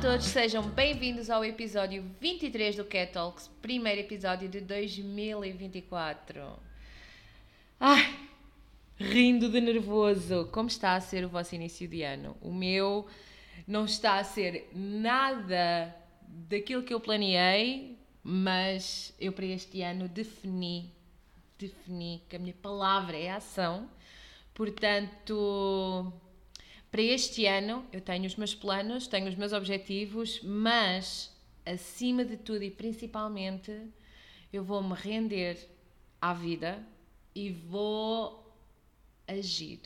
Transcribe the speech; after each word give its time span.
todos, 0.00 0.24
sejam 0.24 0.62
bem-vindos 0.62 1.28
ao 1.28 1.44
episódio 1.44 2.02
23 2.18 2.74
do 2.76 2.86
Cat 2.86 3.12
Talks, 3.12 3.50
primeiro 3.60 4.00
episódio 4.00 4.48
de 4.48 4.58
2024. 4.58 6.40
Ai, 7.78 8.18
rindo 8.96 9.50
de 9.50 9.60
nervoso. 9.60 10.48
Como 10.52 10.68
está 10.68 10.94
a 10.94 11.00
ser 11.02 11.22
o 11.26 11.28
vosso 11.28 11.54
início 11.54 11.86
de 11.86 12.02
ano? 12.02 12.34
O 12.40 12.50
meu 12.50 13.06
não 13.68 13.84
está 13.84 14.18
a 14.18 14.24
ser 14.24 14.70
nada 14.74 15.94
daquilo 16.26 16.82
que 16.82 16.94
eu 16.94 17.00
planeei, 17.00 17.98
mas 18.22 19.14
eu 19.20 19.32
para 19.34 19.44
este 19.44 19.82
ano 19.82 20.08
defini, 20.08 20.90
defini 21.58 22.22
que 22.26 22.36
a 22.36 22.38
minha 22.38 22.54
palavra 22.54 23.18
é 23.18 23.32
ação. 23.32 23.86
Portanto, 24.54 26.10
para 26.90 27.02
este 27.02 27.46
ano 27.46 27.86
eu 27.92 28.00
tenho 28.00 28.26
os 28.26 28.36
meus 28.36 28.54
planos, 28.54 29.06
tenho 29.06 29.28
os 29.28 29.36
meus 29.36 29.52
objetivos, 29.52 30.40
mas 30.42 31.34
acima 31.64 32.24
de 32.24 32.36
tudo 32.36 32.62
e 32.64 32.70
principalmente 32.70 33.72
eu 34.52 34.64
vou 34.64 34.82
me 34.82 34.94
render 34.94 35.56
à 36.20 36.34
vida 36.34 36.84
e 37.34 37.50
vou 37.50 38.52
agir. 39.26 39.80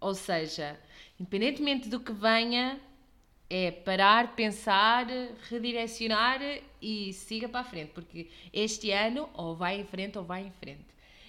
Ou 0.00 0.14
seja, 0.14 0.78
independentemente 1.20 1.88
do 1.88 2.00
que 2.00 2.12
venha, 2.12 2.80
é 3.48 3.70
parar, 3.70 4.34
pensar, 4.34 5.06
redirecionar 5.48 6.40
e 6.80 7.12
siga 7.12 7.48
para 7.48 7.60
a 7.60 7.64
frente, 7.64 7.92
porque 7.92 8.28
este 8.52 8.90
ano 8.90 9.28
ou 9.34 9.54
vai 9.54 9.80
em 9.80 9.84
frente 9.84 10.18
ou 10.18 10.24
vai 10.24 10.46
em 10.46 10.50
frente. 10.50 10.86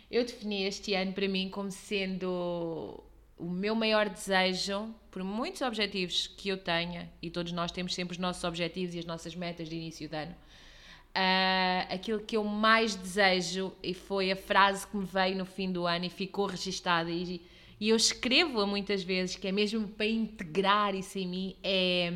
Eu 0.10 0.24
defini 0.24 0.64
este 0.64 0.94
ano 0.94 1.14
para 1.14 1.28
mim 1.28 1.50
como 1.50 1.70
sendo 1.70 3.04
o 3.38 3.50
meu 3.50 3.76
maior 3.76 4.10
desejo, 4.10 4.94
por 5.12 5.24
muitos 5.24 5.62
objetivos 5.62 6.28
que 6.28 6.50
eu 6.50 6.58
tenha, 6.58 7.10
e 7.22 7.30
todos 7.30 7.52
nós 7.52 7.72
temos 7.72 7.94
sempre 7.94 8.14
os 8.14 8.18
nossos 8.18 8.44
objetivos 8.44 8.96
e 8.96 9.00
as 9.00 9.06
nossas 9.06 9.36
metas 9.36 9.70
de 9.70 9.76
início 9.76 10.10
de 10.10 10.16
ano, 10.16 10.32
uh, 10.32 11.94
aquilo 11.94 12.20
que 12.20 12.36
eu 12.36 12.44
mais 12.44 12.96
desejo, 12.96 13.72
e 13.84 13.94
foi 13.94 14.32
a 14.32 14.36
frase 14.36 14.88
que 14.88 14.98
me 14.98 15.06
veio 15.06 15.38
no 15.38 15.46
fim 15.46 15.72
do 15.72 15.86
ano 15.86 16.06
e 16.06 16.10
ficou 16.10 16.48
registada, 16.48 17.12
e, 17.12 17.42
e 17.80 17.90
eu 17.90 17.96
escrevo-a 17.96 18.66
muitas 18.66 19.04
vezes, 19.04 19.36
que 19.36 19.48
é 19.48 19.52
mesmo 19.52 19.88
para 19.88 20.08
integrar 20.08 20.96
isso 20.96 21.18
em 21.20 21.28
mim, 21.28 21.56
é. 21.64 22.12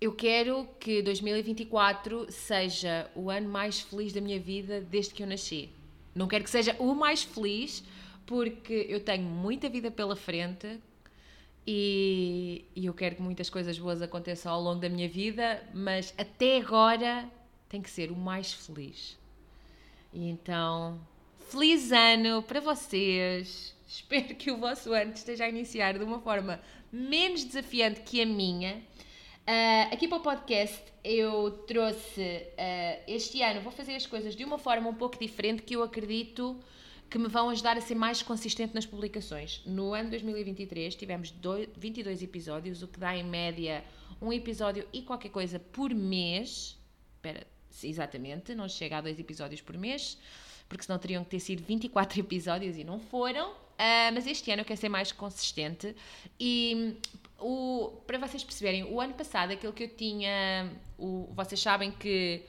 Eu 0.00 0.14
quero 0.14 0.66
que 0.78 1.02
2024 1.02 2.32
seja 2.32 3.10
o 3.14 3.28
ano 3.28 3.50
mais 3.50 3.80
feliz 3.80 4.14
da 4.14 4.20
minha 4.22 4.40
vida 4.40 4.80
desde 4.80 5.12
que 5.12 5.22
eu 5.22 5.26
nasci. 5.26 5.68
Não 6.14 6.26
quero 6.26 6.42
que 6.42 6.48
seja 6.48 6.74
o 6.78 6.94
mais 6.94 7.22
feliz, 7.22 7.84
porque 8.26 8.86
eu 8.88 9.00
tenho 9.00 9.24
muita 9.24 9.68
vida 9.68 9.90
pela 9.90 10.14
frente 10.16 10.80
e, 11.66 12.64
e, 12.74 12.86
eu 12.86 12.94
quero 12.94 13.16
que 13.16 13.22
muitas 13.22 13.50
coisas 13.50 13.78
boas 13.78 14.00
aconteçam 14.00 14.52
ao 14.52 14.60
longo 14.60 14.80
da 14.80 14.88
minha 14.88 15.08
vida, 15.08 15.62
mas 15.74 16.14
até 16.16 16.58
agora 16.58 17.28
tem 17.68 17.82
que 17.82 17.90
ser 17.90 18.10
o 18.10 18.16
mais 18.16 18.52
feliz. 18.52 19.18
E 20.12 20.28
então, 20.28 20.98
feliz 21.50 21.92
ano 21.92 22.42
para 22.42 22.60
vocês! 22.60 23.76
Espero 23.86 24.34
que 24.36 24.50
o 24.50 24.56
vosso 24.56 24.92
ano 24.92 25.12
esteja 25.12 25.44
a 25.44 25.48
iniciar 25.48 25.98
de 25.98 26.04
uma 26.04 26.20
forma 26.20 26.60
menos 26.92 27.44
desafiante 27.44 28.00
que 28.00 28.22
a 28.22 28.26
minha. 28.26 28.82
Uh, 29.40 29.92
aqui 29.92 30.06
para 30.06 30.18
o 30.18 30.20
podcast 30.20 30.82
eu 31.02 31.50
trouxe 31.66 32.20
uh, 32.20 33.02
este 33.08 33.42
ano, 33.42 33.60
vou 33.60 33.72
fazer 33.72 33.96
as 33.96 34.06
coisas 34.06 34.36
de 34.36 34.44
uma 34.44 34.58
forma 34.58 34.88
um 34.88 34.94
pouco 34.94 35.18
diferente 35.18 35.62
que 35.62 35.74
eu 35.74 35.82
acredito 35.82 36.56
que 37.10 37.18
me 37.18 37.28
vão 37.28 37.50
ajudar 37.50 37.76
a 37.76 37.80
ser 37.80 37.96
mais 37.96 38.22
consistente 38.22 38.72
nas 38.72 38.86
publicações. 38.86 39.60
No 39.66 39.92
ano 39.92 40.10
2023 40.10 40.94
tivemos 40.94 41.32
dois, 41.32 41.68
22 41.76 42.22
episódios, 42.22 42.82
o 42.82 42.88
que 42.88 43.00
dá 43.00 43.16
em 43.16 43.24
média 43.24 43.84
um 44.22 44.32
episódio 44.32 44.86
e 44.92 45.02
qualquer 45.02 45.30
coisa 45.30 45.58
por 45.58 45.92
mês. 45.92 46.78
Espera, 47.16 47.44
exatamente, 47.82 48.54
não 48.54 48.68
chega 48.68 48.98
a 48.98 49.00
dois 49.00 49.18
episódios 49.18 49.60
por 49.60 49.76
mês, 49.76 50.16
porque 50.68 50.84
senão 50.84 50.98
teriam 51.00 51.24
que 51.24 51.30
ter 51.30 51.40
sido 51.40 51.64
24 51.64 52.20
episódios 52.20 52.78
e 52.78 52.84
não 52.84 53.00
foram. 53.00 53.50
Uh, 53.50 54.12
mas 54.12 54.26
este 54.26 54.50
ano 54.52 54.60
eu 54.60 54.64
quero 54.64 54.78
ser 54.78 54.90
mais 54.90 55.10
consistente 55.10 55.96
e 56.38 56.96
o, 57.38 58.02
para 58.06 58.18
vocês 58.18 58.44
perceberem, 58.44 58.84
o 58.84 59.00
ano 59.00 59.14
passado 59.14 59.52
aquilo 59.52 59.72
que 59.72 59.84
eu 59.84 59.88
tinha, 59.88 60.70
o, 60.98 61.26
vocês 61.34 61.58
sabem 61.58 61.90
que 61.90 62.44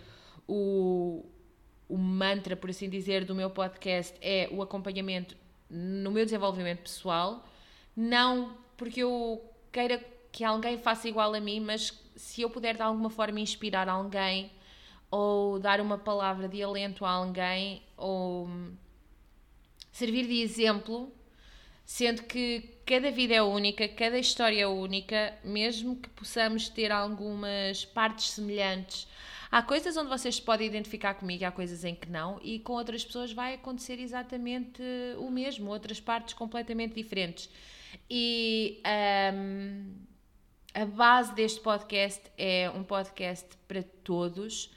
o, 0.45 1.25
o 1.91 1.97
mantra, 1.97 2.55
por 2.55 2.69
assim 2.69 2.89
dizer, 2.89 3.25
do 3.25 3.35
meu 3.35 3.49
podcast 3.49 4.17
é 4.21 4.47
o 4.49 4.61
acompanhamento 4.61 5.35
no 5.69 6.09
meu 6.09 6.23
desenvolvimento 6.23 6.83
pessoal. 6.83 7.45
Não 7.93 8.55
porque 8.77 9.03
eu 9.03 9.43
queira 9.73 10.01
que 10.31 10.45
alguém 10.45 10.77
faça 10.77 11.09
igual 11.09 11.33
a 11.33 11.39
mim, 11.41 11.59
mas 11.59 11.93
se 12.15 12.41
eu 12.41 12.49
puder 12.49 12.75
de 12.75 12.81
alguma 12.81 13.09
forma 13.09 13.41
inspirar 13.41 13.89
alguém 13.89 14.49
ou 15.09 15.59
dar 15.59 15.81
uma 15.81 15.97
palavra 15.97 16.47
de 16.47 16.63
alento 16.63 17.03
a 17.03 17.11
alguém 17.11 17.81
ou 17.97 18.49
servir 19.91 20.25
de 20.25 20.41
exemplo, 20.41 21.11
sendo 21.85 22.23
que 22.23 22.69
cada 22.85 23.11
vida 23.11 23.33
é 23.33 23.41
única, 23.41 23.85
cada 23.89 24.17
história 24.17 24.61
é 24.61 24.67
única, 24.67 25.37
mesmo 25.43 25.97
que 25.97 26.07
possamos 26.09 26.69
ter 26.69 26.89
algumas 26.89 27.83
partes 27.83 28.31
semelhantes 28.31 29.09
Há 29.51 29.61
coisas 29.61 29.97
onde 29.97 30.07
vocês 30.07 30.39
podem 30.39 30.65
identificar 30.65 31.13
comigo, 31.15 31.43
há 31.43 31.51
coisas 31.51 31.83
em 31.83 31.93
que 31.93 32.09
não, 32.09 32.39
e 32.41 32.59
com 32.59 32.71
outras 32.71 33.03
pessoas 33.03 33.33
vai 33.33 33.55
acontecer 33.55 33.99
exatamente 33.99 34.81
o 35.17 35.29
mesmo, 35.29 35.69
outras 35.69 35.99
partes 35.99 36.33
completamente 36.33 36.95
diferentes. 36.95 37.49
E 38.09 38.81
um, 39.33 39.93
a 40.73 40.85
base 40.85 41.35
deste 41.35 41.59
podcast 41.59 42.31
é 42.37 42.71
um 42.73 42.81
podcast 42.81 43.57
para 43.67 43.83
todos, 43.83 44.71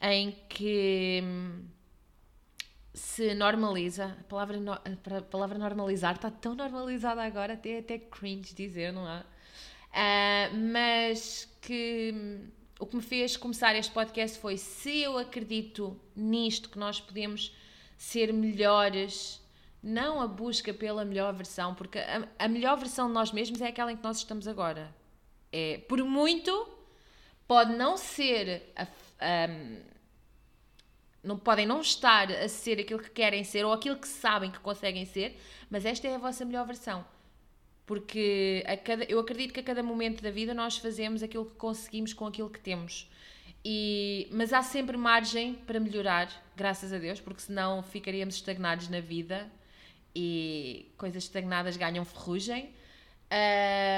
em 0.00 0.32
que 0.48 1.20
hum, 1.22 1.66
se 2.94 3.34
normaliza, 3.34 4.16
a 4.20 4.24
palavra, 4.24 4.58
a 5.18 5.22
palavra 5.22 5.58
normalizar 5.58 6.14
está 6.14 6.30
tão 6.30 6.54
normalizada 6.54 7.22
agora, 7.22 7.52
até, 7.52 7.80
até 7.80 7.98
cringe 7.98 8.54
dizer, 8.54 8.90
não 8.90 9.06
é? 9.06 9.20
Uh, 9.92 10.56
mas 10.72 11.46
que 11.60 12.10
hum, 12.14 12.48
o 12.84 12.86
que 12.86 12.96
me 12.96 13.02
fez 13.02 13.34
começar 13.34 13.74
este 13.74 13.90
podcast 13.90 14.38
foi 14.38 14.58
se 14.58 14.98
eu 15.00 15.16
acredito 15.16 15.98
nisto, 16.14 16.68
que 16.68 16.78
nós 16.78 17.00
podemos 17.00 17.56
ser 17.96 18.30
melhores, 18.30 19.40
não 19.82 20.20
a 20.20 20.26
busca 20.26 20.74
pela 20.74 21.02
melhor 21.02 21.32
versão, 21.32 21.74
porque 21.74 21.98
a, 21.98 22.28
a 22.38 22.46
melhor 22.46 22.76
versão 22.76 23.08
de 23.08 23.14
nós 23.14 23.32
mesmos 23.32 23.62
é 23.62 23.68
aquela 23.68 23.90
em 23.90 23.96
que 23.96 24.04
nós 24.04 24.18
estamos 24.18 24.46
agora. 24.46 24.94
É, 25.50 25.78
por 25.88 26.04
muito, 26.04 26.68
pode 27.48 27.74
não 27.74 27.96
ser 27.96 28.70
a, 28.76 28.82
a, 28.82 29.48
não 31.22 31.38
podem 31.38 31.64
não 31.64 31.80
estar 31.80 32.30
a 32.30 32.48
ser 32.50 32.78
aquilo 32.78 33.00
que 33.00 33.08
querem 33.08 33.44
ser 33.44 33.64
ou 33.64 33.72
aquilo 33.72 33.96
que 33.96 34.08
sabem 34.08 34.50
que 34.50 34.60
conseguem 34.60 35.06
ser, 35.06 35.40
mas 35.70 35.86
esta 35.86 36.06
é 36.06 36.16
a 36.16 36.18
vossa 36.18 36.44
melhor 36.44 36.66
versão. 36.66 37.02
Porque 37.86 38.64
a 38.66 38.76
cada, 38.76 39.04
eu 39.04 39.20
acredito 39.20 39.52
que 39.52 39.60
a 39.60 39.62
cada 39.62 39.82
momento 39.82 40.22
da 40.22 40.30
vida 40.30 40.54
nós 40.54 40.78
fazemos 40.78 41.22
aquilo 41.22 41.44
que 41.44 41.54
conseguimos 41.54 42.12
com 42.12 42.26
aquilo 42.26 42.48
que 42.48 42.60
temos. 42.60 43.10
E, 43.64 44.28
mas 44.30 44.52
há 44.52 44.62
sempre 44.62 44.96
margem 44.96 45.54
para 45.54 45.80
melhorar, 45.80 46.30
graças 46.54 46.92
a 46.92 46.98
Deus, 46.98 47.20
porque 47.20 47.40
senão 47.40 47.82
ficaríamos 47.82 48.34
estagnados 48.34 48.88
na 48.88 49.00
vida 49.00 49.50
e 50.14 50.92
coisas 50.96 51.24
estagnadas 51.24 51.76
ganham 51.76 52.04
ferrugem. 52.04 52.72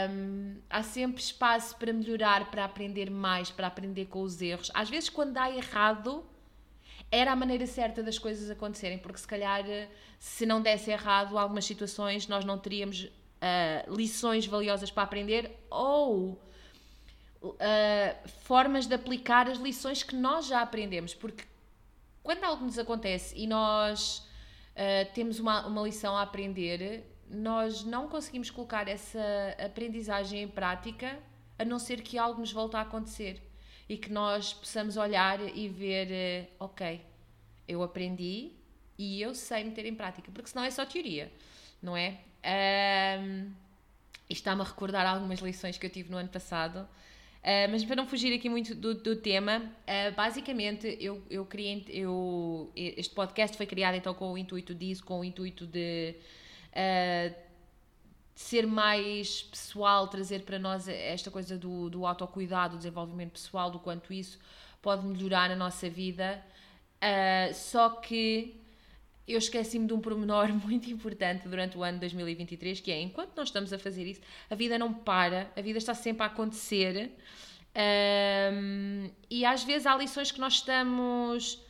Um, 0.09 0.57
há 0.71 0.83
sempre 0.83 1.21
espaço 1.21 1.77
para 1.77 1.93
melhorar, 1.93 2.51
para 2.51 2.65
aprender 2.65 3.11
mais, 3.11 3.51
para 3.51 3.67
aprender 3.67 4.07
com 4.07 4.23
os 4.23 4.41
erros. 4.41 4.71
Às 4.73 4.89
vezes, 4.89 5.10
quando 5.10 5.33
dá 5.33 5.51
errado, 5.51 6.25
era 7.10 7.33
a 7.33 7.37
maneira 7.37 7.66
certa 7.66 8.03
das 8.03 8.19
coisas 8.19 8.51
acontecerem, 8.51 8.99
porque 8.99 9.19
se 9.19 9.27
calhar, 9.27 9.65
se 10.19 10.47
não 10.47 10.63
desse 10.63 10.91
errado, 10.91 11.37
algumas 11.37 11.65
situações 11.65 12.27
nós 12.28 12.45
não 12.45 12.59
teríamos 12.59 13.09
uh, 13.36 13.94
lições 13.94 14.47
valiosas 14.47 14.91
para 14.91 15.03
aprender 15.03 15.50
ou 15.71 16.41
uh, 17.42 18.28
formas 18.42 18.86
de 18.86 18.94
aplicar 18.94 19.48
as 19.48 19.59
lições 19.59 20.03
que 20.03 20.15
nós 20.15 20.47
já 20.47 20.60
aprendemos. 20.60 21.15
Porque 21.15 21.44
quando 22.22 22.44
algo 22.44 22.65
nos 22.65 22.78
acontece 22.78 23.36
e 23.36 23.47
nós 23.47 24.18
uh, 24.72 25.12
temos 25.15 25.38
uma, 25.38 25.66
uma 25.66 25.83
lição 25.83 26.16
a 26.16 26.22
aprender, 26.22 27.04
nós 27.28 27.84
não 27.84 28.09
conseguimos 28.09 28.50
colocar 28.50 28.88
essa 28.88 29.21
aprendizagem 29.65 30.42
em 30.42 30.48
prática 30.48 31.18
a 31.59 31.65
não 31.65 31.78
ser 31.78 32.03
que 32.03 32.18
algo 32.18 32.41
nos 32.41 32.53
volte 32.53 32.77
a 32.77 32.83
acontecer 32.83 33.42
e 33.88 33.97
que 33.97 34.10
nós 34.10 34.53
possamos 34.53 34.97
olhar 34.97 35.41
e 35.56 35.68
ver, 35.68 36.54
ok, 36.59 37.00
eu 37.66 37.83
aprendi 37.83 38.53
e 38.98 39.21
eu 39.21 39.34
sei 39.34 39.65
meter 39.65 39.86
em 39.86 39.94
prática, 39.94 40.30
porque 40.33 40.48
senão 40.48 40.65
é 40.65 40.71
só 40.71 40.84
teoria, 40.84 41.33
não 41.83 41.97
é? 41.97 42.19
Um, 42.47 43.53
isto 44.28 44.41
está-me 44.41 44.61
a 44.63 44.65
recordar 44.65 45.07
algumas 45.07 45.41
lições 45.41 45.78
que 45.78 45.87
eu 45.87 45.91
tive 45.91 46.11
no 46.11 46.17
ano 46.17 46.28
passado. 46.28 46.89
Uh, 47.47 47.71
mas 47.71 47.84
para 47.84 47.95
não 47.95 48.09
fugir 48.09 48.34
aqui 48.34 48.49
muito 48.49 48.75
do, 48.75 48.93
do 48.93 49.15
tema, 49.15 49.59
uh, 49.59 50.15
basicamente 50.17 50.97
eu, 51.01 51.23
eu 51.31 51.45
criei, 51.47 51.84
eu, 51.89 52.73
este 52.75 53.15
podcast 53.15 53.57
foi 53.57 53.67
criado 53.67 53.95
então 53.95 54.13
com 54.15 54.33
o 54.33 54.39
intuito 54.39 54.75
disso, 54.75 55.05
com 55.05 55.21
o 55.21 55.25
intuito 55.25 55.65
de 55.65 56.17
uh, 56.73 57.34
ser 58.34 58.67
mais 58.67 59.43
pessoal, 59.43 60.09
trazer 60.09 60.43
para 60.43 60.59
nós 60.59 60.89
esta 60.89 61.31
coisa 61.31 61.57
do, 61.57 61.89
do 61.89 62.05
autocuidado, 62.05 62.75
do 62.75 62.79
desenvolvimento 62.79 63.33
pessoal, 63.33 63.71
do 63.71 63.79
quanto 63.79 64.13
isso 64.13 64.41
pode 64.83 65.07
melhorar 65.07 65.49
a 65.51 65.57
nossa 65.57 65.89
vida. 65.89 66.45
Só 67.55 67.91
que 67.91 68.61
eu 69.27 69.39
esqueci-me 69.39 69.87
de 69.87 69.93
um 69.93 70.01
pormenor 70.01 70.49
muito 70.65 70.91
importante 70.91 71.49
durante 71.49 71.77
o 71.77 71.83
ano 71.83 71.95
de 71.95 72.01
2023, 72.01 72.81
que 72.81 72.93
é, 72.93 73.01
enquanto 73.01 73.37
nós 73.37 73.49
estamos 73.49 73.73
a 73.73 73.78
fazer 73.78 74.05
isso, 74.07 74.21
a 74.49 74.55
vida 74.55 74.78
não 74.78 74.93
para, 74.93 75.51
a 75.57 75.61
vida 75.61 75.78
está 75.78 75.95
sempre 75.95 76.23
a 76.23 76.27
acontecer. 76.27 77.11
Um, 77.77 79.11
e 79.28 79.45
às 79.45 79.63
vezes 79.63 79.87
há 79.87 79.95
lições 79.97 80.31
que 80.31 80.41
nós 80.41 80.55
estamos 80.55 81.63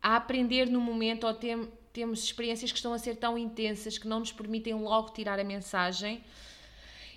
a 0.00 0.16
aprender 0.16 0.66
no 0.68 0.80
momento 0.80 1.26
ou 1.26 1.34
tem, 1.34 1.68
temos 1.92 2.22
experiências 2.22 2.70
que 2.70 2.78
estão 2.78 2.92
a 2.92 2.98
ser 2.98 3.16
tão 3.16 3.36
intensas 3.36 3.98
que 3.98 4.06
não 4.06 4.20
nos 4.20 4.32
permitem 4.32 4.74
logo 4.74 5.10
tirar 5.10 5.38
a 5.40 5.44
mensagem. 5.44 6.22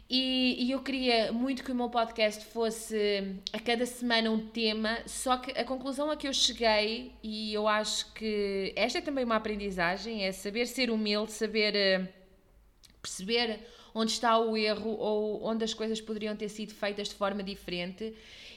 E, 0.09 0.65
e, 0.65 0.71
eu 0.71 0.81
queria 0.81 1.31
muito 1.31 1.63
que 1.63 1.71
o 1.71 1.75
meu 1.75 1.89
podcast 1.89 2.45
fosse 2.45 3.35
a 3.51 3.59
cada 3.59 3.85
semana 3.85 4.29
um 4.29 4.47
tema, 4.47 4.99
só 5.05 5.37
que 5.37 5.57
a 5.57 5.63
conclusão 5.63 6.11
a 6.11 6.17
que 6.17 6.27
eu 6.27 6.33
cheguei, 6.33 7.13
e 7.23 7.53
eu 7.53 7.67
acho 7.67 8.13
que 8.13 8.73
esta 8.75 8.99
é 8.99 9.01
também 9.01 9.23
uma 9.23 9.37
aprendizagem, 9.37 10.23
é 10.23 10.31
saber 10.31 10.67
ser 10.67 10.91
humilde, 10.91 11.31
saber 11.31 11.73
uh, 11.73 12.07
perceber 13.01 13.59
onde 13.95 14.11
está 14.11 14.37
o 14.37 14.57
erro 14.57 14.91
ou 14.97 15.43
onde 15.43 15.63
as 15.63 15.73
coisas 15.73 16.01
poderiam 16.01 16.35
ter 16.35 16.49
sido 16.49 16.73
feitas 16.73 17.09
de 17.09 17.15
forma 17.15 17.41
diferente. 17.41 18.13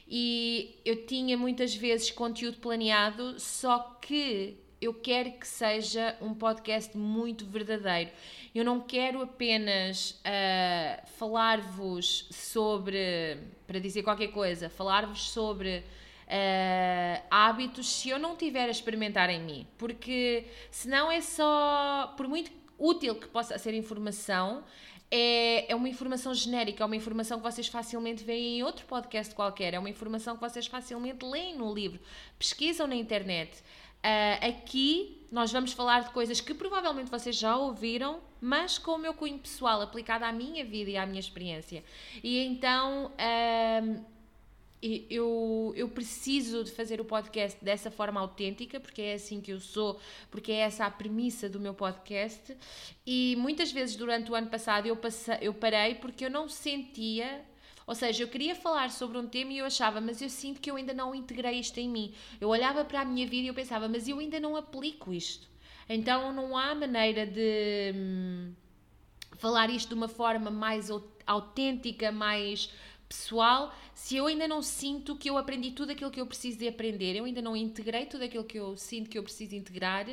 E 0.08 0.80
eu 0.84 1.06
tinha 1.06 1.36
muitas 1.36 1.74
vezes 1.74 2.10
conteúdo 2.10 2.58
planeado, 2.58 3.38
só 3.40 3.98
que 4.00 4.56
eu 4.80 4.92
quero 4.92 5.32
que 5.32 5.46
seja 5.46 6.16
um 6.20 6.34
podcast 6.34 6.96
muito 6.96 7.46
verdadeiro. 7.46 8.10
Eu 8.54 8.64
não 8.64 8.80
quero 8.80 9.22
apenas 9.22 10.10
uh, 10.10 11.06
falar-vos 11.16 12.28
sobre, 12.30 13.38
para 13.66 13.78
dizer 13.78 14.02
qualquer 14.02 14.28
coisa, 14.28 14.68
falar-vos 14.68 15.30
sobre 15.30 15.78
uh, 15.78 17.22
hábitos 17.30 17.88
se 17.88 18.10
eu 18.10 18.18
não 18.18 18.36
tiver 18.36 18.66
a 18.66 18.70
experimentar 18.70 19.30
em 19.30 19.40
mim. 19.40 19.66
Porque 19.78 20.44
senão 20.70 21.10
é 21.10 21.20
só, 21.20 22.14
por 22.16 22.28
muito 22.28 22.50
útil 22.78 23.14
que 23.14 23.28
possa 23.28 23.58
ser 23.58 23.72
informação, 23.72 24.62
é, 25.10 25.70
é 25.70 25.74
uma 25.74 25.88
informação 25.88 26.34
genérica, 26.34 26.82
é 26.82 26.86
uma 26.86 26.96
informação 26.96 27.38
que 27.38 27.44
vocês 27.44 27.68
facilmente 27.68 28.24
veem 28.24 28.58
em 28.58 28.62
outro 28.62 28.84
podcast 28.86 29.34
qualquer, 29.34 29.74
é 29.74 29.78
uma 29.78 29.88
informação 29.88 30.34
que 30.34 30.40
vocês 30.40 30.66
facilmente 30.66 31.24
leem 31.24 31.56
no 31.56 31.72
livro, 31.72 32.00
pesquisam 32.38 32.86
na 32.86 32.96
internet. 32.96 33.62
Uh, 34.06 34.50
aqui 34.50 35.26
nós 35.32 35.50
vamos 35.50 35.72
falar 35.72 36.04
de 36.04 36.10
coisas 36.10 36.40
que 36.40 36.54
provavelmente 36.54 37.10
vocês 37.10 37.34
já 37.34 37.56
ouviram, 37.56 38.20
mas 38.40 38.78
com 38.78 38.92
o 38.92 38.98
meu 38.98 39.12
cunho 39.12 39.36
pessoal 39.36 39.80
aplicado 39.80 40.24
à 40.24 40.30
minha 40.30 40.64
vida 40.64 40.90
e 40.92 40.96
à 40.96 41.04
minha 41.04 41.18
experiência. 41.18 41.82
E 42.22 42.38
então 42.38 43.06
uh, 43.06 44.04
eu, 44.80 45.72
eu 45.74 45.88
preciso 45.88 46.62
de 46.62 46.70
fazer 46.70 47.00
o 47.00 47.04
podcast 47.04 47.62
dessa 47.64 47.90
forma 47.90 48.20
autêntica, 48.20 48.78
porque 48.78 49.02
é 49.02 49.14
assim 49.14 49.40
que 49.40 49.52
eu 49.52 49.58
sou, 49.58 49.98
porque 50.30 50.52
é 50.52 50.58
essa 50.60 50.86
a 50.86 50.90
premissa 50.90 51.48
do 51.48 51.58
meu 51.58 51.74
podcast. 51.74 52.56
E 53.04 53.34
muitas 53.38 53.72
vezes 53.72 53.96
durante 53.96 54.30
o 54.30 54.36
ano 54.36 54.46
passado 54.46 54.86
eu, 54.86 54.96
passei, 54.96 55.38
eu 55.40 55.52
parei 55.52 55.96
porque 55.96 56.26
eu 56.26 56.30
não 56.30 56.48
sentia 56.48 57.44
ou 57.86 57.94
seja, 57.94 58.24
eu 58.24 58.28
queria 58.28 58.54
falar 58.54 58.90
sobre 58.90 59.16
um 59.16 59.28
tema 59.28 59.52
e 59.52 59.58
eu 59.58 59.66
achava, 59.66 60.00
mas 60.00 60.20
eu 60.20 60.28
sinto 60.28 60.60
que 60.60 60.70
eu 60.70 60.76
ainda 60.76 60.92
não 60.92 61.14
integrei 61.14 61.60
isto 61.60 61.78
em 61.78 61.88
mim. 61.88 62.12
Eu 62.40 62.48
olhava 62.48 62.84
para 62.84 63.02
a 63.02 63.04
minha 63.04 63.26
vida 63.26 63.44
e 63.44 63.46
eu 63.46 63.54
pensava, 63.54 63.88
mas 63.88 64.08
eu 64.08 64.18
ainda 64.18 64.40
não 64.40 64.56
aplico 64.56 65.12
isto. 65.12 65.48
Então 65.88 66.32
não 66.32 66.56
há 66.56 66.74
maneira 66.74 67.24
de 67.24 67.92
hum, 67.94 68.52
falar 69.36 69.70
isto 69.70 69.90
de 69.90 69.94
uma 69.94 70.08
forma 70.08 70.50
mais 70.50 70.90
autêntica, 71.24 72.10
mais 72.10 72.72
pessoal, 73.08 73.72
se 73.94 74.16
eu 74.16 74.26
ainda 74.26 74.48
não 74.48 74.62
sinto 74.62 75.16
que 75.16 75.30
eu 75.30 75.38
aprendi 75.38 75.70
tudo 75.70 75.92
aquilo 75.92 76.10
que 76.10 76.20
eu 76.20 76.26
preciso 76.26 76.58
de 76.58 76.66
aprender, 76.66 77.14
eu 77.14 77.24
ainda 77.24 77.40
não 77.40 77.56
integrei 77.56 78.06
tudo 78.06 78.24
aquilo 78.24 78.42
que 78.42 78.58
eu 78.58 78.76
sinto 78.76 79.08
que 79.08 79.16
eu 79.16 79.22
preciso 79.22 79.54
integrar 79.54 80.06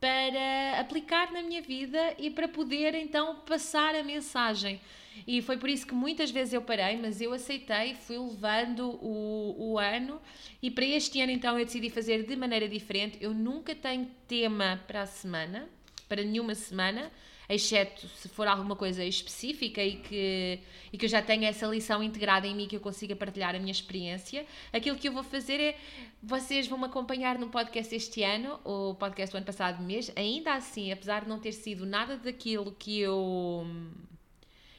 para 0.00 0.80
aplicar 0.80 1.32
na 1.32 1.42
minha 1.42 1.62
vida 1.62 2.14
e 2.18 2.30
para 2.30 2.48
poder 2.48 2.94
então 2.94 3.36
passar 3.46 3.94
a 3.94 4.02
mensagem. 4.02 4.80
E 5.26 5.40
foi 5.40 5.56
por 5.56 5.70
isso 5.70 5.86
que 5.86 5.94
muitas 5.94 6.30
vezes 6.30 6.52
eu 6.52 6.60
parei, 6.60 6.96
mas 6.96 7.20
eu 7.20 7.32
aceitei, 7.32 7.94
fui 7.94 8.18
levando 8.18 8.98
o, 9.02 9.72
o 9.72 9.78
ano 9.78 10.20
e 10.60 10.70
para 10.70 10.84
este 10.84 11.20
ano 11.20 11.32
então 11.32 11.58
eu 11.58 11.64
decidi 11.64 11.88
fazer 11.88 12.24
de 12.24 12.36
maneira 12.36 12.68
diferente. 12.68 13.16
Eu 13.20 13.32
nunca 13.32 13.74
tenho 13.74 14.10
tema 14.28 14.82
para 14.86 15.02
a 15.02 15.06
semana, 15.06 15.68
para 16.08 16.22
nenhuma 16.22 16.54
semana, 16.54 17.10
exceto 17.48 18.08
se 18.08 18.28
for 18.28 18.46
alguma 18.46 18.74
coisa 18.74 19.04
específica 19.04 19.82
e 19.82 19.96
que, 19.96 20.60
e 20.92 20.98
que 20.98 21.04
eu 21.04 21.08
já 21.08 21.22
tenha 21.22 21.48
essa 21.48 21.66
lição 21.66 22.02
integrada 22.02 22.46
em 22.46 22.54
mim 22.54 22.66
que 22.66 22.76
eu 22.76 22.80
consiga 22.80 23.14
partilhar 23.14 23.54
a 23.54 23.58
minha 23.58 23.72
experiência. 23.72 24.46
Aquilo 24.72 24.96
que 24.96 25.08
eu 25.08 25.12
vou 25.12 25.22
fazer 25.22 25.60
é, 25.60 25.76
vocês 26.22 26.66
vão 26.66 26.78
me 26.78 26.86
acompanhar 26.86 27.38
no 27.38 27.48
podcast 27.48 27.94
este 27.94 28.22
ano, 28.22 28.58
o 28.64 28.94
podcast 28.94 29.32
do 29.32 29.36
ano 29.36 29.46
passado 29.46 29.82
mês, 29.82 30.12
ainda 30.16 30.54
assim, 30.54 30.90
apesar 30.92 31.22
de 31.22 31.28
não 31.28 31.38
ter 31.38 31.52
sido 31.52 31.86
nada 31.86 32.16
daquilo 32.16 32.72
que 32.72 33.00
eu 33.00 33.66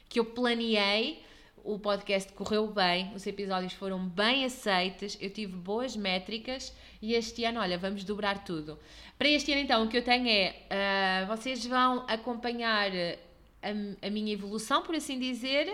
que 0.08 0.18
eu 0.18 0.24
planeei. 0.24 1.22
O 1.68 1.78
podcast 1.78 2.32
correu 2.32 2.66
bem, 2.68 3.12
os 3.14 3.26
episódios 3.26 3.74
foram 3.74 4.08
bem 4.08 4.42
aceitos, 4.42 5.18
eu 5.20 5.28
tive 5.28 5.52
boas 5.52 5.94
métricas 5.94 6.72
e 7.02 7.12
este 7.12 7.44
ano, 7.44 7.60
olha, 7.60 7.76
vamos 7.76 8.04
dobrar 8.04 8.42
tudo. 8.42 8.78
Para 9.18 9.28
este 9.28 9.52
ano, 9.52 9.60
então, 9.60 9.84
o 9.84 9.86
que 9.86 9.98
eu 9.98 10.02
tenho 10.02 10.26
é: 10.30 10.54
uh, 10.72 11.26
vocês 11.26 11.66
vão 11.66 12.06
acompanhar 12.08 12.90
a, 12.90 14.06
a 14.06 14.08
minha 14.08 14.32
evolução, 14.32 14.80
por 14.80 14.94
assim 14.94 15.18
dizer, 15.18 15.70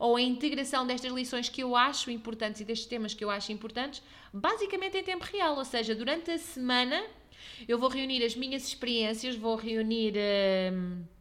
ou 0.00 0.16
a 0.16 0.20
integração 0.20 0.84
destas 0.84 1.12
lições 1.12 1.48
que 1.48 1.62
eu 1.62 1.76
acho 1.76 2.10
importantes 2.10 2.60
e 2.60 2.64
destes 2.64 2.88
temas 2.88 3.14
que 3.14 3.22
eu 3.22 3.30
acho 3.30 3.52
importantes, 3.52 4.02
basicamente 4.32 4.98
em 4.98 5.04
tempo 5.04 5.24
real. 5.26 5.56
Ou 5.56 5.64
seja, 5.64 5.94
durante 5.94 6.28
a 6.28 6.38
semana 6.38 7.00
eu 7.68 7.78
vou 7.78 7.88
reunir 7.88 8.24
as 8.24 8.34
minhas 8.34 8.66
experiências, 8.66 9.36
vou 9.36 9.54
reunir. 9.54 10.12
Uh, 10.16 11.15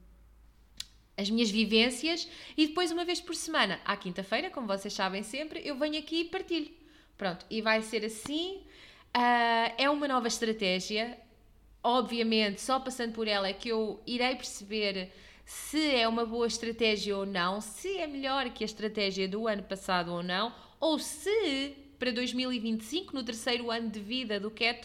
as 1.18 1.30
minhas 1.30 1.50
vivências 1.50 2.28
e 2.58 2.68
depois, 2.68 2.92
uma 2.92 3.06
vez 3.06 3.22
por 3.22 3.36
semana, 3.36 3.80
à 3.86 3.96
quinta-feira, 3.96 4.50
como 4.50 4.68
vocês 4.68 4.94
sabem 4.94 5.24
sempre, 5.24 5.62
eu 5.66 5.78
venho 5.78 5.98
aqui 5.98 6.22
e 6.22 6.26
partilho. 6.26 6.72
Pronto, 7.18 7.46
e 7.50 7.62
vai 7.62 7.82
ser 7.82 8.04
assim. 8.04 8.62
Uh, 9.16 9.74
é 9.78 9.90
uma 9.90 10.08
nova 10.08 10.28
estratégia. 10.28 11.18
Obviamente, 11.82 12.62
só 12.62 12.80
passando 12.80 13.14
por 13.14 13.28
ela 13.28 13.48
é 13.48 13.54
que 13.54 13.70
eu 13.70 14.02
irei 14.06 14.36
perceber 14.36 15.12
se 15.46 15.96
é 15.96 16.08
uma 16.08 16.26
boa 16.26 16.48
estratégia 16.48 17.16
ou 17.16 17.26
não, 17.26 17.62
se 17.62 17.98
é 17.98 18.08
melhor 18.08 18.50
que 18.50 18.64
a 18.64 18.66
estratégia 18.66 19.28
do 19.28 19.48
ano 19.48 19.62
passado 19.64 20.12
ou 20.12 20.24
não, 20.24 20.54
ou 20.80 20.98
se 20.98 21.78
para 22.00 22.12
2025, 22.12 23.16
no 23.16 23.24
terceiro 23.24 23.72
ano 23.72 23.90
de 23.90 24.00
vida 24.00 24.40
do 24.40 24.52
Cat 24.52 24.82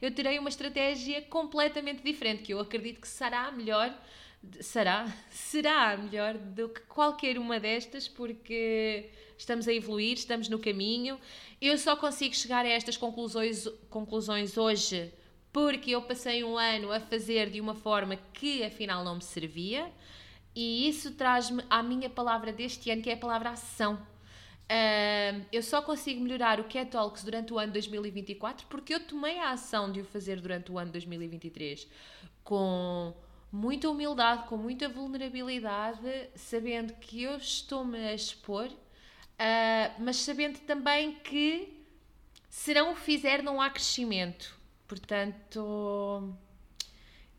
eu 0.00 0.10
terei 0.12 0.38
uma 0.38 0.48
estratégia 0.48 1.22
completamente 1.22 2.02
diferente, 2.02 2.42
que 2.42 2.54
eu 2.54 2.60
acredito 2.60 3.00
que 3.00 3.08
será 3.08 3.50
melhor 3.50 3.92
será, 4.60 5.06
será 5.30 5.96
melhor 5.96 6.34
do 6.34 6.68
que 6.68 6.80
qualquer 6.82 7.38
uma 7.38 7.58
destas, 7.60 8.08
porque 8.08 9.10
estamos 9.36 9.68
a 9.68 9.72
evoluir, 9.72 10.14
estamos 10.14 10.48
no 10.48 10.58
caminho. 10.58 11.18
Eu 11.60 11.76
só 11.78 11.96
consigo 11.96 12.34
chegar 12.34 12.64
a 12.64 12.68
estas 12.68 12.96
conclusões, 12.96 13.66
conclusões 13.90 14.56
hoje 14.56 15.12
porque 15.56 15.92
eu 15.92 16.02
passei 16.02 16.44
um 16.44 16.58
ano 16.58 16.92
a 16.92 17.00
fazer 17.00 17.48
de 17.48 17.62
uma 17.62 17.74
forma 17.74 18.14
que 18.34 18.62
afinal 18.62 19.02
não 19.02 19.14
me 19.14 19.22
servia, 19.22 19.90
e 20.54 20.86
isso 20.86 21.12
traz-me 21.12 21.64
à 21.70 21.82
minha 21.82 22.10
palavra 22.10 22.52
deste 22.52 22.90
ano, 22.90 23.00
que 23.00 23.08
é 23.08 23.14
a 23.14 23.16
palavra 23.16 23.48
ação. 23.48 23.94
Uh, 24.66 25.46
eu 25.50 25.62
só 25.62 25.80
consigo 25.80 26.20
melhorar 26.20 26.60
o 26.60 26.64
Cat 26.64 26.90
Talks 26.90 27.24
durante 27.24 27.54
o 27.54 27.58
ano 27.58 27.72
2024 27.72 28.66
porque 28.66 28.92
eu 28.92 29.00
tomei 29.00 29.38
a 29.38 29.52
ação 29.52 29.92
de 29.92 30.00
o 30.00 30.04
fazer 30.04 30.40
durante 30.40 30.72
o 30.72 30.78
ano 30.78 30.90
2023 30.90 31.86
com 32.42 33.14
muita 33.56 33.88
humildade, 33.88 34.46
com 34.48 34.56
muita 34.56 34.86
vulnerabilidade, 34.86 36.28
sabendo 36.34 36.92
que 36.94 37.22
eu 37.22 37.36
estou-me 37.36 37.98
a 37.98 38.14
expor, 38.14 38.66
uh, 38.66 39.94
mas 39.98 40.16
sabendo 40.16 40.58
também 40.60 41.14
que 41.14 41.72
se 42.50 42.74
não 42.74 42.92
o 42.92 42.94
fizer 42.94 43.42
não 43.42 43.60
há 43.60 43.70
crescimento. 43.70 44.54
Portanto, 44.86 46.34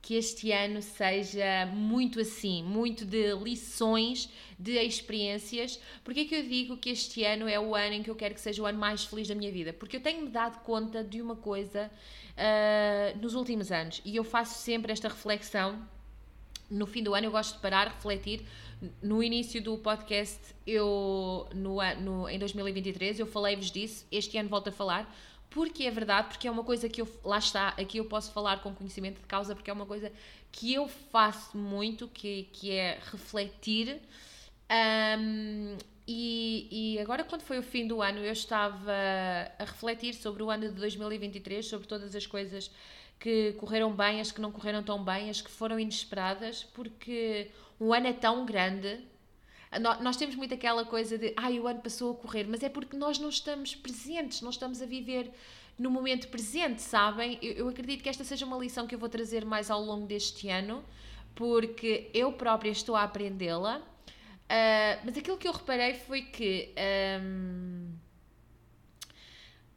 que 0.02 0.16
este 0.16 0.52
ano 0.52 0.82
seja 0.82 1.68
muito 1.68 2.20
assim, 2.20 2.64
muito 2.64 3.06
de 3.06 3.34
lições, 3.36 4.28
de 4.58 4.72
experiências. 4.72 5.80
Porque 6.04 6.22
é 6.22 6.26
que 6.26 6.36
eu 6.36 6.44
digo 6.44 6.78
que 6.78 6.90
este 6.90 7.24
ano 7.24 7.48
é 7.48 7.60
o 7.60 7.76
ano 7.76 7.94
em 7.94 8.04
que 8.04 8.10
eu 8.10 8.16
quero 8.16 8.34
que 8.34 8.42
seja 8.42 8.62
o 8.64 8.66
ano 8.66 8.80
mais 8.80 9.06
feliz 9.06 9.28
da 9.28 9.36
minha 9.36 9.52
vida? 9.52 9.72
Porque 9.72 9.98
eu 9.98 10.02
tenho-me 10.02 10.30
dado 10.30 10.62
conta 10.64 11.04
de 11.04 11.22
uma 11.22 11.36
coisa 11.36 11.92
uh, 12.34 13.18
nos 13.20 13.36
últimos 13.36 13.72
anos 13.72 14.02
e 14.04 14.16
eu 14.16 14.24
faço 14.24 14.60
sempre 14.60 14.92
esta 14.92 15.08
reflexão 15.08 15.88
no 16.70 16.86
fim 16.86 17.04
do 17.04 17.14
ano 17.14 17.28
eu 17.28 17.32
gosto 17.32 17.56
de 17.56 17.62
parar, 17.62 17.88
refletir. 17.88 18.46
No 19.02 19.24
início 19.24 19.62
do 19.62 19.78
podcast, 19.78 20.40
eu 20.66 21.48
no, 21.54 21.78
no, 22.00 22.30
em 22.30 22.38
2023, 22.38 23.20
eu 23.20 23.26
falei-vos 23.26 23.72
disso, 23.72 24.06
este 24.12 24.38
ano 24.38 24.50
volto 24.50 24.68
a 24.68 24.72
falar, 24.72 25.12
porque 25.50 25.84
é 25.84 25.92
verdade, 25.92 26.28
porque 26.28 26.48
é 26.48 26.52
uma 26.52 26.64
coisa 26.64 26.88
que 26.88 27.02
eu, 27.02 27.08
lá 27.24 27.40
está, 27.40 27.70
aqui 27.70 27.98
eu 27.98 28.06
posso 28.06 28.32
falar 28.32 28.62
com 28.62 28.74
conhecimento 28.76 29.20
de 29.20 29.26
causa, 29.26 29.56
porque 29.56 29.70
é 29.72 29.74
uma 29.74 29.86
coisa 29.86 30.12
que 30.52 30.74
eu 30.74 30.88
faço 30.88 31.58
muito, 31.58 32.08
que, 32.08 32.50
que 32.54 32.72
é 32.72 33.00
refletir 33.12 34.00
Um, 34.70 35.78
e, 36.08 36.68
e, 36.72 37.00
agora, 37.00 37.24
quando 37.26 37.42
foi 37.42 37.60
o 37.60 37.64
fim 37.64 37.86
do 37.86 38.02
ano, 38.02 38.20
eu 38.20 38.32
estava 38.32 38.94
a 39.60 39.66
refletir 39.66 40.14
sobre 40.14 40.42
o 40.42 40.50
ano 40.50 40.70
de 40.70 40.76
2023, 40.76 41.66
sobre 41.66 41.86
todas 41.86 42.16
as 42.16 42.26
coisas 42.26 42.72
que 43.20 43.54
correram 43.54 43.92
bem, 43.92 44.22
as 44.22 44.32
que 44.32 44.40
não 44.40 44.50
correram 44.50 44.82
tão 44.82 45.04
bem, 45.04 45.30
as 45.30 45.42
que 45.42 45.52
foram 45.52 45.78
inesperadas, 45.78 46.64
porque 46.64 47.52
o 47.78 47.94
ano 47.94 48.08
é 48.08 48.14
tão 48.14 48.46
grande. 48.46 49.02
Nós 50.02 50.16
temos 50.16 50.36
muito 50.36 50.54
aquela 50.54 50.86
coisa 50.86 51.18
de, 51.18 51.34
ai, 51.36 51.60
o 51.60 51.68
ano 51.68 51.82
passou 51.82 52.14
a 52.14 52.16
correr, 52.16 52.46
mas 52.48 52.64
é 52.64 52.70
porque 52.70 52.96
nós 52.96 53.20
não 53.20 53.28
estamos 53.28 53.76
presentes, 53.76 54.42
não 54.42 54.50
estamos 54.50 54.82
a 54.82 54.86
viver 54.86 55.30
no 55.78 55.92
momento 55.92 56.30
presente, 56.30 56.82
sabem? 56.82 57.38
Eu, 57.42 57.54
eu 57.54 57.68
acredito 57.68 58.02
que 58.02 58.08
esta 58.08 58.24
seja 58.24 58.46
uma 58.46 58.58
lição 58.58 58.88
que 58.88 58.96
eu 58.96 59.00
vou 59.00 59.10
trazer 59.10 59.44
mais 59.44 59.70
ao 59.70 59.84
longo 59.84 60.08
deste 60.08 60.48
ano, 60.48 60.86
porque 61.36 62.10
eu 62.14 62.32
própria 62.32 62.72
estou 62.72 62.96
a 62.96 63.04
aprendê-la 63.04 63.86
Uh, 64.48 65.04
mas 65.04 65.18
aquilo 65.18 65.38
que 65.38 65.48
eu 65.48 65.52
reparei 65.52 65.94
foi 65.94 66.22
que 66.22 66.74
um, 67.22 67.92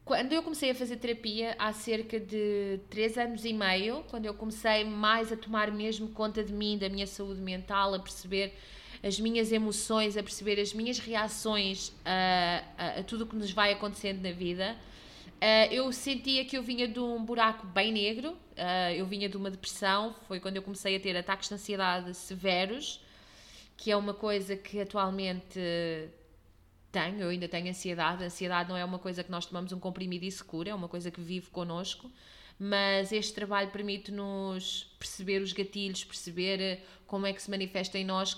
quando 0.04 0.32
eu 0.32 0.44
comecei 0.44 0.70
a 0.70 0.74
fazer 0.74 0.96
terapia 0.96 1.56
há 1.58 1.72
cerca 1.72 2.20
de 2.20 2.78
3 2.88 3.18
anos 3.18 3.44
e 3.44 3.52
meio, 3.52 4.04
quando 4.08 4.26
eu 4.26 4.34
comecei 4.34 4.84
mais 4.84 5.32
a 5.32 5.36
tomar 5.36 5.72
mesmo 5.72 6.08
conta 6.10 6.42
de 6.44 6.52
mim, 6.52 6.78
da 6.78 6.88
minha 6.88 7.06
saúde 7.06 7.40
mental, 7.40 7.94
a 7.94 7.98
perceber 7.98 8.54
as 9.02 9.18
minhas 9.18 9.50
emoções, 9.50 10.16
a 10.16 10.22
perceber 10.22 10.60
as 10.60 10.72
minhas 10.72 10.98
reações 10.98 11.92
a, 12.04 12.62
a, 12.78 13.00
a 13.00 13.02
tudo 13.02 13.24
o 13.24 13.26
que 13.26 13.34
nos 13.34 13.50
vai 13.50 13.72
acontecendo 13.72 14.22
na 14.22 14.30
vida, 14.30 14.76
uh, 15.36 15.72
eu 15.72 15.92
sentia 15.92 16.44
que 16.44 16.56
eu 16.56 16.62
vinha 16.62 16.86
de 16.86 17.00
um 17.00 17.24
buraco 17.24 17.66
bem 17.66 17.90
negro, 17.92 18.30
uh, 18.30 18.92
eu 18.94 19.04
vinha 19.04 19.28
de 19.28 19.36
uma 19.36 19.50
depressão, 19.50 20.14
foi 20.28 20.38
quando 20.38 20.56
eu 20.56 20.62
comecei 20.62 20.94
a 20.94 21.00
ter 21.00 21.16
ataques 21.16 21.48
de 21.48 21.54
ansiedade 21.54 22.14
severos 22.14 23.00
que 23.80 23.90
é 23.90 23.96
uma 23.96 24.12
coisa 24.12 24.54
que 24.56 24.78
atualmente 24.78 25.58
tenho, 26.92 27.22
eu 27.22 27.30
ainda 27.30 27.49
tenho 27.49 27.66
ansiedade. 27.70 28.22
A 28.22 28.26
ansiedade 28.26 28.68
não 28.68 28.76
é 28.76 28.84
uma 28.84 28.99
coisa 28.99 29.25
que 29.25 29.30
nós 29.30 29.46
tomamos 29.46 29.72
um 29.72 29.80
comprimido 29.80 30.22
e 30.26 30.30
se 30.30 30.44
cura, 30.44 30.68
é 30.68 30.75
uma 30.75 30.87
coisa 30.87 31.10
que 31.10 31.18
vive 31.18 31.49
connosco. 31.49 32.12
Mas 32.58 33.10
este 33.10 33.32
trabalho 33.32 33.70
permite-nos 33.70 34.94
perceber 34.99 35.40
os 35.40 35.54
gatilhos, 35.54 36.04
perceber 36.04 36.60
eh, 36.60 36.82
como 37.06 37.25
é 37.25 37.32
que 37.32 37.40
se 37.40 37.50
manifesta 37.50 37.96
em 37.96 38.04
nós, 38.04 38.37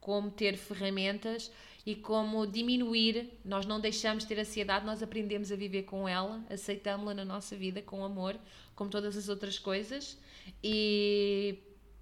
como 0.00 0.30
ter 0.30 0.56
ferramentas 0.56 1.52
e 1.84 1.94
como 1.94 2.46
diminuir. 2.46 3.38
Nós 3.44 3.66
não 3.66 3.80
deixamos 3.80 4.22
de 4.22 4.30
ter 4.30 4.40
ansiedade, 4.40 4.86
nós 4.86 5.02
aprendemos 5.02 5.52
a 5.52 5.56
viver 5.56 5.82
com 5.82 6.08
ela, 6.08 6.42
aceitamos-la 6.48 7.12
na 7.12 7.24
nossa 7.26 7.54
vida 7.54 7.82
com 7.82 8.02
amor, 8.02 8.34
como 8.74 8.88
todas 8.88 9.14
as 9.14 9.28
outras 9.28 9.58
coisas. 9.58 10.16
E 10.64 11.58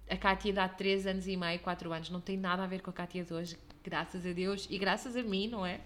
a 0.09 0.17
Kátia 0.17 0.51
dá 0.51 0.67
3 0.67 1.07
anos 1.07 1.27
e 1.27 1.37
meio, 1.37 1.59
4 1.59 1.91
anos, 1.93 2.09
não 2.09 2.19
tem 2.19 2.37
nada 2.37 2.63
a 2.63 2.67
ver 2.67 2.81
com 2.81 2.89
a 2.89 2.93
Kátia 2.93 3.23
de 3.23 3.33
hoje, 3.33 3.57
graças 3.83 4.25
a 4.25 4.31
Deus 4.31 4.67
e 4.69 4.77
graças 4.77 5.15
a 5.15 5.21
mim, 5.21 5.47
não 5.47 5.65
é? 5.65 5.79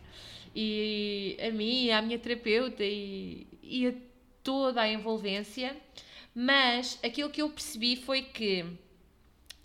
E 0.55 1.37
a 1.41 1.51
mim, 1.51 1.89
à 1.89 2.01
minha 2.01 2.17
terapeuta 2.17 2.83
e, 2.83 3.47
e 3.61 3.87
a 3.87 3.93
toda 4.43 4.81
a 4.81 4.89
envolvência, 4.89 5.75
mas 6.33 6.99
aquilo 7.03 7.29
que 7.29 7.41
eu 7.41 7.49
percebi 7.49 7.95
foi 7.95 8.21
que 8.21 8.65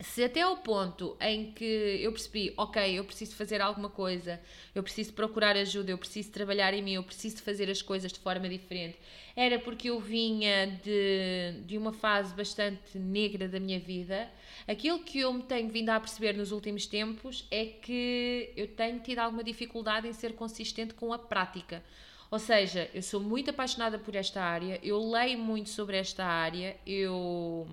se 0.00 0.22
até 0.22 0.42
ao 0.42 0.56
ponto 0.58 1.16
em 1.20 1.50
que 1.50 1.64
eu 1.64 2.12
percebi, 2.12 2.54
ok, 2.56 2.98
eu 2.98 3.04
preciso 3.04 3.34
fazer 3.34 3.60
alguma 3.60 3.90
coisa, 3.90 4.40
eu 4.72 4.80
preciso 4.82 5.12
procurar 5.12 5.56
ajuda, 5.56 5.90
eu 5.90 5.98
preciso 5.98 6.30
trabalhar 6.30 6.72
em 6.72 6.80
mim, 6.80 6.94
eu 6.94 7.02
preciso 7.02 7.42
fazer 7.42 7.68
as 7.68 7.82
coisas 7.82 8.12
de 8.12 8.20
forma 8.20 8.48
diferente, 8.48 8.96
era 9.34 9.58
porque 9.58 9.90
eu 9.90 9.98
vinha 9.98 10.66
de, 10.84 11.62
de 11.66 11.76
uma 11.76 11.92
fase 11.92 12.32
bastante 12.32 12.96
negra 12.96 13.48
da 13.48 13.58
minha 13.58 13.80
vida. 13.80 14.30
Aquilo 14.68 15.00
que 15.00 15.18
eu 15.18 15.32
me 15.32 15.42
tenho 15.42 15.68
vindo 15.68 15.90
a 15.90 15.98
perceber 15.98 16.36
nos 16.36 16.52
últimos 16.52 16.86
tempos 16.86 17.44
é 17.50 17.66
que 17.66 18.52
eu 18.56 18.68
tenho 18.68 19.00
tido 19.00 19.18
alguma 19.18 19.42
dificuldade 19.42 20.06
em 20.06 20.12
ser 20.12 20.34
consistente 20.34 20.94
com 20.94 21.12
a 21.12 21.18
prática. 21.18 21.82
Ou 22.30 22.38
seja, 22.38 22.88
eu 22.94 23.02
sou 23.02 23.20
muito 23.20 23.50
apaixonada 23.50 23.98
por 23.98 24.14
esta 24.14 24.42
área, 24.42 24.78
eu 24.82 24.98
leio 25.10 25.38
muito 25.38 25.70
sobre 25.70 25.96
esta 25.96 26.24
área, 26.24 26.76
eu 26.86 27.66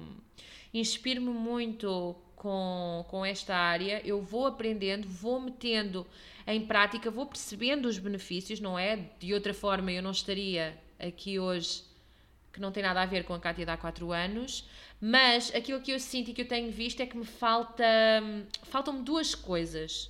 inspiro-me 0.79 1.29
muito 1.29 2.15
com, 2.35 3.05
com 3.07 3.25
esta 3.25 3.55
área, 3.55 4.01
eu 4.05 4.21
vou 4.21 4.45
aprendendo, 4.45 5.07
vou 5.07 5.39
metendo 5.39 6.05
em 6.45 6.65
prática, 6.65 7.09
vou 7.09 7.25
percebendo 7.25 7.87
os 7.87 7.97
benefícios, 7.97 8.59
não 8.59 8.77
é? 8.77 9.09
De 9.19 9.33
outra 9.33 9.53
forma, 9.53 9.91
eu 9.91 10.03
não 10.03 10.11
estaria 10.11 10.77
aqui 10.99 11.39
hoje, 11.39 11.83
que 12.53 12.59
não 12.59 12.71
tem 12.71 12.83
nada 12.83 13.01
a 13.01 13.05
ver 13.05 13.23
com 13.23 13.33
a 13.33 13.39
Cátia 13.39 13.65
de 13.65 13.71
há 13.71 13.77
4 13.77 14.11
anos, 14.11 14.67
mas 15.01 15.53
aquilo 15.55 15.81
que 15.81 15.91
eu 15.91 15.99
sinto 15.99 16.29
e 16.29 16.33
que 16.33 16.41
eu 16.41 16.47
tenho 16.47 16.71
visto 16.71 17.01
é 17.01 17.05
que 17.05 17.17
me 17.17 17.25
falta. 17.25 17.83
Faltam-me 18.63 19.01
duas 19.01 19.35
coisas. 19.35 20.09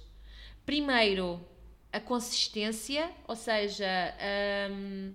Primeiro, 0.66 1.40
a 1.92 2.00
consistência, 2.00 3.10
ou 3.28 3.36
seja, 3.36 3.86
um, 4.72 5.14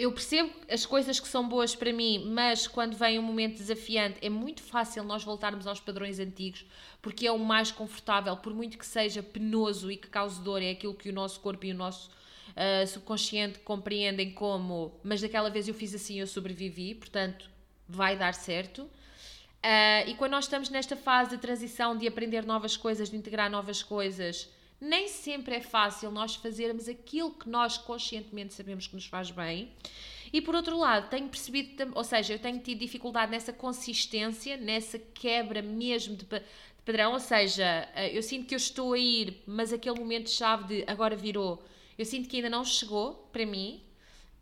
eu 0.00 0.10
percebo 0.12 0.50
as 0.70 0.86
coisas 0.86 1.20
que 1.20 1.28
são 1.28 1.46
boas 1.46 1.74
para 1.74 1.92
mim, 1.92 2.24
mas 2.32 2.66
quando 2.66 2.96
vem 2.96 3.18
um 3.18 3.22
momento 3.22 3.58
desafiante 3.58 4.16
é 4.22 4.30
muito 4.30 4.62
fácil 4.62 5.04
nós 5.04 5.22
voltarmos 5.22 5.66
aos 5.66 5.78
padrões 5.78 6.18
antigos, 6.18 6.64
porque 7.02 7.26
é 7.26 7.32
o 7.32 7.38
mais 7.38 7.70
confortável, 7.70 8.34
por 8.38 8.54
muito 8.54 8.78
que 8.78 8.86
seja 8.86 9.22
penoso 9.22 9.90
e 9.90 9.98
que 9.98 10.08
cause 10.08 10.40
dor, 10.40 10.62
é 10.62 10.70
aquilo 10.70 10.94
que 10.94 11.10
o 11.10 11.12
nosso 11.12 11.38
corpo 11.40 11.66
e 11.66 11.72
o 11.72 11.74
nosso 11.74 12.10
uh, 12.50 12.86
subconsciente 12.86 13.58
compreendem 13.58 14.32
como, 14.32 14.98
mas 15.02 15.20
daquela 15.20 15.50
vez 15.50 15.68
eu 15.68 15.74
fiz 15.74 15.94
assim, 15.94 16.18
eu 16.18 16.26
sobrevivi, 16.26 16.94
portanto 16.94 17.50
vai 17.86 18.16
dar 18.16 18.32
certo. 18.32 18.84
Uh, 18.84 20.08
e 20.08 20.14
quando 20.14 20.30
nós 20.32 20.44
estamos 20.44 20.70
nesta 20.70 20.96
fase 20.96 21.32
de 21.32 21.38
transição, 21.38 21.94
de 21.94 22.08
aprender 22.08 22.46
novas 22.46 22.74
coisas, 22.74 23.10
de 23.10 23.16
integrar 23.16 23.50
novas 23.50 23.82
coisas, 23.82 24.48
nem 24.80 25.08
sempre 25.08 25.56
é 25.56 25.60
fácil 25.60 26.10
nós 26.10 26.34
fazermos 26.34 26.88
aquilo 26.88 27.32
que 27.32 27.48
nós 27.48 27.76
conscientemente 27.76 28.54
sabemos 28.54 28.86
que 28.86 28.94
nos 28.94 29.06
faz 29.06 29.30
bem. 29.30 29.70
E 30.32 30.40
por 30.40 30.54
outro 30.54 30.78
lado, 30.78 31.10
tenho 31.10 31.28
percebido, 31.28 31.90
ou 31.94 32.04
seja, 32.04 32.34
eu 32.34 32.38
tenho 32.38 32.58
tido 32.60 32.78
dificuldade 32.78 33.30
nessa 33.30 33.52
consistência, 33.52 34.56
nessa 34.56 34.98
quebra 34.98 35.60
mesmo 35.60 36.16
de, 36.16 36.24
padrão, 36.84 37.12
ou 37.12 37.20
seja, 37.20 37.88
eh, 37.94 38.16
eu 38.16 38.22
sinto 38.22 38.46
que 38.46 38.54
eu 38.54 38.56
estou 38.56 38.92
a 38.92 38.98
ir, 38.98 39.42
mas 39.46 39.72
aquele 39.72 39.98
momento-chave 39.98 40.64
de 40.64 40.90
agora 40.90 41.16
virou, 41.16 41.62
eu 41.98 42.04
sinto 42.04 42.28
que 42.28 42.36
ainda 42.36 42.48
não 42.48 42.64
chegou 42.64 43.28
para 43.32 43.44
mim. 43.44 43.82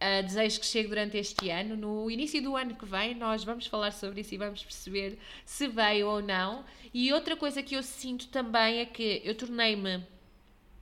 Uh, 0.01 0.23
desejo 0.23 0.61
que 0.61 0.67
chegue 0.67 0.89
durante 0.89 1.17
este 1.17 1.51
ano. 1.51 1.77
No 1.77 2.09
início 2.09 2.41
do 2.41 2.55
ano 2.55 2.77
que 2.77 2.87
vem, 2.87 3.17
nós 3.17 3.43
vamos 3.43 3.67
falar 3.67 3.91
sobre 3.91 4.21
isso 4.21 4.33
e 4.33 4.39
vamos 4.39 4.63
perceber 4.63 5.19
se 5.45 5.67
veio 5.67 6.07
ou 6.07 6.23
não. 6.23 6.65
E 6.95 7.13
outra 7.13 7.37
coisa 7.37 7.65
que 7.65 7.75
eu 7.75 7.83
sinto 7.83 8.29
também 8.29 8.79
é 8.79 8.87
que 8.87 9.21
eu 9.25 9.35
tornei-me 9.35 10.07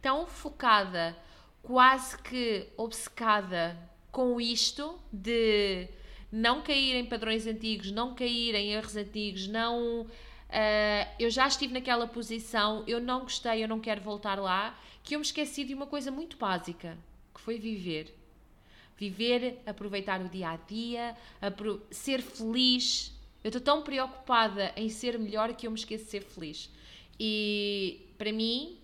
tão 0.07 0.25
focada, 0.25 1.19
quase 1.61 2.17
que 2.23 2.69
obcecada 2.77 3.77
com 4.13 4.41
isto 4.41 5.01
de 5.13 5.89
não 6.31 6.63
cair 6.63 6.95
em 6.95 7.05
padrões 7.05 7.45
antigos, 7.45 7.91
não 7.91 8.15
cair 8.15 8.55
em 8.55 8.73
erros 8.73 8.97
antigos, 8.97 9.49
não. 9.49 10.03
Uh, 10.03 11.11
eu 11.19 11.29
já 11.29 11.49
estive 11.49 11.75
naquela 11.75 12.07
posição, 12.07 12.85
eu 12.87 13.01
não 13.01 13.23
gostei, 13.23 13.65
eu 13.65 13.67
não 13.67 13.81
quero 13.81 14.01
voltar 14.01 14.39
lá, 14.39 14.79
que 15.03 15.17
eu 15.17 15.19
me 15.19 15.25
esqueci 15.25 15.65
de 15.65 15.75
uma 15.75 15.89
coisa 15.89 16.09
muito 16.13 16.37
básica, 16.37 16.97
que 17.35 17.41
foi 17.41 17.59
viver. 17.59 18.15
Viver, 18.97 19.61
aproveitar 19.67 20.21
o 20.21 20.29
dia 20.29 20.51
a 20.51 20.57
dia, 20.57 21.17
ser 21.91 22.23
feliz. 22.23 23.13
Eu 23.43 23.49
estou 23.49 23.61
tão 23.61 23.83
preocupada 23.83 24.73
em 24.77 24.89
ser 24.89 25.19
melhor 25.19 25.53
que 25.55 25.67
eu 25.67 25.71
me 25.73 25.77
esqueço 25.77 26.05
de 26.05 26.11
ser 26.11 26.23
feliz. 26.23 26.71
E 27.19 28.07
para 28.17 28.31
mim, 28.31 28.79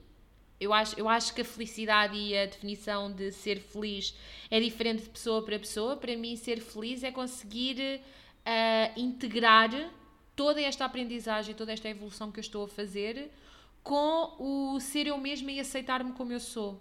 eu 0.63 0.73
acho, 0.73 0.99
eu 0.99 1.09
acho 1.09 1.35
que 1.35 1.41
a 1.41 1.45
felicidade 1.45 2.17
e 2.17 2.37
a 2.37 2.47
definição 2.47 3.11
de 3.11 3.33
ser 3.33 3.61
feliz 3.61 4.15
é 4.51 4.61
diferente 4.61 5.03
de 5.03 5.09
pessoa 5.09 5.43
para 5.43 5.59
pessoa. 5.59 5.97
Para 5.97 6.17
mim, 6.17 6.37
ser 6.37 6.61
feliz 6.61 7.03
é 7.03 7.11
conseguir 7.11 8.01
uh, 8.47 9.01
integrar 9.01 9.71
toda 10.37 10.61
esta 10.61 10.85
aprendizagem, 10.85 11.55
toda 11.55 11.73
esta 11.73 11.89
evolução 11.89 12.31
que 12.31 12.39
eu 12.39 12.43
estou 12.43 12.65
a 12.65 12.69
fazer 12.69 13.31
com 13.83 14.35
o 14.39 14.81
ser 14.81 15.09
eu 15.09 15.19
mesma 15.19 15.51
e 15.51 15.59
aceitar-me 15.59 16.13
como 16.13 16.33
eu 16.33 16.41
sou. 16.41 16.81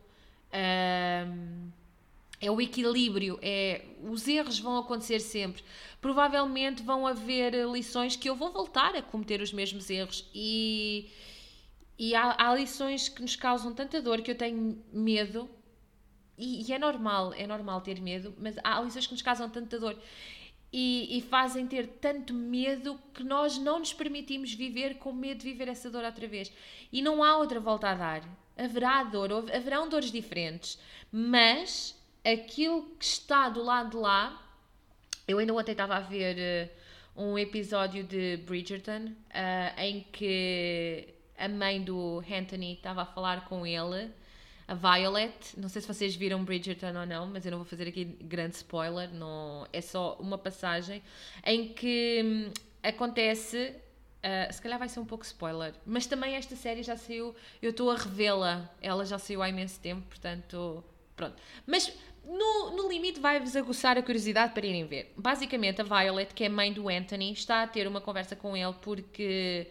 É 2.44 2.50
o 2.50 2.60
equilíbrio, 2.60 3.40
é 3.42 3.86
os 4.04 4.28
erros 4.28 4.60
vão 4.60 4.78
acontecer 4.78 5.20
sempre. 5.20 5.64
Provavelmente 6.00 6.84
vão 6.84 7.08
haver 7.08 7.54
lições 7.72 8.16
que 8.16 8.30
eu 8.30 8.36
vou 8.36 8.52
voltar 8.52 8.96
a 8.96 9.02
cometer 9.02 9.42
os 9.42 9.54
mesmos 9.54 9.90
erros 9.90 10.28
e 10.34 11.08
e 12.02 12.16
há, 12.16 12.36
há 12.36 12.56
lições 12.56 13.08
que 13.08 13.22
nos 13.22 13.36
causam 13.36 13.76
tanta 13.76 14.02
dor 14.02 14.24
que 14.24 14.32
eu 14.32 14.36
tenho 14.36 14.84
medo, 14.92 15.48
e, 16.36 16.68
e, 16.68 16.74
é 16.74 16.80
normal, 16.80 17.32
é 17.36 17.46
normal 17.46 17.80
ter 17.82 18.02
medo, 18.02 18.34
mas 18.40 18.56
há 18.64 18.82
lições 18.82 19.06
que 19.06 19.14
nos 19.14 19.22
causam 19.22 19.48
tanta 19.48 19.80
dor 19.80 19.96
e, 20.74 21.16
e, 21.16 21.22
fazem 21.22 21.68
ter 21.68 21.86
tanto 21.86 22.34
medo 22.34 23.00
que 23.14 23.24
nós 23.24 23.60
não 23.60 23.78
nos 23.78 23.94
permitimos 23.94 24.52
viver 24.52 24.96
com 24.96 25.14
medo 25.14 25.42
de 25.42 25.52
viver 25.52 25.68
essa 25.68 25.92
dor 25.92 26.04
outra 26.04 26.28
vez. 26.28 26.52
E 26.92 27.04
não 27.04 27.24
há 27.24 27.38
outra 27.38 27.60
volta 27.60 27.90
a 27.90 27.94
dar. 27.94 28.24
Haverá 28.58 29.04
dor, 29.04 29.32
haverão 29.54 29.88
dores 29.88 30.12
diferentes, 30.12 30.80
mas 31.12 31.96
aquilo 32.26 32.96
que 32.98 33.06
está 33.06 33.48
do 33.48 33.62
lado 33.62 33.92
de 33.92 33.98
lá, 33.98 34.42
eu 35.28 35.38
ainda 35.38 35.54
ontem 35.54 35.74
estava 35.74 35.98
a 35.98 36.00
ver 36.00 36.72
uh, 37.16 37.22
um 37.22 37.38
episódio 37.38 38.04
de 38.04 38.38
Bridgerton 38.38 39.06
uh, 39.06 39.80
em 39.80 40.02
que 40.12 41.21
a 41.42 41.50
mãe 41.50 41.82
do 41.82 42.24
Anthony 42.32 42.74
estava 42.74 43.02
a 43.02 43.06
falar 43.06 43.46
com 43.46 43.66
ele, 43.66 44.12
a 44.68 44.76
Violet. 44.76 45.34
Não 45.58 45.68
sei 45.68 45.82
se 45.82 45.88
vocês 45.88 46.16
viram 46.16 46.44
Bridgerton 46.46 47.00
ou 47.00 47.06
não, 47.06 47.26
mas 47.26 47.44
eu 47.46 47.52
não 47.52 47.58
vou 47.58 47.66
fazer 47.66 47.88
aqui 47.88 48.06
grande 48.06 48.56
spoiler. 48.56 49.12
Não, 49.12 49.68
é 49.74 49.82
só 49.82 50.16
uma 50.20 50.38
passagem 50.38 51.02
em 51.44 51.70
que 51.70 52.22
hum, 52.24 52.52
acontece. 52.84 53.74
Uh, 54.24 54.54
se 54.54 54.62
calhar 54.62 54.78
vai 54.78 54.88
ser 54.88 55.00
um 55.00 55.06
pouco 55.06 55.26
spoiler, 55.26 55.74
mas 55.84 56.06
também 56.06 56.36
esta 56.36 56.56
série 56.56 56.84
já 56.84 56.96
saiu. 56.96 57.36
Eu 57.60 57.72
estou 57.72 57.90
a 57.90 57.96
revê-la, 57.96 58.70
ela 58.80 59.04
já 59.04 59.18
saiu 59.18 59.42
há 59.42 59.50
imenso 59.50 59.80
tempo, 59.80 60.04
portanto. 60.08 60.84
Pronto. 61.16 61.36
Mas 61.66 61.92
no, 62.24 62.76
no 62.76 62.88
limite 62.88 63.20
vai-vos 63.20 63.56
aguçar 63.56 63.98
a 63.98 64.04
curiosidade 64.04 64.54
para 64.54 64.66
irem 64.66 64.86
ver. 64.86 65.12
Basicamente, 65.18 65.82
a 65.82 65.84
Violet, 65.84 66.36
que 66.36 66.44
é 66.44 66.50
mãe 66.50 66.72
do 66.72 66.88
Anthony, 66.88 67.34
está 67.34 67.64
a 67.64 67.68
ter 67.68 67.88
uma 67.88 68.00
conversa 68.00 68.36
com 68.36 68.56
ele 68.56 68.74
porque 68.80 69.68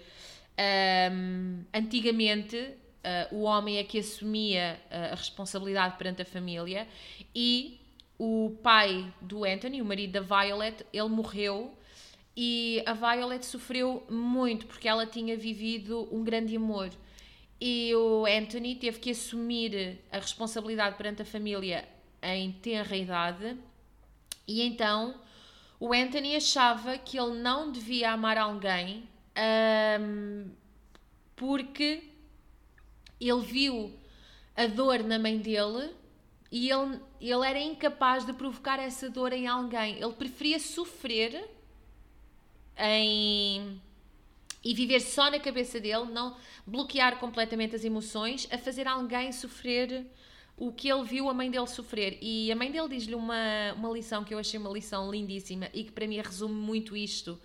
um, 0.60 1.64
antigamente 1.72 2.56
uh, 2.56 3.34
o 3.34 3.42
homem 3.42 3.78
é 3.78 3.84
que 3.84 3.98
assumia 3.98 4.80
uh, 4.90 5.12
a 5.12 5.14
responsabilidade 5.14 5.96
perante 5.96 6.22
a 6.22 6.24
família 6.24 6.86
e 7.34 7.80
o 8.18 8.56
pai 8.62 9.12
do 9.20 9.44
Anthony, 9.44 9.80
o 9.80 9.84
marido 9.84 10.12
da 10.12 10.20
Violet, 10.20 10.84
ele 10.92 11.08
morreu 11.08 11.74
e 12.36 12.82
a 12.84 12.92
Violet 12.92 13.44
sofreu 13.44 14.04
muito 14.10 14.66
porque 14.66 14.88
ela 14.88 15.06
tinha 15.06 15.36
vivido 15.36 16.08
um 16.12 16.22
grande 16.22 16.56
amor. 16.56 16.90
E 17.60 17.94
o 17.94 18.26
Anthony 18.26 18.74
teve 18.74 18.98
que 18.98 19.10
assumir 19.10 19.98
a 20.10 20.18
responsabilidade 20.18 20.96
perante 20.96 21.22
a 21.22 21.24
família 21.24 21.86
em 22.22 22.52
tenra 22.52 22.96
idade, 22.96 23.56
e 24.46 24.62
então 24.62 25.14
o 25.78 25.92
Anthony 25.94 26.36
achava 26.36 26.98
que 26.98 27.18
ele 27.18 27.40
não 27.40 27.72
devia 27.72 28.12
amar 28.12 28.36
alguém 28.36 29.08
um, 30.00 30.50
porque 31.34 32.04
ele 33.20 33.40
viu 33.40 33.98
a 34.56 34.66
dor 34.66 35.02
na 35.02 35.18
mãe 35.18 35.38
dele 35.38 35.90
e 36.52 36.70
ele, 36.70 37.00
ele 37.20 37.46
era 37.46 37.58
incapaz 37.58 38.26
de 38.26 38.32
provocar 38.32 38.78
essa 38.78 39.08
dor 39.08 39.32
em 39.32 39.46
alguém. 39.46 39.96
Ele 39.96 40.12
preferia 40.12 40.58
sofrer 40.58 41.48
em 42.76 43.80
e 44.62 44.74
viver 44.74 45.00
só 45.00 45.30
na 45.30 45.38
cabeça 45.38 45.80
dele, 45.80 46.04
não 46.12 46.36
bloquear 46.66 47.18
completamente 47.18 47.74
as 47.74 47.84
emoções, 47.84 48.46
a 48.50 48.58
fazer 48.58 48.86
alguém 48.86 49.32
sofrer 49.32 50.06
o 50.56 50.70
que 50.70 50.92
ele 50.92 51.04
viu 51.04 51.30
a 51.30 51.34
mãe 51.34 51.50
dele 51.50 51.66
sofrer. 51.66 52.18
E 52.20 52.52
a 52.52 52.56
mãe 52.56 52.70
dele 52.70 52.88
diz-lhe 52.88 53.14
uma, 53.14 53.72
uma 53.74 53.88
lição 53.90 54.22
que 54.22 54.34
eu 54.34 54.38
achei 54.38 54.60
uma 54.60 54.70
lição 54.70 55.10
lindíssima 55.10 55.70
e 55.72 55.84
que 55.84 55.92
para 55.92 56.06
mim 56.06 56.20
resume 56.20 56.54
muito 56.54 56.94
isto 56.94 57.40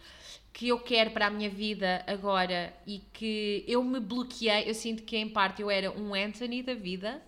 que 0.55 0.69
eu 0.69 0.79
quero 0.79 1.11
para 1.11 1.27
a 1.27 1.29
minha 1.29 1.49
vida 1.49 2.01
agora 2.07 2.73
e 2.87 2.99
que 3.11 3.65
eu 3.67 3.83
me 3.83 3.99
bloqueei. 3.99 4.69
Eu 4.69 4.73
sinto 4.73 5.03
que 5.03 5.17
em 5.17 5.27
parte 5.27 5.61
eu 5.61 5.69
era 5.69 5.91
um 5.91 6.15
Anthony 6.15 6.63
da 6.63 6.73
vida, 6.73 7.21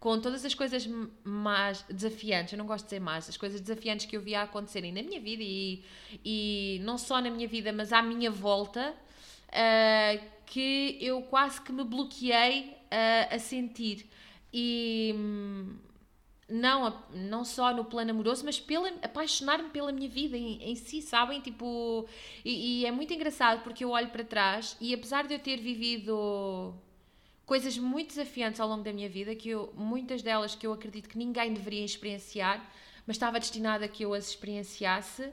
com 0.00 0.20
todas 0.20 0.44
as 0.44 0.56
coisas 0.56 0.84
mais 1.22 1.84
desafiantes, 1.88 2.52
eu 2.52 2.58
não 2.58 2.66
gosto 2.66 2.84
de 2.84 2.88
dizer 2.90 3.00
mais, 3.00 3.28
as 3.28 3.36
coisas 3.36 3.60
desafiantes 3.60 4.06
que 4.06 4.16
eu 4.16 4.20
via 4.20 4.42
acontecerem 4.42 4.92
na 4.92 5.04
minha 5.04 5.20
vida 5.20 5.44
e, 5.44 5.84
e 6.24 6.80
não 6.82 6.98
só 6.98 7.20
na 7.20 7.30
minha 7.30 7.46
vida, 7.46 7.72
mas 7.72 7.92
à 7.92 8.02
minha 8.02 8.28
volta, 8.28 8.92
uh, 9.50 10.24
que 10.44 10.98
eu 11.00 11.22
quase 11.22 11.60
que 11.60 11.70
me 11.70 11.84
bloqueei 11.84 12.70
uh, 12.70 13.36
a 13.36 13.38
sentir 13.38 14.10
e 14.52 15.14
hum, 15.16 15.76
não, 16.48 17.02
não 17.12 17.44
só 17.44 17.72
no 17.72 17.84
plano 17.84 18.10
amoroso, 18.10 18.44
mas 18.44 18.60
pela, 18.60 18.88
apaixonar-me 19.02 19.70
pela 19.70 19.90
minha 19.92 20.08
vida 20.08 20.36
em, 20.36 20.62
em 20.62 20.74
si, 20.74 21.00
sabem? 21.00 21.40
Tipo, 21.40 22.06
e, 22.44 22.82
e, 22.82 22.86
é 22.86 22.90
muito 22.90 23.12
engraçado 23.14 23.62
porque 23.62 23.84
eu 23.84 23.90
olho 23.90 24.08
para 24.10 24.24
trás 24.24 24.76
e 24.80 24.94
apesar 24.94 25.26
de 25.26 25.34
eu 25.34 25.38
ter 25.38 25.58
vivido 25.58 26.74
coisas 27.46 27.78
muito 27.78 28.08
desafiantes 28.08 28.60
ao 28.60 28.68
longo 28.68 28.82
da 28.82 28.92
minha 28.92 29.08
vida, 29.08 29.34
que 29.34 29.50
eu, 29.50 29.72
muitas 29.76 30.22
delas 30.22 30.54
que 30.54 30.66
eu 30.66 30.72
acredito 30.72 31.08
que 31.08 31.18
ninguém 31.18 31.52
deveria 31.52 31.84
experienciar, 31.84 32.64
mas 33.06 33.16
estava 33.16 33.38
destinada 33.38 33.84
a 33.84 33.88
que 33.88 34.04
eu 34.04 34.14
as 34.14 34.28
experienciasse, 34.28 35.30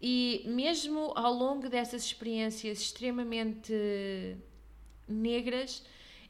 e 0.00 0.42
mesmo 0.46 1.12
ao 1.14 1.32
longo 1.32 1.68
dessas 1.68 2.04
experiências 2.04 2.80
extremamente 2.80 3.72
negras, 5.06 5.84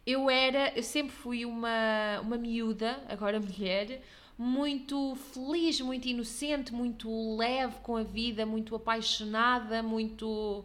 eu 0.06 0.28
era, 0.28 0.72
eu 0.76 0.82
sempre 0.82 1.12
fui 1.12 1.46
uma, 1.46 2.20
uma 2.20 2.36
miúda, 2.36 3.02
agora 3.08 3.40
mulher, 3.40 4.02
muito 4.36 5.14
feliz, 5.16 5.80
muito 5.80 6.08
inocente, 6.08 6.72
muito 6.72 7.36
leve 7.36 7.76
com 7.82 7.96
a 7.96 8.02
vida, 8.02 8.44
muito 8.46 8.74
apaixonada, 8.74 9.82
muito 9.82 10.64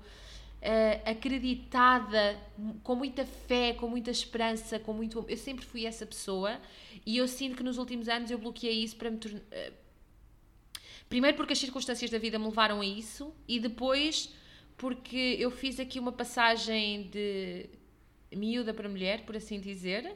uh, 0.62 1.10
acreditada, 1.10 2.40
com 2.84 2.96
muita 2.96 3.26
fé, 3.26 3.74
com 3.74 3.88
muita 3.88 4.12
esperança, 4.12 4.80
com 4.80 4.94
muito. 4.94 5.26
Eu 5.28 5.38
sempre 5.38 5.66
fui 5.66 5.86
essa 5.86 6.06
pessoa 6.06 6.60
e 7.06 7.18
eu 7.18 7.28
sinto 7.28 7.56
que 7.56 7.64
nos 7.64 7.78
últimos 7.78 8.10
anos 8.10 8.32
eu 8.32 8.38
bloqueei 8.38 8.84
isso 8.84 8.96
para 8.96 9.12
me 9.12 9.18
tornar. 9.18 9.40
Uh, 9.40 9.74
primeiro 11.10 11.38
porque 11.38 11.54
as 11.54 11.60
circunstâncias 11.60 12.10
da 12.10 12.18
vida 12.18 12.38
me 12.38 12.46
levaram 12.46 12.82
a 12.82 12.86
isso 12.86 13.34
e 13.48 13.60
depois 13.60 14.34
porque 14.76 15.36
eu 15.40 15.50
fiz 15.50 15.80
aqui 15.80 16.00
uma 16.00 16.12
passagem 16.12 17.10
de 17.10 17.68
miúda 18.32 18.74
para 18.74 18.88
mulher, 18.88 19.26
por 19.26 19.36
assim 19.36 19.60
dizer. 19.60 20.16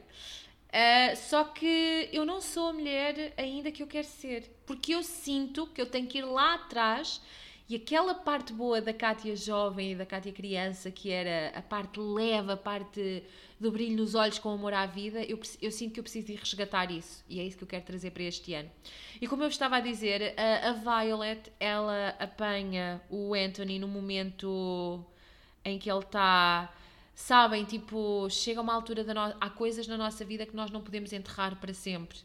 Uh, 0.72 1.14
só 1.16 1.44
que 1.44 2.08
eu 2.12 2.24
não 2.24 2.40
sou 2.40 2.68
a 2.68 2.72
mulher 2.72 3.34
ainda 3.36 3.70
que 3.70 3.82
eu 3.82 3.86
quero 3.86 4.06
ser, 4.06 4.50
porque 4.64 4.94
eu 4.94 5.02
sinto 5.02 5.66
que 5.66 5.80
eu 5.80 5.86
tenho 5.86 6.06
que 6.06 6.18
ir 6.18 6.24
lá 6.24 6.54
atrás 6.54 7.20
e 7.68 7.76
aquela 7.76 8.14
parte 8.14 8.54
boa 8.54 8.80
da 8.80 8.92
Kátia 8.92 9.36
jovem 9.36 9.92
e 9.92 9.94
da 9.94 10.06
Kátia 10.06 10.32
criança, 10.32 10.90
que 10.90 11.10
era 11.10 11.56
a 11.56 11.62
parte 11.62 12.00
leve, 12.00 12.52
a 12.52 12.56
parte 12.56 13.22
do 13.60 13.70
brilho 13.70 13.96
nos 13.96 14.14
olhos 14.14 14.38
com 14.38 14.50
amor 14.50 14.74
à 14.74 14.84
vida, 14.86 15.22
eu, 15.22 15.38
eu 15.60 15.70
sinto 15.70 15.92
que 15.92 16.00
eu 16.00 16.04
preciso 16.04 16.26
de 16.26 16.34
resgatar 16.34 16.90
isso 16.90 17.24
e 17.28 17.38
é 17.38 17.44
isso 17.44 17.56
que 17.56 17.64
eu 17.64 17.68
quero 17.68 17.84
trazer 17.84 18.10
para 18.10 18.24
este 18.24 18.54
ano. 18.54 18.70
E 19.20 19.28
como 19.28 19.42
eu 19.42 19.48
estava 19.48 19.76
a 19.76 19.80
dizer, 19.80 20.34
a, 20.36 20.70
a 20.70 20.72
Violet 20.72 21.52
ela 21.60 22.16
apanha 22.18 23.00
o 23.08 23.34
Anthony 23.34 23.78
no 23.78 23.88
momento 23.88 25.04
em 25.64 25.78
que 25.78 25.90
ele 25.90 26.00
está 26.00 26.72
sabem, 27.14 27.64
tipo, 27.64 28.28
chega 28.30 28.60
uma 28.60 28.74
altura 28.74 29.04
da 29.04 29.14
no... 29.14 29.34
há 29.40 29.50
coisas 29.50 29.86
na 29.86 29.96
nossa 29.96 30.24
vida 30.24 30.46
que 30.46 30.56
nós 30.56 30.70
não 30.70 30.80
podemos 30.80 31.12
enterrar 31.12 31.56
para 31.56 31.74
sempre. 31.74 32.18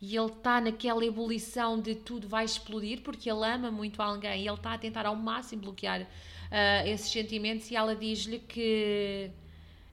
E 0.00 0.16
ele 0.16 0.26
está 0.26 0.60
naquela 0.60 1.04
ebulição 1.04 1.80
de 1.80 1.94
tudo 1.94 2.28
vai 2.28 2.44
explodir 2.44 3.00
porque 3.02 3.30
ele 3.30 3.44
ama 3.46 3.70
muito 3.70 4.02
alguém 4.02 4.42
e 4.42 4.46
ele 4.46 4.56
está 4.56 4.74
a 4.74 4.78
tentar 4.78 5.06
ao 5.06 5.16
máximo 5.16 5.62
bloquear 5.62 6.02
uh, 6.02 6.86
esses 6.86 7.10
sentimentos. 7.10 7.70
E 7.70 7.76
ela 7.76 7.96
diz-lhe 7.96 8.38
que 8.38 9.30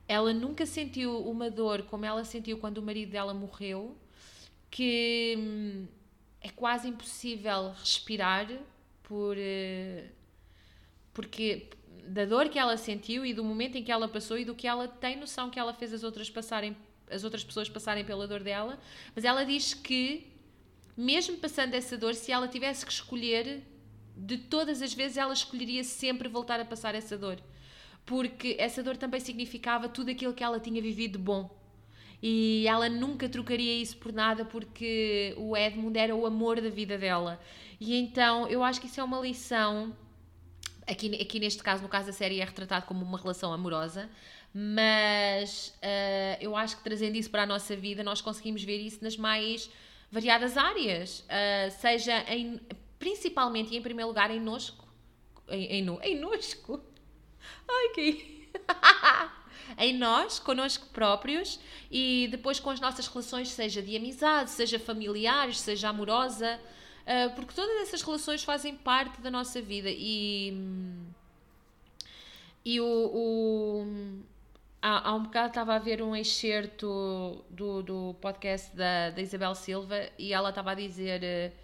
ela 0.07 0.33
nunca 0.33 0.65
sentiu 0.65 1.17
uma 1.19 1.49
dor 1.49 1.83
como 1.83 2.05
ela 2.05 2.25
sentiu 2.25 2.57
quando 2.57 2.79
o 2.79 2.81
marido 2.81 3.11
dela 3.11 3.33
morreu, 3.33 3.95
que 4.69 5.35
hum, 5.37 5.87
é 6.41 6.49
quase 6.49 6.87
impossível 6.87 7.71
respirar 7.71 8.47
por. 9.03 9.37
Uh, 9.37 10.09
porque 11.13 11.69
da 12.07 12.25
dor 12.25 12.49
que 12.49 12.59
ela 12.59 12.77
sentiu 12.77 13.25
e 13.25 13.33
do 13.33 13.43
momento 13.43 13.77
em 13.77 13.83
que 13.83 13.91
ela 13.91 14.07
passou 14.07 14.37
e 14.37 14.45
do 14.45 14.55
que 14.55 14.67
ela 14.67 14.87
tem 14.87 15.17
noção 15.17 15.49
que 15.49 15.59
ela 15.59 15.73
fez 15.73 15.93
as 15.93 16.03
outras 16.03 16.29
passarem 16.29 16.75
as 17.09 17.25
outras 17.25 17.43
pessoas 17.43 17.67
passarem 17.67 18.05
pela 18.05 18.25
dor 18.25 18.41
dela, 18.41 18.79
mas 19.13 19.25
ela 19.25 19.43
diz 19.43 19.73
que 19.73 20.31
mesmo 20.95 21.37
passando 21.37 21.73
essa 21.73 21.97
dor, 21.97 22.15
se 22.15 22.31
ela 22.31 22.47
tivesse 22.47 22.85
que 22.85 22.91
escolher, 22.91 23.63
de 24.15 24.37
todas 24.37 24.81
as 24.81 24.93
vezes 24.93 25.17
ela 25.17 25.33
escolheria 25.33 25.83
sempre 25.83 26.27
voltar 26.27 26.59
a 26.59 26.65
passar 26.65 26.95
essa 26.95 27.17
dor. 27.17 27.39
Porque 28.05 28.55
essa 28.59 28.83
dor 28.83 28.97
também 28.97 29.19
significava 29.19 29.87
tudo 29.87 30.11
aquilo 30.11 30.33
que 30.33 30.43
ela 30.43 30.59
tinha 30.59 30.81
vivido 30.81 31.13
de 31.13 31.17
bom. 31.17 31.49
E 32.21 32.65
ela 32.67 32.87
nunca 32.87 33.27
trocaria 33.27 33.73
isso 33.81 33.97
por 33.97 34.13
nada 34.13 34.45
porque 34.45 35.33
o 35.37 35.57
Edmund 35.57 35.97
era 35.97 36.15
o 36.15 36.25
amor 36.25 36.61
da 36.61 36.69
vida 36.69 36.97
dela. 36.97 37.41
E 37.79 37.95
então 37.95 38.47
eu 38.47 38.63
acho 38.63 38.79
que 38.79 38.87
isso 38.87 38.99
é 38.99 39.03
uma 39.03 39.19
lição 39.19 39.95
Aqui, 40.91 41.21
aqui 41.21 41.39
neste 41.39 41.63
caso, 41.63 41.82
no 41.82 41.88
caso 41.88 42.08
da 42.08 42.13
série, 42.13 42.41
é 42.41 42.43
retratado 42.43 42.86
como 42.86 43.06
uma 43.06 43.17
relação 43.17 43.54
amorosa, 43.54 44.10
mas 44.54 45.73
uh, 45.77 46.38
eu 46.41 46.54
acho 46.54 46.75
que 46.75 46.84
trazendo 46.84 47.15
isso 47.15 47.30
para 47.30 47.43
a 47.43 47.45
nossa 47.45 47.73
vida, 47.77 48.04
nós 48.04 48.19
conseguimos 48.19 48.62
ver 48.62 48.77
isso 48.77 49.01
nas 49.01 49.15
mais 49.15 49.71
variadas 50.12 50.58
áreas, 50.58 51.21
uh, 51.21 51.71
seja 51.80 52.25
em, 52.27 52.60
principalmente 52.99 53.73
e 53.73 53.77
em 53.77 53.82
primeiro 53.82 54.10
lugar 54.10 54.30
em 54.32 54.39
nosco, 54.41 54.86
em, 55.47 55.80
em, 55.80 55.99
em 56.04 56.19
nosco, 56.19 56.84
ai 57.69 57.89
que 57.95 58.49
em 59.80 59.97
nós, 59.97 60.39
connosco 60.39 60.88
próprios 60.89 61.58
e 61.89 62.27
depois 62.30 62.60
com 62.60 62.69
as 62.69 62.82
nossas 62.82 63.08
relações, 63.08 63.47
seja 63.47 63.82
de 63.82 63.95
amizade, 63.95 64.49
seja 64.49 64.77
familiares, 64.77 65.58
seja 65.58 65.88
amorosa, 65.88 66.60
Uh, 67.01 67.33
porque 67.35 67.53
todas 67.53 67.81
essas 67.81 68.01
relações 68.01 68.43
fazem 68.43 68.75
parte 68.75 69.21
da 69.21 69.31
nossa 69.31 69.61
vida 69.61 69.89
e. 69.89 70.53
E 72.63 72.79
o. 72.79 72.85
o 72.85 74.21
há, 74.81 75.09
há 75.09 75.15
um 75.15 75.23
bocado 75.23 75.49
estava 75.49 75.75
a 75.75 75.79
ver 75.79 76.01
um 76.01 76.15
excerto 76.15 77.43
do, 77.49 77.81
do 77.81 78.15
podcast 78.21 78.75
da, 78.75 79.09
da 79.09 79.21
Isabel 79.21 79.55
Silva 79.55 80.09
e 80.17 80.33
ela 80.33 80.49
estava 80.49 80.71
a 80.71 80.75
dizer: 80.75 81.21
uh, 81.23 81.55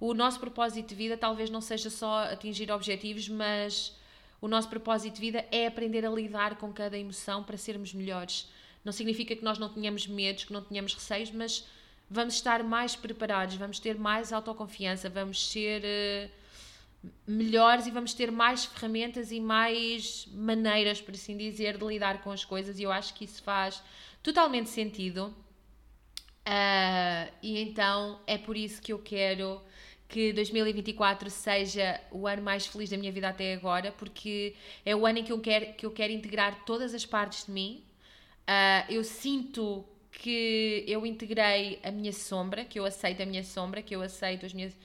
o 0.00 0.14
nosso 0.14 0.40
propósito 0.40 0.88
de 0.88 0.94
vida 0.94 1.16
talvez 1.16 1.50
não 1.50 1.60
seja 1.60 1.90
só 1.90 2.24
atingir 2.24 2.70
objetivos, 2.70 3.28
mas 3.28 3.94
o 4.40 4.48
nosso 4.48 4.68
propósito 4.68 5.14
de 5.14 5.20
vida 5.20 5.44
é 5.50 5.66
aprender 5.66 6.04
a 6.04 6.10
lidar 6.10 6.56
com 6.56 6.72
cada 6.72 6.98
emoção 6.98 7.42
para 7.42 7.56
sermos 7.56 7.94
melhores 7.94 8.48
Não 8.84 8.92
significa 8.92 9.34
que 9.34 9.42
nós 9.42 9.58
não 9.58 9.68
tenhamos 9.68 10.06
medos, 10.06 10.44
que 10.44 10.52
não 10.52 10.62
tenhamos 10.62 10.94
receios, 10.94 11.30
mas 11.30 11.66
vamos 12.08 12.34
estar 12.34 12.62
mais 12.62 12.94
preparados, 12.94 13.56
vamos 13.56 13.78
ter 13.78 13.98
mais 13.98 14.32
autoconfiança, 14.32 15.10
vamos 15.10 15.50
ser 15.50 15.82
uh, 15.82 17.10
melhores 17.26 17.86
e 17.86 17.90
vamos 17.90 18.14
ter 18.14 18.30
mais 18.30 18.64
ferramentas 18.64 19.32
e 19.32 19.40
mais 19.40 20.26
maneiras, 20.32 21.00
por 21.00 21.14
assim 21.14 21.36
dizer, 21.36 21.76
de 21.76 21.84
lidar 21.84 22.22
com 22.22 22.30
as 22.30 22.44
coisas. 22.44 22.78
E 22.78 22.84
eu 22.84 22.92
acho 22.92 23.14
que 23.14 23.24
isso 23.24 23.42
faz 23.42 23.82
totalmente 24.22 24.70
sentido. 24.70 25.34
Uh, 26.46 27.32
e 27.42 27.60
então 27.60 28.20
é 28.26 28.38
por 28.38 28.56
isso 28.56 28.80
que 28.80 28.92
eu 28.92 29.00
quero 29.00 29.60
que 30.08 30.32
2024 30.32 31.28
seja 31.28 32.00
o 32.12 32.28
ano 32.28 32.40
mais 32.40 32.66
feliz 32.66 32.90
da 32.90 32.96
minha 32.96 33.10
vida 33.10 33.28
até 33.28 33.54
agora, 33.54 33.90
porque 33.90 34.54
é 34.84 34.94
o 34.94 35.04
ano 35.04 35.18
em 35.18 35.24
que 35.24 35.32
eu 35.32 35.40
quero, 35.40 35.74
que 35.74 35.84
eu 35.84 35.90
quero 35.90 36.12
integrar 36.12 36.64
todas 36.64 36.94
as 36.94 37.04
partes 37.04 37.46
de 37.46 37.50
mim. 37.50 37.82
Uh, 38.42 38.92
eu 38.92 39.02
sinto 39.02 39.84
que 40.18 40.84
eu 40.86 41.04
integrei 41.04 41.78
a 41.82 41.90
minha 41.90 42.12
sombra, 42.12 42.64
que 42.64 42.78
eu 42.78 42.84
aceito 42.84 43.22
a 43.22 43.26
minha 43.26 43.44
sombra, 43.44 43.82
que 43.82 43.94
eu 43.94 44.02
aceito 44.02 44.46
as 44.46 44.52
minhas. 44.52 44.76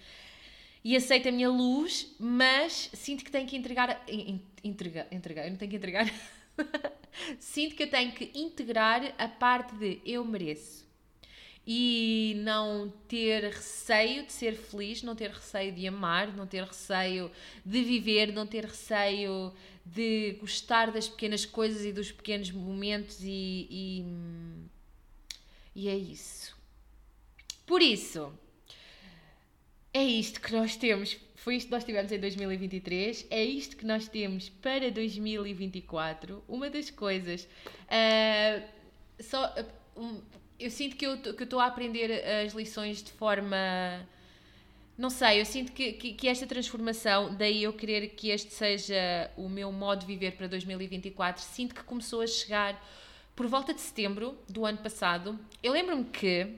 e 0.83 0.95
aceito 0.95 1.29
a 1.29 1.31
minha 1.31 1.49
luz, 1.49 2.13
mas 2.19 2.89
sinto 2.93 3.23
que 3.23 3.31
tenho 3.31 3.47
que 3.47 3.55
entregar. 3.55 4.03
Entregar, 4.63 5.07
entregar, 5.11 5.45
eu 5.45 5.51
não 5.51 5.57
tenho 5.57 5.71
que 5.71 5.77
entregar. 5.77 6.05
sinto 7.39 7.75
que 7.75 7.83
eu 7.83 7.89
tenho 7.89 8.11
que 8.11 8.31
integrar 8.35 9.13
a 9.17 9.27
parte 9.27 9.73
de 9.75 10.01
eu 10.05 10.23
mereço 10.25 10.89
e 11.65 12.33
não 12.43 12.91
ter 13.07 13.43
receio 13.43 14.25
de 14.25 14.33
ser 14.33 14.55
feliz, 14.55 15.03
não 15.03 15.15
ter 15.15 15.29
receio 15.29 15.71
de 15.71 15.87
amar, 15.87 16.35
não 16.35 16.47
ter 16.47 16.63
receio 16.63 17.31
de 17.63 17.83
viver, 17.83 18.33
não 18.33 18.47
ter 18.47 18.65
receio 18.65 19.53
de 19.85 20.33
gostar 20.39 20.91
das 20.91 21.07
pequenas 21.07 21.45
coisas 21.45 21.85
e 21.85 21.93
dos 21.93 22.11
pequenos 22.11 22.51
momentos 22.51 23.21
e, 23.21 23.67
e, 23.69 24.05
e 25.75 25.87
é 25.87 25.95
isso. 25.95 26.55
Por 27.65 27.81
isso, 27.81 28.33
é 29.93 30.03
isto 30.03 30.41
que 30.41 30.51
nós 30.53 30.75
temos. 30.75 31.17
Foi 31.35 31.55
isto 31.55 31.67
que 31.67 31.73
nós 31.73 31.83
tivemos 31.83 32.11
em 32.11 32.19
2023, 32.19 33.25
é 33.29 33.43
isto 33.43 33.75
que 33.75 33.85
nós 33.85 34.07
temos 34.07 34.49
para 34.49 34.91
2024. 34.91 36.43
Uma 36.47 36.69
das 36.69 36.89
coisas. 36.89 37.47
Uh, 37.87 38.63
só. 39.19 39.53
Um, 39.95 40.21
eu 40.59 40.69
sinto 40.69 40.95
que 40.95 41.05
eu 41.07 41.15
estou 41.15 41.59
a 41.59 41.65
aprender 41.65 42.23
as 42.45 42.53
lições 42.53 43.01
de 43.01 43.11
forma. 43.11 43.57
Não 44.97 45.09
sei, 45.09 45.41
eu 45.41 45.45
sinto 45.45 45.71
que, 45.71 45.93
que, 45.93 46.13
que, 46.13 46.27
esta 46.27 46.45
transformação, 46.45 47.33
daí 47.35 47.63
eu 47.63 47.73
querer 47.73 48.09
que 48.09 48.29
este 48.29 48.53
seja 48.53 49.31
o 49.35 49.49
meu 49.49 49.71
modo 49.71 50.01
de 50.01 50.05
viver 50.05 50.33
para 50.33 50.45
2024, 50.45 51.41
sinto 51.41 51.73
que 51.73 51.83
começou 51.83 52.21
a 52.21 52.27
chegar 52.27 52.79
por 53.35 53.47
volta 53.47 53.73
de 53.73 53.81
setembro 53.81 54.37
do 54.47 54.65
ano 54.65 54.77
passado. 54.79 55.39
Eu 55.61 55.73
lembro-me 55.73 56.05
que. 56.05 56.55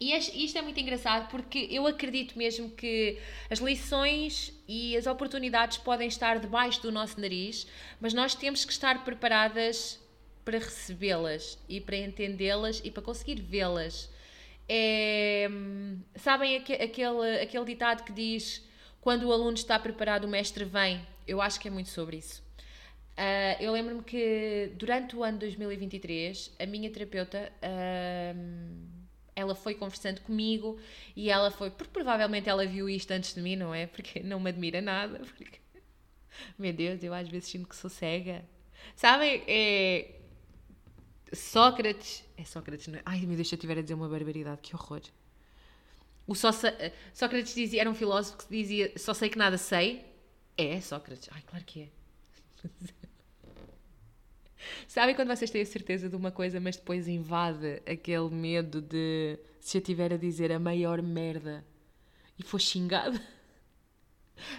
E 0.00 0.12
isto 0.16 0.58
é 0.58 0.62
muito 0.62 0.80
engraçado 0.80 1.30
porque 1.30 1.68
eu 1.70 1.86
acredito 1.86 2.36
mesmo 2.36 2.70
que 2.70 3.20
as 3.48 3.60
lições 3.60 4.52
e 4.66 4.96
as 4.96 5.06
oportunidades 5.06 5.78
podem 5.78 6.08
estar 6.08 6.40
debaixo 6.40 6.82
do 6.82 6.90
nosso 6.90 7.20
nariz, 7.20 7.68
mas 8.00 8.12
nós 8.12 8.34
temos 8.34 8.64
que 8.64 8.72
estar 8.72 9.04
preparadas 9.04 10.00
para 10.44 10.58
recebê-las 10.58 11.56
e 11.68 11.80
para 11.80 11.96
entendê-las 11.96 12.80
e 12.82 12.90
para 12.90 13.00
conseguir 13.00 13.40
vê-las. 13.40 14.10
É, 14.68 15.48
sabem 16.16 16.56
aquele, 16.56 17.40
aquele 17.40 17.64
ditado 17.64 18.02
que 18.02 18.12
diz 18.12 18.66
quando 19.00 19.24
o 19.24 19.32
aluno 19.32 19.54
está 19.54 19.78
preparado, 19.78 20.24
o 20.24 20.28
mestre 20.28 20.64
vem? 20.64 21.04
Eu 21.26 21.40
acho 21.42 21.60
que 21.60 21.68
é 21.68 21.70
muito 21.70 21.90
sobre 21.90 22.16
isso. 22.16 22.42
Uh, 23.12 23.62
eu 23.62 23.72
lembro-me 23.72 24.02
que 24.02 24.72
durante 24.76 25.14
o 25.14 25.22
ano 25.22 25.38
2023, 25.38 26.54
a 26.58 26.66
minha 26.66 26.90
terapeuta. 26.90 27.52
Uh, 27.62 29.02
ela 29.34 29.54
foi 29.54 29.74
conversando 29.74 30.20
comigo 30.20 30.78
e 31.16 31.30
ela 31.30 31.50
foi, 31.50 31.70
porque 31.70 31.90
provavelmente 31.90 32.48
ela 32.48 32.66
viu 32.66 32.88
isto 32.88 33.10
antes 33.12 33.34
de 33.34 33.40
mim, 33.40 33.56
não 33.56 33.74
é? 33.74 33.86
Porque 33.86 34.20
não 34.20 34.38
me 34.38 34.50
admira 34.50 34.80
nada. 34.80 35.20
Porque, 35.20 35.58
meu 36.58 36.72
Deus, 36.72 37.02
eu 37.02 37.14
às 37.14 37.28
vezes 37.28 37.48
sinto 37.48 37.68
que 37.68 37.76
sou 37.76 37.90
cega. 37.90 38.44
Sabem? 38.94 39.42
É, 39.46 40.16
Sócrates. 41.32 42.24
É 42.36 42.44
Sócrates, 42.44 42.88
não 42.88 42.98
é? 42.98 43.02
Ai, 43.04 43.20
meu 43.20 43.36
Deus, 43.36 43.48
se 43.48 43.54
eu 43.54 43.56
estiver 43.56 43.78
a 43.78 43.82
dizer 43.82 43.94
uma 43.94 44.08
barbaridade, 44.08 44.60
que 44.62 44.74
horror. 44.74 45.02
O 46.26 46.34
só, 46.34 46.50
Sócrates 47.12 47.54
dizia, 47.54 47.80
era 47.80 47.90
um 47.90 47.94
filósofo 47.94 48.38
que 48.38 48.48
dizia: 48.48 48.92
Só 48.96 49.14
sei 49.14 49.28
que 49.28 49.38
nada 49.38 49.58
sei. 49.58 50.04
É, 50.56 50.80
Sócrates. 50.80 51.28
Ai, 51.32 51.42
claro 51.46 51.64
que 51.64 51.82
é. 51.82 51.88
Sabem 54.86 55.14
quando 55.14 55.28
vocês 55.28 55.50
têm 55.50 55.62
a 55.62 55.66
certeza 55.66 56.08
de 56.08 56.16
uma 56.16 56.30
coisa, 56.30 56.60
mas 56.60 56.76
depois 56.76 57.08
invade 57.08 57.82
aquele 57.86 58.30
medo 58.30 58.80
de 58.80 59.38
se 59.60 59.78
eu 59.78 59.80
estiver 59.80 60.12
a 60.12 60.16
dizer 60.16 60.52
a 60.52 60.58
maior 60.58 61.00
merda 61.02 61.64
e 62.38 62.42
for 62.42 62.60
xingado? 62.60 63.20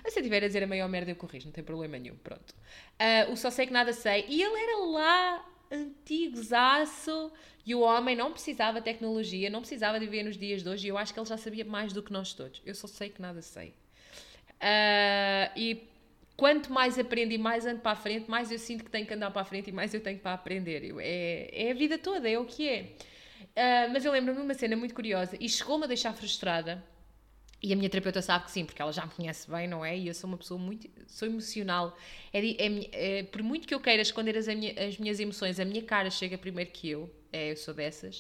Se 0.08 0.20
eu 0.20 0.22
estiver 0.22 0.44
a 0.44 0.48
dizer 0.48 0.64
a 0.64 0.68
maior 0.68 0.88
merda, 0.88 1.12
eu 1.12 1.16
corrijo, 1.16 1.48
não 1.48 1.52
tem 1.52 1.64
problema 1.64 1.98
nenhum. 1.98 2.16
Pronto. 2.16 2.56
Uh, 2.94 3.34
o 3.34 3.36
só 3.36 3.50
sei 3.50 3.68
que 3.68 3.74
nada 3.74 3.92
sei. 3.92 4.26
E 4.30 4.42
ele 4.42 4.58
era 4.58 4.78
lá 4.86 5.46
antigozaço 5.70 7.32
e 7.66 7.74
o 7.74 7.82
homem 7.82 8.16
não 8.16 8.32
precisava 8.32 8.80
de 8.80 8.86
tecnologia, 8.86 9.50
não 9.50 9.60
precisava 9.60 10.00
de 10.00 10.06
viver 10.06 10.24
nos 10.24 10.38
dias 10.38 10.64
de 10.64 10.70
hoje 10.70 10.88
e 10.88 10.90
eu 10.90 10.98
acho 10.98 11.14
que 11.14 11.20
ele 11.20 11.28
já 11.28 11.38
sabia 11.38 11.66
mais 11.66 11.92
do 11.92 12.02
que 12.02 12.14
nós 12.14 12.34
todos. 12.34 12.62
Eu 12.66 12.76
só 12.76 12.88
sei 12.88 13.10
que 13.10 13.22
nada 13.22 13.42
sei. 13.42 13.74
Uh, 14.62 15.52
e 15.58 15.84
quanto 16.36 16.72
mais 16.72 16.98
aprendo 16.98 17.32
e 17.32 17.38
mais 17.38 17.66
ando 17.66 17.82
para 17.82 17.92
a 17.92 17.96
frente, 17.96 18.30
mais 18.30 18.52
eu 18.52 18.60
sinto 18.60 18.84
que 18.84 18.90
tenho 18.90 19.06
que 19.06 19.14
andar 19.14 19.32
para 19.32 19.42
a 19.42 19.46
frente 19.46 19.70
e 19.70 19.74
mais 19.74 19.94
eu 19.94 20.02
tenho 20.02 20.20
para 20.20 20.34
aprender. 20.34 20.84
Eu, 20.84 21.00
é, 21.00 21.50
é 21.52 21.72
a 21.72 21.74
vida 21.74 21.98
toda, 21.98 22.30
é 22.30 22.38
o 22.38 22.46
que 22.46 22.68
é. 22.68 22.82
Uh, 23.54 23.92
mas 23.92 24.04
eu 24.04 24.12
lembro-me 24.12 24.40
de 24.40 24.46
uma 24.46 24.54
cena 24.54 24.76
muito 24.76 24.96
curiosa 24.96 25.38
e 25.40 25.48
chegou-me 25.48 25.84
a 25.84 25.88
deixar 25.88 26.14
frustrada 26.14 26.84
e 27.64 27.72
a 27.72 27.78
minha 27.78 27.90
terapeuta 27.90 28.22
sabe 28.22 28.44
que 28.44 28.52
sim, 28.52 28.66
porque 28.66 28.82
ela 28.82 28.92
já 28.92 29.06
me 29.06 29.14
conhece 29.14 29.50
bem, 29.50 29.70
não 29.70 29.86
é? 29.86 29.98
E 29.98 30.08
eu 30.10 30.14
sou 30.14 30.28
uma 30.28 30.38
pessoa 30.38 30.60
muito. 30.60 30.90
sou 31.08 31.26
emocional. 31.26 31.98
É, 32.34 32.40
é, 32.46 33.20
é 33.20 33.24
por 33.24 33.42
muito 33.42 33.66
que 33.66 33.74
eu 33.74 33.80
queira 33.80 34.02
esconder 34.02 34.38
as, 34.38 34.50
as, 34.50 34.98
minhas 34.98 35.18
emoções, 35.22 35.62
a 35.62 35.66
minha 35.66 35.82
cara 35.82 36.10
chega 36.10 36.38
primeiro 36.38 36.70
que 36.72 36.90
eu. 36.90 37.10
É, 37.32 37.52
eu 37.52 37.56
sou 37.56 37.74
dessas. 37.74 38.20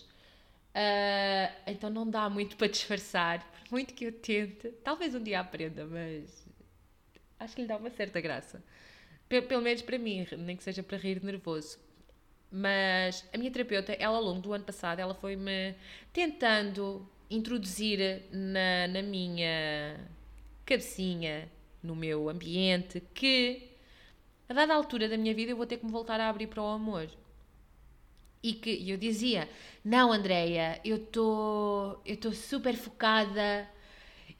Uh, 0.73 1.53
então 1.67 1.89
não 1.89 2.09
dá 2.09 2.29
muito 2.29 2.55
para 2.55 2.67
disfarçar, 2.67 3.45
por 3.51 3.71
muito 3.71 3.93
que 3.93 4.05
eu 4.05 4.13
tente. 4.13 4.69
Talvez 4.81 5.13
um 5.13 5.21
dia 5.21 5.41
aprenda, 5.41 5.85
mas. 5.85 6.47
Acho 7.43 7.55
que 7.55 7.61
lhe 7.61 7.67
dá 7.67 7.77
uma 7.77 7.89
certa 7.89 8.19
graça. 8.21 8.63
Pelo, 9.27 9.61
menos 9.61 9.81
para 9.81 9.97
mim, 9.97 10.27
nem 10.37 10.55
que 10.55 10.63
seja 10.63 10.83
para 10.83 10.97
rir 10.97 11.23
nervoso. 11.23 11.79
Mas 12.51 13.27
a 13.33 13.37
minha 13.37 13.49
terapeuta, 13.49 13.93
ela 13.93 14.17
ao 14.17 14.23
longo 14.23 14.41
do 14.41 14.53
ano 14.53 14.63
passado, 14.63 14.99
ela 14.99 15.15
foi-me 15.15 15.75
tentando 16.11 17.07
introduzir 17.29 18.23
na, 18.31 18.87
na 18.87 19.01
minha 19.01 19.99
cabecinha, 20.65 21.49
no 21.81 21.95
meu 21.95 22.29
ambiente, 22.29 23.01
que 23.13 23.71
a 24.47 24.53
dada 24.53 24.73
altura 24.73 25.09
da 25.09 25.17
minha 25.17 25.33
vida 25.33 25.51
eu 25.51 25.57
vou 25.57 25.65
ter 25.65 25.77
que 25.77 25.85
me 25.85 25.91
voltar 25.91 26.19
a 26.19 26.29
abrir 26.29 26.47
para 26.47 26.61
o 26.61 26.67
amor. 26.67 27.09
E 28.43 28.53
que 28.53 28.89
eu 28.89 28.97
dizia: 28.97 29.49
Não, 29.83 30.11
Andreia, 30.11 30.79
eu 30.83 30.97
estou 30.97 32.03
tô 32.21 32.33
super 32.33 32.75
focada. 32.75 33.67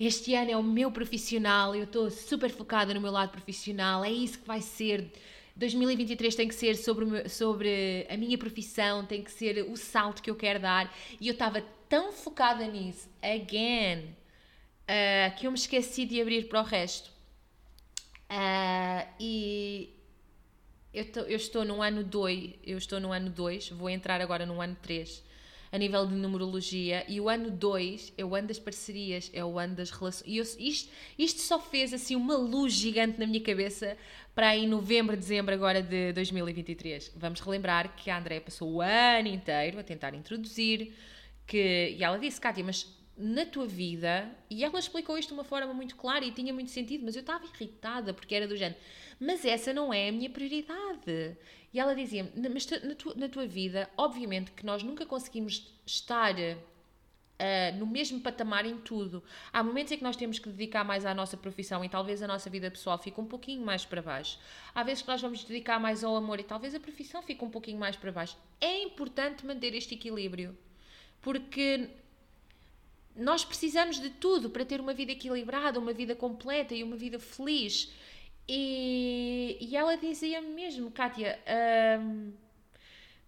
Este 0.06 0.36
ano 0.36 0.52
é 0.52 0.58
o 0.58 0.62
meu 0.62 0.92
profissional, 0.92 1.74
eu 1.74 1.86
estou 1.86 2.10
super 2.10 2.50
focada 2.50 2.94
no 2.94 3.00
meu 3.00 3.10
lado 3.10 3.32
profissional, 3.32 4.04
é 4.04 4.12
isso 4.12 4.38
que 4.38 4.46
vai 4.46 4.60
ser. 4.60 5.10
2023 5.56 6.36
tem 6.36 6.46
que 6.46 6.56
ser 6.56 6.76
sobre, 6.76 7.30
sobre 7.30 8.06
a 8.10 8.18
minha 8.18 8.38
profissão, 8.38 9.06
tem 9.06 9.24
que 9.24 9.32
ser 9.32 9.64
o 9.64 9.78
salto 9.78 10.22
que 10.22 10.30
eu 10.30 10.36
quero 10.36 10.60
dar. 10.60 10.94
E 11.22 11.30
eu 11.30 11.32
estava 11.32 11.62
tão 11.88 12.12
focada 12.12 12.68
nisso, 12.68 13.10
again, 13.22 14.00
uh, 14.84 15.38
que 15.38 15.48
eu 15.48 15.52
me 15.52 15.58
esqueci 15.58 16.06
de 16.06 16.20
abrir 16.20 16.50
para 16.50 16.60
o 16.60 16.66
resto. 16.66 17.10
Uh, 18.30 19.08
e 19.18 19.90
eu, 20.94 21.06
eu, 21.28 21.38
estou 21.38 21.64
no 21.64 21.82
ano 21.82 22.04
2, 22.04 22.56
eu 22.66 22.78
estou 22.78 23.00
no 23.00 23.14
ano 23.14 23.30
2, 23.30 23.70
vou 23.70 23.90
entrar 23.90 24.20
agora 24.20 24.46
no 24.46 24.60
ano 24.60 24.76
3 24.82 25.32
a 25.74 25.78
nível 25.80 26.06
de 26.06 26.14
numerologia 26.14 27.04
e 27.08 27.20
o 27.20 27.28
ano 27.28 27.50
2 27.50 28.14
é 28.16 28.24
o 28.24 28.36
ano 28.36 28.48
das 28.48 28.60
parcerias, 28.60 29.32
é 29.34 29.44
o 29.44 29.58
ano 29.58 29.76
das 29.76 29.90
relações. 29.90 30.24
E 30.28 30.38
eu, 30.38 30.44
isto, 30.44 30.92
isto 31.18 31.42
só 31.42 31.60
fez 31.60 31.92
assim 31.92 32.16
uma 32.16 32.38
luz 32.38 32.74
gigante 32.74 33.20
na 33.20 33.26
minha 33.26 33.42
cabeça 33.42 33.98
para 34.36 34.50
aí 34.50 34.68
novembro, 34.68 35.18
dezembro 35.18 35.52
agora 35.52 35.82
de 35.82 36.14
2023. 36.14 37.14
Vamos 37.16 37.40
relembrar 37.40 37.96
que 37.96 38.12
a 38.12 38.20
Andrea 38.20 38.40
passou 38.40 38.72
o 38.72 38.82
ano 38.82 39.28
inteiro 39.28 39.80
a 39.80 39.84
tentar 39.84 40.14
introduzir 40.14 40.94
que, 41.48 41.96
e 41.98 42.04
ela 42.04 42.20
disse, 42.20 42.40
Kátia, 42.40 42.64
mas 42.64 42.88
na 43.16 43.46
tua 43.46 43.68
vida, 43.68 44.30
e 44.50 44.64
ela 44.64 44.80
explicou 44.80 45.18
isto 45.18 45.30
de 45.30 45.36
uma 45.36 45.44
forma 45.44 45.74
muito 45.74 45.96
clara 45.96 46.26
e 46.26 46.32
tinha 46.32 46.54
muito 46.54 46.72
sentido, 46.72 47.06
mas 47.06 47.16
eu 47.16 47.22
estava 47.22 47.46
irritada 47.46 48.14
porque 48.14 48.34
era 48.34 48.48
do 48.48 48.58
género, 48.58 48.80
mas 49.20 49.46
essa 49.46 49.72
não 49.72 49.94
é 49.94 50.10
a 50.10 50.12
minha 50.12 50.30
prioridade. 50.30 51.38
E 51.72 51.80
ela 51.80 51.96
dizia 51.96 52.32
mas 52.36 52.68
na 52.84 52.96
tua, 52.96 53.16
na 53.16 53.30
tua 53.30 53.48
vida, 53.48 53.90
obviamente 53.98 54.52
que 54.52 54.66
nós 54.66 54.84
nunca 54.84 55.06
conseguimos 55.06 55.74
estar 55.86 56.36
Uh, 57.34 57.76
no 57.78 57.88
mesmo 57.88 58.22
patamar 58.22 58.64
em 58.64 58.78
tudo. 58.78 59.22
Há 59.52 59.64
momentos 59.64 59.92
em 59.92 59.98
que 59.98 60.04
nós 60.04 60.16
temos 60.16 60.38
que 60.38 60.48
dedicar 60.48 60.86
mais 60.86 61.04
à 61.04 61.16
nossa 61.16 61.36
profissão 61.36 61.84
e 61.84 61.90
talvez 61.90 62.22
a 62.22 62.28
nossa 62.28 62.48
vida 62.48 62.70
pessoal 62.70 62.98
fique 62.98 63.20
um 63.20 63.26
pouquinho 63.26 63.66
mais 63.66 63.84
para 63.84 64.04
baixo. 64.04 64.40
Há 64.74 64.84
vezes 64.84 65.02
que 65.02 65.10
nós 65.10 65.20
vamos 65.20 65.44
dedicar 65.44 65.80
mais 65.80 66.04
ao 66.04 66.16
amor 66.16 66.40
e 66.40 66.44
talvez 66.44 66.76
a 66.76 66.80
profissão 66.80 67.24
fique 67.24 67.44
um 67.44 67.50
pouquinho 67.50 67.80
mais 67.80 67.98
para 67.98 68.12
baixo. 68.12 68.38
É 68.62 68.84
importante 68.84 69.46
manter 69.46 69.74
este 69.74 69.96
equilíbrio, 69.96 70.56
porque 71.22 71.90
nós 73.16 73.46
precisamos 73.46 74.00
de 74.00 74.10
tudo 74.10 74.50
para 74.50 74.66
ter 74.66 74.80
uma 74.80 74.94
vida 74.94 75.12
equilibrada, 75.12 75.80
uma 75.80 75.94
vida 75.94 76.16
completa 76.16 76.74
e 76.74 76.84
uma 76.84 76.96
vida 76.96 77.20
feliz. 77.20 77.94
E, 78.48 79.58
e 79.62 79.76
ela 79.76 79.96
dizia 79.96 80.42
mesmo, 80.42 80.92
Kátia, 80.92 81.40
hum, 82.00 82.34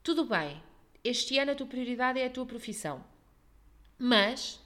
tudo 0.03 0.25
bem, 0.25 0.61
este 1.03 1.37
ano 1.37 1.51
a 1.51 1.55
tua 1.55 1.67
prioridade 1.67 2.19
é 2.19 2.25
a 2.25 2.29
tua 2.29 2.45
profissão 2.45 3.03
mas 3.97 4.59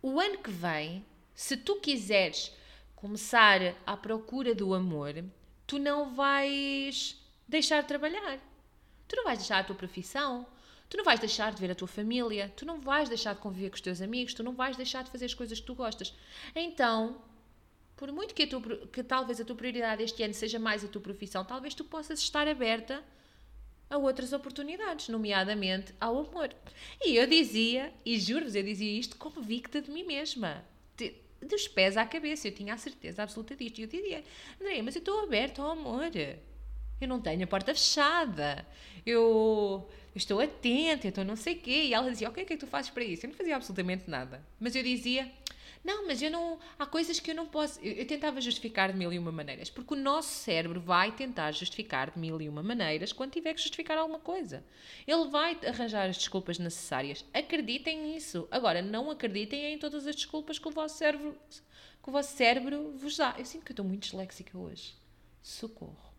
o 0.00 0.20
ano 0.20 0.38
que 0.38 0.50
vem, 0.50 1.04
se 1.34 1.56
tu 1.56 1.76
quiseres 1.76 2.52
começar 2.94 3.60
à 3.86 3.96
procura 3.96 4.54
do 4.54 4.74
amor, 4.74 5.12
tu 5.66 5.78
não 5.78 6.14
vais 6.14 7.20
deixar 7.48 7.82
de 7.82 7.88
trabalhar. 7.88 8.38
Tu 9.08 9.16
não 9.16 9.24
vais 9.24 9.38
deixar 9.38 9.58
a 9.58 9.64
tua 9.64 9.76
profissão. 9.76 10.46
Tu 10.88 10.96
não 10.96 11.04
vais 11.04 11.18
deixar 11.18 11.52
de 11.52 11.60
ver 11.60 11.70
a 11.70 11.74
tua 11.74 11.88
família. 11.88 12.52
Tu 12.56 12.64
não 12.64 12.80
vais 12.80 13.08
deixar 13.08 13.34
de 13.34 13.40
conviver 13.40 13.70
com 13.70 13.74
os 13.74 13.80
teus 13.80 14.00
amigos. 14.00 14.34
Tu 14.34 14.42
não 14.42 14.54
vais 14.54 14.76
deixar 14.76 15.02
de 15.02 15.10
fazer 15.10 15.24
as 15.26 15.34
coisas 15.34 15.58
que 15.58 15.66
tu 15.66 15.74
gostas. 15.74 16.14
Então, 16.54 17.20
por 17.96 18.10
muito 18.12 18.34
que, 18.34 18.42
a 18.42 18.86
que 18.92 19.02
talvez 19.02 19.40
a 19.40 19.44
tua 19.44 19.56
prioridade 19.56 20.02
este 20.02 20.22
ano 20.22 20.34
seja 20.34 20.58
mais 20.58 20.84
a 20.84 20.88
tua 20.88 21.00
profissão, 21.00 21.44
talvez 21.44 21.74
tu 21.74 21.84
possas 21.84 22.18
estar 22.18 22.46
aberta 22.48 23.02
a 23.88 23.98
outras 23.98 24.32
oportunidades, 24.32 25.08
nomeadamente 25.08 25.94
ao 26.00 26.18
amor. 26.18 26.50
E 27.02 27.16
eu 27.16 27.26
dizia, 27.26 27.92
e 28.04 28.18
juro-vos, 28.18 28.54
eu 28.54 28.62
dizia 28.62 28.98
isto 28.98 29.16
convicta 29.16 29.80
de 29.80 29.90
mim 29.90 30.04
mesma. 30.04 30.64
De, 30.96 31.14
dos 31.40 31.68
pés 31.68 31.96
à 31.96 32.04
cabeça, 32.04 32.48
eu 32.48 32.52
tinha 32.52 32.74
a 32.74 32.78
certeza 32.78 33.22
absoluta 33.22 33.54
disto. 33.54 33.78
E 33.78 33.82
eu 33.82 33.88
dizia, 33.88 34.24
André, 34.60 34.82
mas 34.82 34.96
eu 34.96 35.00
estou 35.00 35.20
aberta 35.20 35.62
ao 35.62 35.70
amor. 35.70 36.10
Eu 37.00 37.08
não 37.08 37.20
tenho 37.20 37.44
a 37.44 37.46
porta 37.46 37.74
fechada. 37.74 38.66
Eu 39.04 39.88
estou 40.14 40.40
atenta, 40.40 41.06
eu 41.06 41.10
estou 41.10 41.24
não 41.24 41.36
sei 41.36 41.54
o 41.54 41.58
quê. 41.58 41.84
E 41.84 41.94
ela 41.94 42.10
dizia, 42.10 42.28
ok, 42.28 42.42
o 42.42 42.46
que 42.46 42.52
é 42.52 42.56
que 42.56 42.64
tu 42.64 42.70
fazes 42.70 42.90
para 42.90 43.04
isso? 43.04 43.26
Eu 43.26 43.30
não 43.30 43.36
fazia 43.36 43.56
absolutamente 43.56 44.08
nada. 44.08 44.44
Mas 44.60 44.74
eu 44.76 44.82
dizia, 44.82 45.30
não, 45.84 46.06
mas 46.06 46.22
eu 46.22 46.30
não. 46.30 46.58
Há 46.78 46.86
coisas 46.86 47.20
que 47.20 47.30
eu 47.30 47.34
não 47.34 47.46
posso. 47.46 47.78
Eu, 47.80 47.92
eu, 47.92 48.06
tentava 48.06 48.40
justificar 48.40 48.90
de 48.90 48.98
mil 48.98 49.12
e 49.12 49.18
uma 49.18 49.30
maneiras, 49.30 49.68
porque 49.68 49.92
o 49.92 49.96
nosso 49.96 50.30
cérebro 50.30 50.80
vai 50.80 51.12
tentar 51.12 51.52
justificar 51.52 52.10
de 52.10 52.18
mil 52.18 52.40
e 52.40 52.48
uma 52.48 52.62
maneiras 52.62 53.12
quando 53.12 53.32
tiver 53.32 53.52
que 53.52 53.60
justificar 53.60 53.98
alguma 53.98 54.18
coisa. 54.18 54.64
Ele 55.06 55.28
vai 55.28 55.58
arranjar 55.66 56.08
as 56.08 56.16
desculpas 56.16 56.58
necessárias. 56.58 57.22
Acreditem 57.34 58.00
nisso. 58.00 58.48
Agora, 58.50 58.80
não 58.80 59.10
acreditem 59.10 59.74
em 59.74 59.78
todas 59.78 60.06
as 60.06 60.16
desculpas 60.16 60.58
que 60.58 60.66
o 60.66 60.70
vosso 60.70 60.96
cérebro, 60.96 61.36
que 62.02 62.08
o 62.08 62.12
vosso 62.12 62.34
cérebro 62.34 62.92
vos 62.96 63.18
dá. 63.18 63.34
Eu 63.36 63.44
sinto 63.44 63.64
que 63.64 63.72
eu 63.72 63.74
estou 63.74 63.84
muito 63.84 64.04
disléxica 64.04 64.56
hoje. 64.56 64.94
Socorro. 65.42 66.13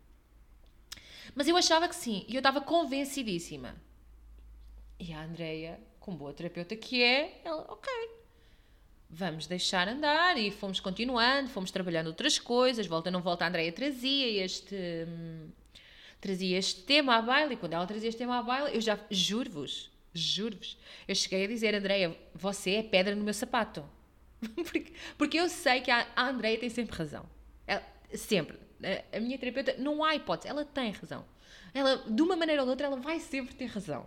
Mas 1.34 1.48
eu 1.48 1.58
achava 1.58 1.88
que 1.88 1.96
sim, 1.96 2.26
e 2.28 2.36
eu 2.36 2.40
estava 2.40 2.62
convencidíssima. 2.62 3.76
E 5.00 5.12
a 5.14 5.24
Andreia, 5.24 5.80
como 6.00 6.18
boa 6.18 6.34
terapeuta 6.34 6.76
que 6.76 7.02
é, 7.02 7.42
ela, 7.44 7.66
ok, 7.70 7.92
vamos 9.10 9.48
deixar 9.48 9.88
andar 9.88 10.38
e 10.38 10.52
fomos 10.52 10.80
continuando, 10.80 11.50
fomos 11.50 11.72
trabalhando 11.72 12.08
outras 12.08 12.38
coisas, 12.38 12.88
volta 12.88 13.12
não 13.12 13.22
volta 13.22 13.46
a 13.46 13.48
Andrea 13.48 13.72
trazia 13.72 14.44
este 14.44 14.76
hum, 15.08 15.50
trazia 16.20 16.58
este 16.58 16.82
tema 16.82 17.16
à 17.16 17.22
baila 17.22 17.54
e 17.54 17.58
quando 17.58 17.74
ela 17.74 17.86
trazia 17.86 18.10
este 18.10 18.18
tema 18.18 18.40
à 18.40 18.44
baila, 18.44 18.70
eu 18.72 18.82
já 18.82 19.00
juro-vos, 19.10 19.92
juro-vos, 20.14 20.78
eu 21.08 21.16
cheguei 21.16 21.46
a 21.46 21.48
dizer, 21.48 21.76
Andreia, 21.76 22.18
você 22.34 22.76
é 22.76 22.84
pedra 22.84 23.16
no 23.16 23.24
meu 23.24 23.34
sapato. 23.34 23.86
porque, 24.56 24.94
porque 25.18 25.40
eu 25.40 25.48
sei 25.50 25.82
que 25.82 25.92
a, 25.92 26.08
a 26.16 26.28
Andreia 26.28 26.58
tem 26.58 26.70
sempre 26.70 26.98
razão. 26.98 27.26
Ela, 27.68 27.84
sempre. 28.14 28.58
A, 29.12 29.20
minha 29.20 29.38
terapeuta, 29.38 29.76
não 29.78 30.04
há 30.04 30.16
hipótese, 30.16 30.50
ela 30.50 30.66
tem 30.66 30.92
razão. 30.92 31.26
Ela, 31.74 31.98
de 32.08 32.22
uma 32.22 32.36
maneira 32.36 32.62
ou 32.62 32.66
de 32.66 32.72
outra, 32.72 32.88
ela 32.88 32.98
vai 32.98 33.20
sempre 33.20 33.56
ter 33.56 33.66
razão. 33.66 34.06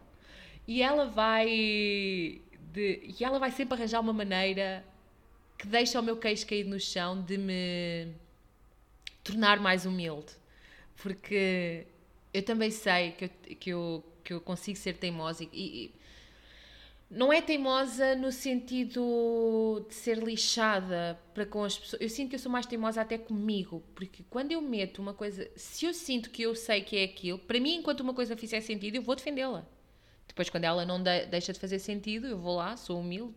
E 0.66 0.82
ela 0.82 1.06
vai 1.06 2.40
de, 2.72 3.14
e 3.18 3.24
ela 3.24 3.38
vai 3.38 3.50
sempre 3.50 3.74
arranjar 3.74 4.00
uma 4.00 4.12
maneira 4.12 4.84
que 5.56 5.66
deixa 5.66 5.98
o 5.98 6.02
meu 6.02 6.16
queixo 6.16 6.46
caído 6.46 6.70
no 6.70 6.78
chão 6.78 7.22
de 7.22 7.36
me 7.38 8.08
tornar 9.24 9.58
mais 9.60 9.86
humilde. 9.86 10.32
Porque 10.96 11.86
eu 12.32 12.42
também 12.42 12.70
sei 12.70 13.12
que 13.12 13.24
eu, 13.24 13.30
que 13.56 13.70
eu, 13.70 14.04
que 14.24 14.32
eu 14.32 14.40
consigo 14.40 14.78
ser 14.78 14.94
teimosa 14.94 15.44
e, 15.44 15.48
e 15.52 15.94
não 17.10 17.32
é 17.32 17.40
teimosa 17.40 18.14
no 18.14 18.30
sentido 18.30 19.86
de 19.88 19.94
ser 19.94 20.18
lixada 20.18 21.18
para 21.32 21.46
com 21.46 21.64
as 21.64 21.78
pessoas. 21.78 22.02
Eu 22.02 22.10
sinto 22.10 22.30
que 22.30 22.34
eu 22.36 22.40
sou 22.40 22.52
mais 22.52 22.66
teimosa 22.66 23.00
até 23.00 23.16
comigo, 23.16 23.82
porque 23.94 24.22
quando 24.28 24.52
eu 24.52 24.60
meto 24.60 25.00
uma 25.00 25.14
coisa, 25.14 25.50
se 25.56 25.86
eu 25.86 25.94
sinto 25.94 26.28
que 26.28 26.42
eu 26.42 26.54
sei 26.54 26.82
que 26.82 26.96
é 26.98 27.04
aquilo, 27.04 27.38
para 27.38 27.58
mim, 27.58 27.76
enquanto 27.76 28.00
uma 28.00 28.12
coisa 28.12 28.36
fizer 28.36 28.60
sentido, 28.60 28.96
eu 28.96 29.02
vou 29.02 29.16
defendê-la. 29.16 29.64
Depois, 30.26 30.50
quando 30.50 30.64
ela 30.64 30.84
não 30.84 31.02
de, 31.02 31.26
deixa 31.26 31.52
de 31.52 31.58
fazer 31.58 31.78
sentido, 31.78 32.26
eu 32.26 32.38
vou 32.38 32.56
lá, 32.56 32.76
sou 32.76 33.00
humilde, 33.00 33.34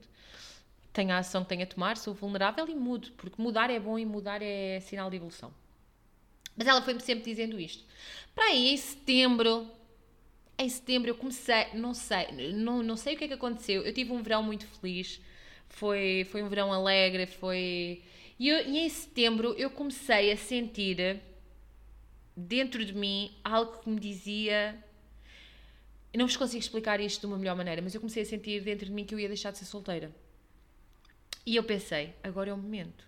tenho 0.91 1.11
a 1.11 1.19
ação 1.19 1.43
que 1.43 1.49
tenho 1.49 1.63
a 1.63 1.65
tomar, 1.65 1.95
sou 1.95 2.13
vulnerável 2.13 2.67
e 2.67 2.75
mudo, 2.75 3.11
porque 3.13 3.41
mudar 3.41 3.69
é 3.69 3.79
bom 3.79 3.97
e 3.97 4.05
mudar 4.05 4.41
é 4.41 4.81
sinal 4.81 5.09
de 5.09 5.15
evolução. 5.15 5.53
Mas 6.57 6.67
ela 6.67 6.81
foi-me 6.81 6.99
sempre 6.99 7.23
dizendo 7.23 7.57
isto. 7.57 7.85
Para 8.35 8.45
aí, 8.45 8.73
em 8.73 8.77
setembro, 8.77 9.71
em 10.61 10.69
setembro 10.69 11.09
eu 11.09 11.15
comecei, 11.15 11.67
não 11.73 11.93
sei, 11.93 12.53
não, 12.53 12.83
não 12.83 12.95
sei 12.95 13.15
o 13.15 13.17
que 13.17 13.25
é 13.25 13.27
que 13.27 13.33
aconteceu. 13.33 13.83
Eu 13.83 13.93
tive 13.93 14.11
um 14.11 14.21
verão 14.21 14.43
muito 14.43 14.65
feliz, 14.67 15.21
foi, 15.69 16.27
foi 16.31 16.43
um 16.43 16.49
verão 16.49 16.71
alegre, 16.71 17.25
foi. 17.25 18.01
E, 18.39 18.47
eu, 18.49 18.67
e 18.67 18.79
em 18.79 18.89
setembro 18.89 19.53
eu 19.57 19.69
comecei 19.69 20.31
a 20.31 20.37
sentir 20.37 21.21
dentro 22.35 22.83
de 22.85 22.93
mim 22.93 23.31
algo 23.43 23.79
que 23.79 23.89
me 23.89 23.99
dizia 23.99 24.81
eu 26.13 26.19
não 26.19 26.27
vos 26.27 26.35
consigo 26.35 26.59
explicar 26.59 26.99
isto 26.99 27.21
de 27.21 27.25
uma 27.27 27.37
melhor 27.37 27.55
maneira, 27.55 27.81
mas 27.81 27.95
eu 27.95 28.01
comecei 28.01 28.23
a 28.23 28.25
sentir 28.25 28.61
dentro 28.61 28.85
de 28.85 28.91
mim 28.91 29.05
que 29.05 29.15
eu 29.15 29.19
ia 29.19 29.29
deixar 29.29 29.51
de 29.51 29.57
ser 29.59 29.65
solteira. 29.65 30.13
E 31.45 31.55
eu 31.55 31.63
pensei, 31.63 32.13
agora 32.21 32.49
é 32.49 32.53
o 32.53 32.57
momento. 32.57 33.07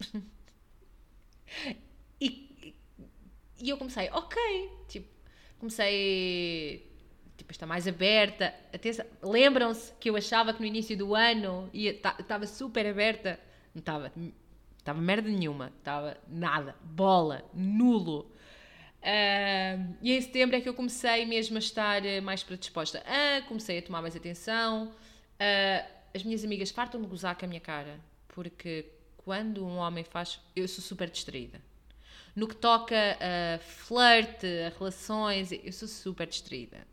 e, 2.20 2.74
e 3.62 3.68
eu 3.68 3.78
comecei, 3.78 4.10
ok. 4.10 4.36
Tipo, 4.88 5.08
comecei 5.58 6.88
tipo, 7.36 7.52
está 7.52 7.66
mais 7.66 7.86
aberta. 7.86 8.54
Lembram-se 9.22 9.92
que 9.94 10.10
eu 10.10 10.16
achava 10.16 10.52
que 10.52 10.60
no 10.60 10.66
início 10.66 10.96
do 10.96 11.14
ano 11.14 11.70
estava 11.72 12.46
super 12.46 12.86
aberta? 12.86 13.38
Não 13.74 13.80
estava. 13.80 14.12
Estava 14.78 15.00
merda 15.00 15.28
nenhuma. 15.28 15.72
Estava 15.78 16.16
nada. 16.28 16.74
Bola. 16.82 17.44
Nulo. 17.54 18.32
Uh, 19.00 19.96
e 20.02 20.12
em 20.12 20.20
setembro 20.20 20.56
é 20.56 20.60
que 20.60 20.68
eu 20.68 20.74
comecei 20.74 21.24
mesmo 21.24 21.56
a 21.56 21.60
estar 21.60 22.04
eh, 22.04 22.20
mais 22.20 22.42
predisposta. 22.42 23.02
Ah, 23.06 23.42
comecei 23.46 23.78
a 23.78 23.82
tomar 23.82 24.02
mais 24.02 24.16
atenção. 24.16 24.88
Uh, 24.88 25.88
as 26.12 26.24
minhas 26.24 26.44
amigas 26.44 26.70
fartam-me 26.70 27.06
gozar 27.06 27.36
com 27.36 27.44
a 27.44 27.48
minha 27.48 27.60
cara, 27.60 28.00
porque 28.26 28.86
quando 29.18 29.64
um 29.64 29.76
homem 29.76 30.02
faz. 30.02 30.40
Eu 30.56 30.66
sou 30.66 30.82
super 30.82 31.08
distraída. 31.08 31.60
No 32.38 32.46
que 32.46 32.54
toca 32.54 32.94
a 33.20 33.58
flerte, 33.58 34.46
a 34.46 34.78
relações, 34.78 35.50
eu 35.50 35.72
sou 35.72 35.88
super 35.88 36.24
distraída. 36.24 36.86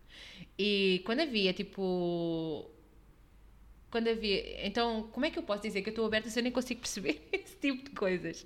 E 0.57 1.03
quando 1.05 1.19
havia 1.19 1.53
tipo. 1.53 2.67
Quando 3.91 4.07
havia. 4.07 4.65
Então, 4.65 5.03
como 5.11 5.23
é 5.23 5.29
que 5.29 5.37
eu 5.37 5.43
posso 5.43 5.61
dizer 5.61 5.83
que 5.83 5.89
eu 5.89 5.91
estou 5.91 6.07
aberta 6.07 6.31
se 6.31 6.39
eu 6.39 6.43
nem 6.43 6.51
consigo 6.51 6.79
perceber 6.81 7.27
esse 7.31 7.55
tipo 7.57 7.83
de 7.83 7.91
coisas? 7.91 8.43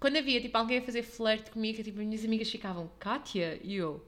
Quando 0.00 0.16
havia 0.16 0.40
tipo 0.40 0.58
alguém 0.58 0.78
a 0.78 0.82
fazer 0.82 1.04
flerte 1.04 1.52
comigo, 1.52 1.80
tipo, 1.80 2.00
minhas 2.00 2.24
amigas 2.24 2.50
ficavam, 2.50 2.90
Kátia? 2.98 3.60
E 3.62 3.76
eu, 3.76 4.04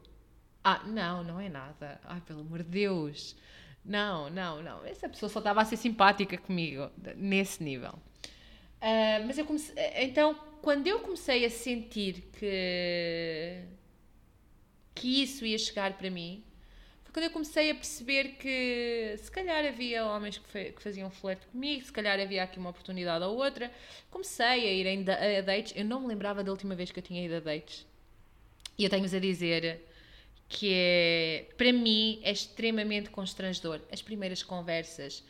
ah, 0.64 0.82
não, 0.86 1.22
não 1.22 1.40
é 1.40 1.48
nada. 1.48 2.00
Ai, 2.02 2.20
pelo 2.22 2.40
amor 2.40 2.64
de 2.64 2.70
Deus. 2.70 3.36
Não, 3.84 4.28
não, 4.28 4.60
não. 4.60 4.84
Essa 4.84 5.08
pessoa 5.08 5.30
só 5.30 5.38
estava 5.38 5.62
a 5.62 5.64
ser 5.64 5.76
simpática 5.76 6.36
comigo, 6.36 6.90
nesse 7.16 7.62
nível. 7.62 7.92
Uh, 8.82 9.24
mas 9.24 9.38
eu 9.38 9.44
comecei. 9.44 9.74
Então, 9.96 10.47
quando 10.62 10.86
eu 10.86 11.00
comecei 11.00 11.44
a 11.44 11.50
sentir 11.50 12.30
que. 12.38 13.62
que 14.94 15.22
isso 15.22 15.44
ia 15.46 15.58
chegar 15.58 15.96
para 15.96 16.10
mim, 16.10 16.44
foi 17.04 17.12
quando 17.12 17.24
eu 17.24 17.30
comecei 17.30 17.70
a 17.70 17.74
perceber 17.74 18.36
que 18.38 19.14
se 19.18 19.30
calhar 19.30 19.64
havia 19.64 20.04
homens 20.04 20.38
que, 20.38 20.72
que 20.72 20.82
faziam 20.82 21.10
flerte 21.10 21.46
comigo, 21.46 21.84
se 21.84 21.92
calhar 21.92 22.20
havia 22.20 22.42
aqui 22.42 22.58
uma 22.58 22.70
oportunidade 22.70 23.24
ou 23.24 23.36
outra. 23.36 23.72
Comecei 24.10 24.46
a 24.46 24.56
ir 24.72 25.10
a 25.10 25.40
dates. 25.40 25.72
Eu 25.74 25.84
não 25.84 26.00
me 26.00 26.06
lembrava 26.06 26.44
da 26.44 26.50
última 26.50 26.74
vez 26.74 26.90
que 26.90 26.98
eu 26.98 27.02
tinha 27.02 27.24
ido 27.24 27.36
a 27.36 27.40
dates. 27.40 27.86
E 28.76 28.84
eu 28.84 28.90
tenho-vos 28.90 29.14
a 29.14 29.18
dizer 29.18 29.80
que 30.48 30.70
é, 30.72 31.46
para 31.56 31.72
mim, 31.72 32.20
é 32.22 32.30
extremamente 32.32 33.10
constrangedor. 33.10 33.80
As 33.92 34.00
primeiras 34.00 34.42
conversas, 34.42 35.20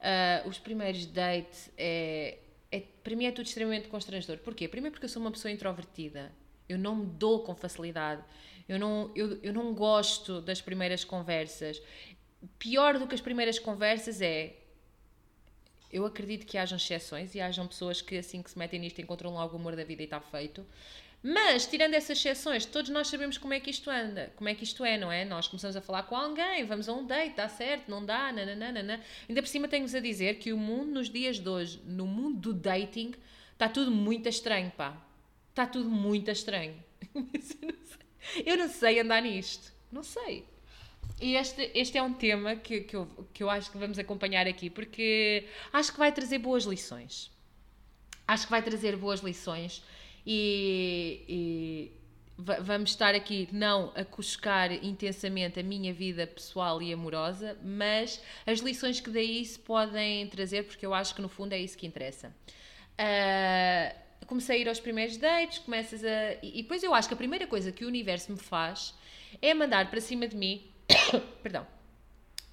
uh, 0.00 0.48
os 0.48 0.58
primeiros 0.58 1.04
dates, 1.06 1.70
é, 1.76 2.38
é, 2.72 2.80
para 2.80 3.14
mim 3.14 3.26
é 3.26 3.30
tudo 3.30 3.46
extremamente 3.46 3.86
constrangedor. 3.88 4.38
Porquê? 4.38 4.66
Primeiro 4.66 4.92
porque 4.92 5.04
eu 5.04 5.10
sou 5.10 5.20
uma 5.20 5.30
pessoa 5.30 5.52
introvertida. 5.52 6.32
Eu 6.66 6.78
não 6.78 6.96
me 6.96 7.06
dou 7.06 7.44
com 7.44 7.54
facilidade. 7.54 8.24
Eu 8.66 8.78
não, 8.78 9.12
eu, 9.14 9.38
eu 9.42 9.52
não 9.52 9.74
gosto 9.74 10.40
das 10.40 10.62
primeiras 10.62 11.04
conversas. 11.04 11.80
Pior 12.58 12.98
do 12.98 13.06
que 13.06 13.14
as 13.14 13.20
primeiras 13.20 13.58
conversas 13.58 14.22
é 14.22 14.56
eu 15.92 16.06
acredito 16.06 16.46
que 16.46 16.56
hajam 16.56 16.78
exceções 16.78 17.34
e 17.34 17.40
hajam 17.40 17.66
pessoas 17.68 18.00
que 18.00 18.16
assim 18.16 18.42
que 18.42 18.50
se 18.50 18.58
metem 18.58 18.80
nisto 18.80 18.98
encontram 19.02 19.34
logo 19.34 19.54
o 19.54 19.60
amor 19.60 19.76
da 19.76 19.84
vida 19.84 20.00
e 20.00 20.06
está 20.06 20.20
feito. 20.20 20.64
Mas, 21.22 21.66
tirando 21.66 21.94
essas 21.94 22.18
exceções, 22.18 22.66
todos 22.66 22.90
nós 22.90 23.06
sabemos 23.06 23.38
como 23.38 23.54
é 23.54 23.60
que 23.60 23.70
isto 23.70 23.88
anda, 23.88 24.32
como 24.34 24.48
é 24.48 24.54
que 24.54 24.64
isto 24.64 24.84
é, 24.84 24.98
não 24.98 25.10
é? 25.10 25.24
Nós 25.24 25.46
começamos 25.46 25.76
a 25.76 25.80
falar 25.80 26.02
com 26.02 26.16
alguém, 26.16 26.64
vamos 26.64 26.88
a 26.88 26.92
um 26.92 27.06
date, 27.06 27.36
dá 27.36 27.48
certo, 27.48 27.88
não 27.88 28.04
dá, 28.04 28.32
nananana. 28.32 29.00
Ainda 29.28 29.40
por 29.40 29.48
cima 29.48 29.68
tenho-vos 29.68 29.94
a 29.94 30.00
dizer 30.00 30.38
que 30.38 30.52
o 30.52 30.58
mundo 30.58 30.90
nos 30.90 31.08
dias 31.08 31.38
de 31.38 31.48
hoje, 31.48 31.80
no 31.86 32.06
mundo 32.08 32.40
do 32.40 32.52
dating, 32.52 33.14
está 33.52 33.68
tudo 33.68 33.92
muito 33.92 34.28
estranho, 34.28 34.72
pá. 34.72 35.00
Está 35.50 35.64
tudo 35.64 35.88
muito 35.88 36.28
estranho. 36.28 36.74
eu 38.44 38.56
não 38.56 38.68
sei 38.68 38.98
andar 38.98 39.22
nisto. 39.22 39.72
Não 39.92 40.02
sei. 40.02 40.44
E 41.20 41.36
este, 41.36 41.70
este 41.72 41.98
é 41.98 42.02
um 42.02 42.12
tema 42.12 42.56
que, 42.56 42.80
que, 42.80 42.96
eu, 42.96 43.06
que 43.32 43.44
eu 43.44 43.50
acho 43.50 43.70
que 43.70 43.78
vamos 43.78 43.96
acompanhar 43.96 44.48
aqui, 44.48 44.68
porque 44.68 45.46
acho 45.72 45.92
que 45.92 45.98
vai 45.98 46.10
trazer 46.10 46.38
boas 46.38 46.64
lições. 46.64 47.30
Acho 48.26 48.46
que 48.46 48.50
vai 48.50 48.62
trazer 48.62 48.96
boas 48.96 49.20
lições 49.20 49.84
e, 50.26 51.24
e 51.28 51.92
vamos 52.60 52.90
estar 52.90 53.14
aqui 53.14 53.48
não 53.52 53.92
a 53.94 54.04
cuscar 54.04 54.72
intensamente 54.72 55.60
a 55.60 55.62
minha 55.62 55.92
vida 55.92 56.26
pessoal 56.26 56.82
e 56.82 56.92
amorosa, 56.92 57.56
mas 57.62 58.20
as 58.46 58.60
lições 58.60 59.00
que 59.00 59.10
daí 59.10 59.44
se 59.44 59.58
podem 59.58 60.26
trazer, 60.28 60.64
porque 60.64 60.84
eu 60.84 60.94
acho 60.94 61.14
que 61.14 61.22
no 61.22 61.28
fundo 61.28 61.52
é 61.52 61.58
isso 61.58 61.76
que 61.76 61.86
interessa. 61.86 62.34
Uh, 62.92 64.26
comecei 64.26 64.56
a 64.56 64.58
ir 64.60 64.68
aos 64.68 64.80
primeiros 64.80 65.16
dates, 65.16 65.58
começas 65.58 66.02
a. 66.04 66.34
E 66.42 66.62
depois 66.62 66.82
eu 66.82 66.94
acho 66.94 67.08
que 67.08 67.14
a 67.14 67.16
primeira 67.16 67.46
coisa 67.46 67.72
que 67.72 67.84
o 67.84 67.88
universo 67.88 68.32
me 68.32 68.38
faz 68.38 68.94
é 69.40 69.52
mandar 69.54 69.90
para 69.90 70.00
cima 70.00 70.26
de 70.26 70.36
mim. 70.36 70.62
perdão. 71.42 71.66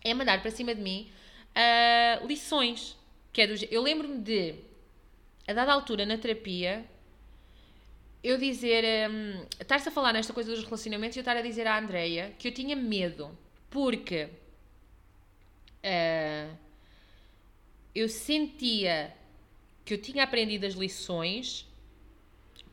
É 0.04 0.14
mandar 0.14 0.42
para 0.42 0.52
cima 0.52 0.74
de 0.74 0.82
mim 0.82 1.12
uh, 1.56 2.28
lições. 2.28 2.98
Que 3.32 3.42
é 3.42 3.48
do, 3.48 3.54
eu 3.70 3.82
lembro-me 3.82 4.18
de, 4.18 4.56
a 5.48 5.54
dada 5.54 5.72
altura 5.72 6.06
na 6.06 6.18
terapia, 6.18 6.84
eu 8.24 8.38
dizer, 8.38 9.10
um, 9.10 9.46
estar-se 9.60 9.88
a 9.88 9.92
falar 9.92 10.14
nesta 10.14 10.34
coisa 10.34 10.52
dos 10.52 10.64
relacionamentos 10.64 11.16
e 11.16 11.20
eu 11.20 11.22
estar 11.22 11.38
a 11.38 11.42
dizer 11.42 11.66
à 11.68 11.80
Andreia 11.80 12.34
que 12.38 12.48
eu 12.48 12.52
tinha 12.52 12.76
medo, 12.76 13.38
porque 13.70 14.30
uh, 15.84 16.58
eu 17.96 18.10
sentia 18.10 19.16
que 19.86 19.94
eu 19.94 20.02
tinha 20.02 20.24
aprendido 20.24 20.66
as 20.66 20.74
lições, 20.74 21.66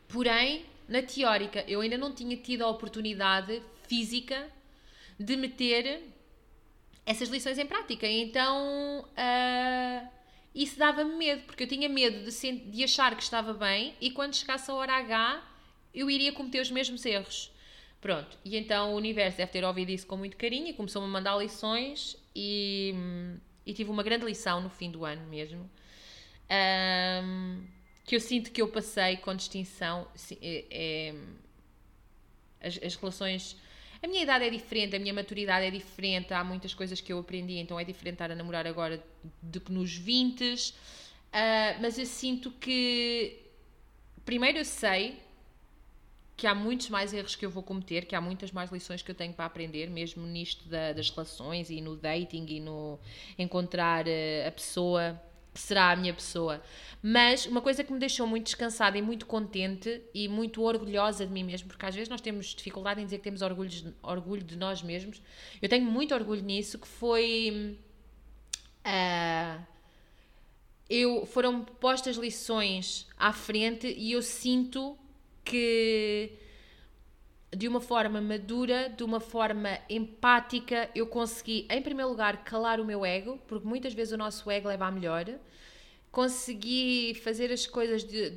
porém, 0.07 0.65
na 0.87 1.01
teórica, 1.01 1.63
eu 1.67 1.81
ainda 1.81 1.97
não 1.97 2.13
tinha 2.13 2.37
tido 2.37 2.63
a 2.63 2.67
oportunidade 2.67 3.61
física 3.87 4.49
de 5.19 5.35
meter 5.35 6.03
essas 7.05 7.29
lições 7.29 7.57
em 7.57 7.65
prática. 7.65 8.05
Então, 8.05 9.01
uh, 9.01 10.16
isso 10.63 10.77
dava-me 10.79 11.15
medo, 11.15 11.43
porque 11.43 11.63
eu 11.63 11.67
tinha 11.67 11.87
medo 11.87 12.29
de, 12.29 12.51
de 12.51 12.83
achar 12.83 13.15
que 13.15 13.21
estava 13.21 13.53
bem 13.53 13.93
e 14.01 14.09
quando 14.09 14.35
chegasse 14.35 14.71
a 14.71 14.73
hora 14.73 14.93
H 14.93 15.43
eu 15.93 16.09
iria 16.09 16.31
cometer 16.31 16.59
os 16.59 16.71
mesmos 16.71 17.05
erros. 17.05 17.51
Pronto, 18.01 18.37
e 18.43 18.57
então 18.57 18.93
o 18.93 18.95
universo 18.95 19.37
deve 19.37 19.51
ter 19.51 19.63
ouvido 19.63 19.91
isso 19.91 20.07
com 20.07 20.17
muito 20.17 20.35
carinho 20.35 20.67
e 20.67 20.73
começou-me 20.73 21.07
a 21.07 21.11
mandar 21.11 21.37
lições 21.37 22.15
e, 22.35 22.93
e, 23.65 23.73
tive 23.73 23.89
uma 23.89 24.03
grande 24.03 24.25
lição 24.25 24.61
no 24.61 24.69
fim 24.69 24.89
do 24.89 25.05
ano 25.05 25.25
mesmo. 25.27 25.69
Um, 27.23 27.63
que 28.05 28.15
eu 28.15 28.19
sinto 28.19 28.51
que 28.51 28.61
eu 28.61 28.67
passei 28.67 29.17
com 29.17 29.35
distinção. 29.35 30.07
É, 30.41 30.65
é, 30.71 31.15
as, 32.61 32.79
as 32.81 32.95
relações 32.95 33.57
a 34.01 34.07
minha 34.07 34.23
idade 34.23 34.45
é 34.45 34.49
diferente, 34.49 34.95
a 34.95 34.99
minha 34.99 35.13
maturidade 35.13 35.65
é 35.65 35.71
diferente, 35.71 36.33
há 36.33 36.43
muitas 36.43 36.73
coisas 36.73 37.01
que 37.01 37.11
eu 37.11 37.19
aprendi, 37.19 37.57
então 37.57 37.79
é 37.79 37.83
diferente 37.83 38.15
estar 38.15 38.31
a 38.31 38.35
namorar 38.35 38.67
agora 38.67 39.03
do 39.41 39.59
que 39.59 39.71
nos 39.71 39.95
20. 39.95 40.43
Uh, 40.43 40.73
ah, 41.33 41.77
mas 41.81 41.97
eu 41.97 42.05
sinto 42.05 42.51
que. 42.51 43.39
Primeiro, 44.25 44.57
eu 44.57 44.65
sei 44.65 45.19
que 46.35 46.45
há 46.45 46.53
muitos 46.53 46.89
mais 46.89 47.13
erros 47.13 47.35
que 47.35 47.45
eu 47.45 47.49
vou 47.49 47.63
cometer, 47.63 48.05
que 48.05 48.15
há 48.15 48.21
muitas 48.21 48.51
mais 48.51 48.71
lições 48.71 49.01
que 49.01 49.09
eu 49.09 49.15
tenho 49.15 49.33
para 49.33 49.45
aprender, 49.45 49.89
mesmo 49.89 50.25
nisto 50.27 50.69
da, 50.69 50.93
das 50.93 51.09
relações 51.09 51.71
e 51.71 51.81
no 51.81 51.95
dating 51.95 52.45
e 52.47 52.59
no 52.59 52.99
encontrar 53.39 54.05
uh, 54.05 54.47
a 54.47 54.51
pessoa 54.51 55.19
será 55.59 55.91
a 55.91 55.95
minha 55.95 56.13
pessoa. 56.13 56.61
Mas 57.01 57.45
uma 57.45 57.61
coisa 57.61 57.83
que 57.83 57.93
me 57.93 57.99
deixou 57.99 58.25
muito 58.25 58.45
descansada 58.45 58.97
e 58.97 59.01
muito 59.01 59.25
contente 59.25 60.01
e 60.13 60.27
muito 60.27 60.61
orgulhosa 60.63 61.25
de 61.25 61.31
mim 61.31 61.43
mesmo, 61.43 61.67
porque 61.67 61.85
às 61.85 61.93
vezes 61.93 62.09
nós 62.09 62.21
temos 62.21 62.47
dificuldade 62.47 63.01
em 63.01 63.05
dizer 63.05 63.17
que 63.17 63.23
temos 63.23 63.41
orgulho 63.41 63.69
de, 63.69 63.93
orgulho 64.01 64.43
de 64.43 64.57
nós 64.57 64.81
mesmos. 64.81 65.21
Eu 65.61 65.69
tenho 65.69 65.85
muito 65.85 66.13
orgulho 66.13 66.41
nisso, 66.41 66.79
que 66.79 66.87
foi. 66.87 67.77
Uh, 68.85 69.61
eu, 70.89 71.25
foram 71.25 71.63
postas 71.63 72.15
lições 72.15 73.07
à 73.17 73.33
frente 73.33 73.93
e 73.97 74.13
eu 74.13 74.21
sinto 74.21 74.97
que 75.43 76.31
de 77.55 77.67
uma 77.67 77.79
forma 77.79 78.19
madura, 78.19 78.89
de 78.89 79.03
uma 79.03 79.19
forma 79.19 79.79
empática, 79.89 80.89
eu 80.93 81.07
consegui, 81.07 81.65
em 81.69 81.81
primeiro 81.81 82.09
lugar, 82.09 82.43
calar 82.43 82.79
o 82.79 82.85
meu 82.85 83.05
ego, 83.05 83.39
porque 83.47 83.67
muitas 83.67 83.93
vezes 83.93 84.13
o 84.13 84.17
nosso 84.17 84.49
ego 84.51 84.67
leva 84.67 84.85
a 84.85 84.91
melhor. 84.91 85.25
Consegui 86.11 87.15
fazer 87.23 87.51
as 87.51 87.65
coisas 87.65 88.03
de, 88.03 88.33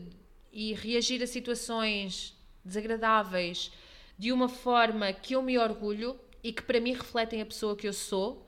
e 0.52 0.74
reagir 0.74 1.22
a 1.22 1.26
situações 1.26 2.36
desagradáveis 2.64 3.72
de 4.18 4.32
uma 4.32 4.48
forma 4.48 5.12
que 5.12 5.34
eu 5.34 5.42
me 5.42 5.58
orgulho 5.58 6.18
e 6.42 6.52
que 6.52 6.62
para 6.62 6.80
mim 6.80 6.92
refletem 6.92 7.40
a 7.40 7.46
pessoa 7.46 7.76
que 7.76 7.88
eu 7.88 7.92
sou. 7.92 8.46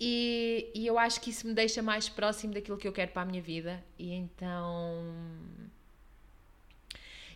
E, 0.00 0.70
e 0.74 0.86
eu 0.86 0.98
acho 0.98 1.20
que 1.20 1.30
isso 1.30 1.46
me 1.46 1.54
deixa 1.54 1.80
mais 1.80 2.08
próximo 2.08 2.52
daquilo 2.52 2.76
que 2.76 2.88
eu 2.88 2.92
quero 2.92 3.12
para 3.12 3.22
a 3.22 3.24
minha 3.24 3.42
vida. 3.42 3.84
E 3.96 4.12
então 4.12 5.04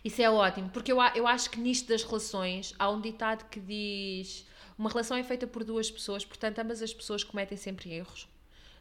isso 0.07 0.21
é 0.21 0.29
ótimo, 0.29 0.69
porque 0.69 0.91
eu, 0.91 0.97
eu 1.15 1.27
acho 1.27 1.49
que 1.49 1.59
nisto 1.59 1.89
das 1.89 2.03
relações 2.03 2.73
há 2.79 2.89
um 2.89 3.01
ditado 3.01 3.49
que 3.49 3.59
diz: 3.59 4.47
uma 4.77 4.89
relação 4.89 5.17
é 5.17 5.23
feita 5.23 5.45
por 5.45 5.63
duas 5.63 5.91
pessoas, 5.91 6.23
portanto, 6.23 6.59
ambas 6.59 6.81
as 6.81 6.93
pessoas 6.93 7.23
cometem 7.23 7.57
sempre 7.57 7.93
erros. 7.93 8.27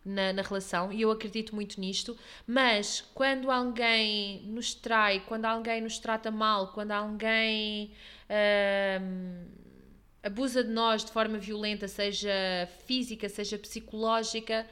Na, 0.05 0.33
na, 0.33 0.43
relação 0.43 0.93
e 0.93 1.03
eu 1.03 1.11
acredito 1.11 1.53
muito 1.53 1.81
nisto, 1.81 2.17
mas 2.47 3.01
quando 3.13 3.51
alguém 3.51 4.41
nos 4.43 4.73
trai, 4.73 5.19
quando 5.27 5.47
alguém 5.47 5.81
nos 5.81 5.99
trata 5.99 6.31
mal, 6.31 6.69
quando 6.69 6.93
alguém 6.93 7.91
hum, 9.03 9.47
abusa 10.23 10.63
de 10.63 10.71
nós 10.71 11.05
de 11.05 11.11
forma 11.11 11.39
violenta, 11.39 11.89
seja 11.89 12.31
física, 12.85 13.29
seja 13.29 13.59
psicológica, 13.59 14.65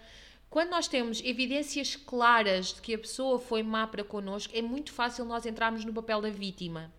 quando 0.54 0.70
nós 0.70 0.86
temos 0.86 1.20
evidências 1.24 1.96
claras 1.96 2.74
de 2.74 2.80
que 2.80 2.94
a 2.94 2.98
pessoa 2.98 3.40
foi 3.40 3.60
má 3.60 3.88
para 3.88 4.04
connosco, 4.04 4.56
é 4.56 4.62
muito 4.62 4.92
fácil 4.92 5.24
nós 5.24 5.44
entrarmos 5.44 5.84
no 5.84 5.92
papel 5.92 6.20
da 6.20 6.30
vítima. 6.30 6.92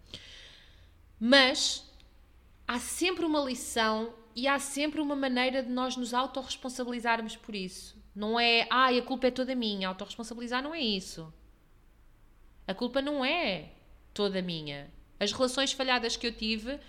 Mas 1.17 1.89
há 2.67 2.77
sempre 2.79 3.23
uma 3.23 3.39
lição 3.39 4.13
e 4.35 4.45
há 4.45 4.59
sempre 4.59 4.99
uma 4.99 5.15
maneira 5.15 5.63
de 5.63 5.69
nós 5.69 5.95
nos 5.95 6.13
autorresponsabilizarmos 6.13 7.37
por 7.37 7.55
isso. 7.55 7.95
Não 8.13 8.37
é, 8.37 8.67
ah, 8.69 8.89
a 8.89 9.01
culpa 9.01 9.27
é 9.27 9.31
toda 9.31 9.55
minha. 9.55 9.87
Autorresponsabilizar 9.87 10.61
não 10.61 10.75
é 10.75 10.81
isso. 10.81 11.33
A 12.67 12.73
culpa 12.73 13.01
não 13.01 13.23
é 13.23 13.69
toda 14.13 14.41
minha. 14.41 14.91
As 15.17 15.31
relações 15.31 15.71
falhadas 15.71 16.17
que 16.17 16.27
eu 16.27 16.33
tive, 16.33 16.73
uh, 16.73 16.79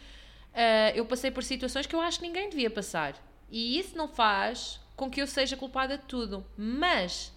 eu 0.97 1.07
passei 1.07 1.31
por 1.31 1.45
situações 1.45 1.87
que 1.87 1.95
eu 1.95 2.01
acho 2.01 2.19
que 2.19 2.27
ninguém 2.27 2.51
devia 2.51 2.71
passar. 2.71 3.15
E 3.49 3.79
isso 3.79 3.97
não 3.97 4.09
faz 4.09 4.85
com 4.97 5.11
que 5.11 5.21
eu 5.21 5.27
seja 5.27 5.57
culpada 5.57 5.99
de 5.99 6.05
tudo. 6.05 6.45
Mas 6.57 7.33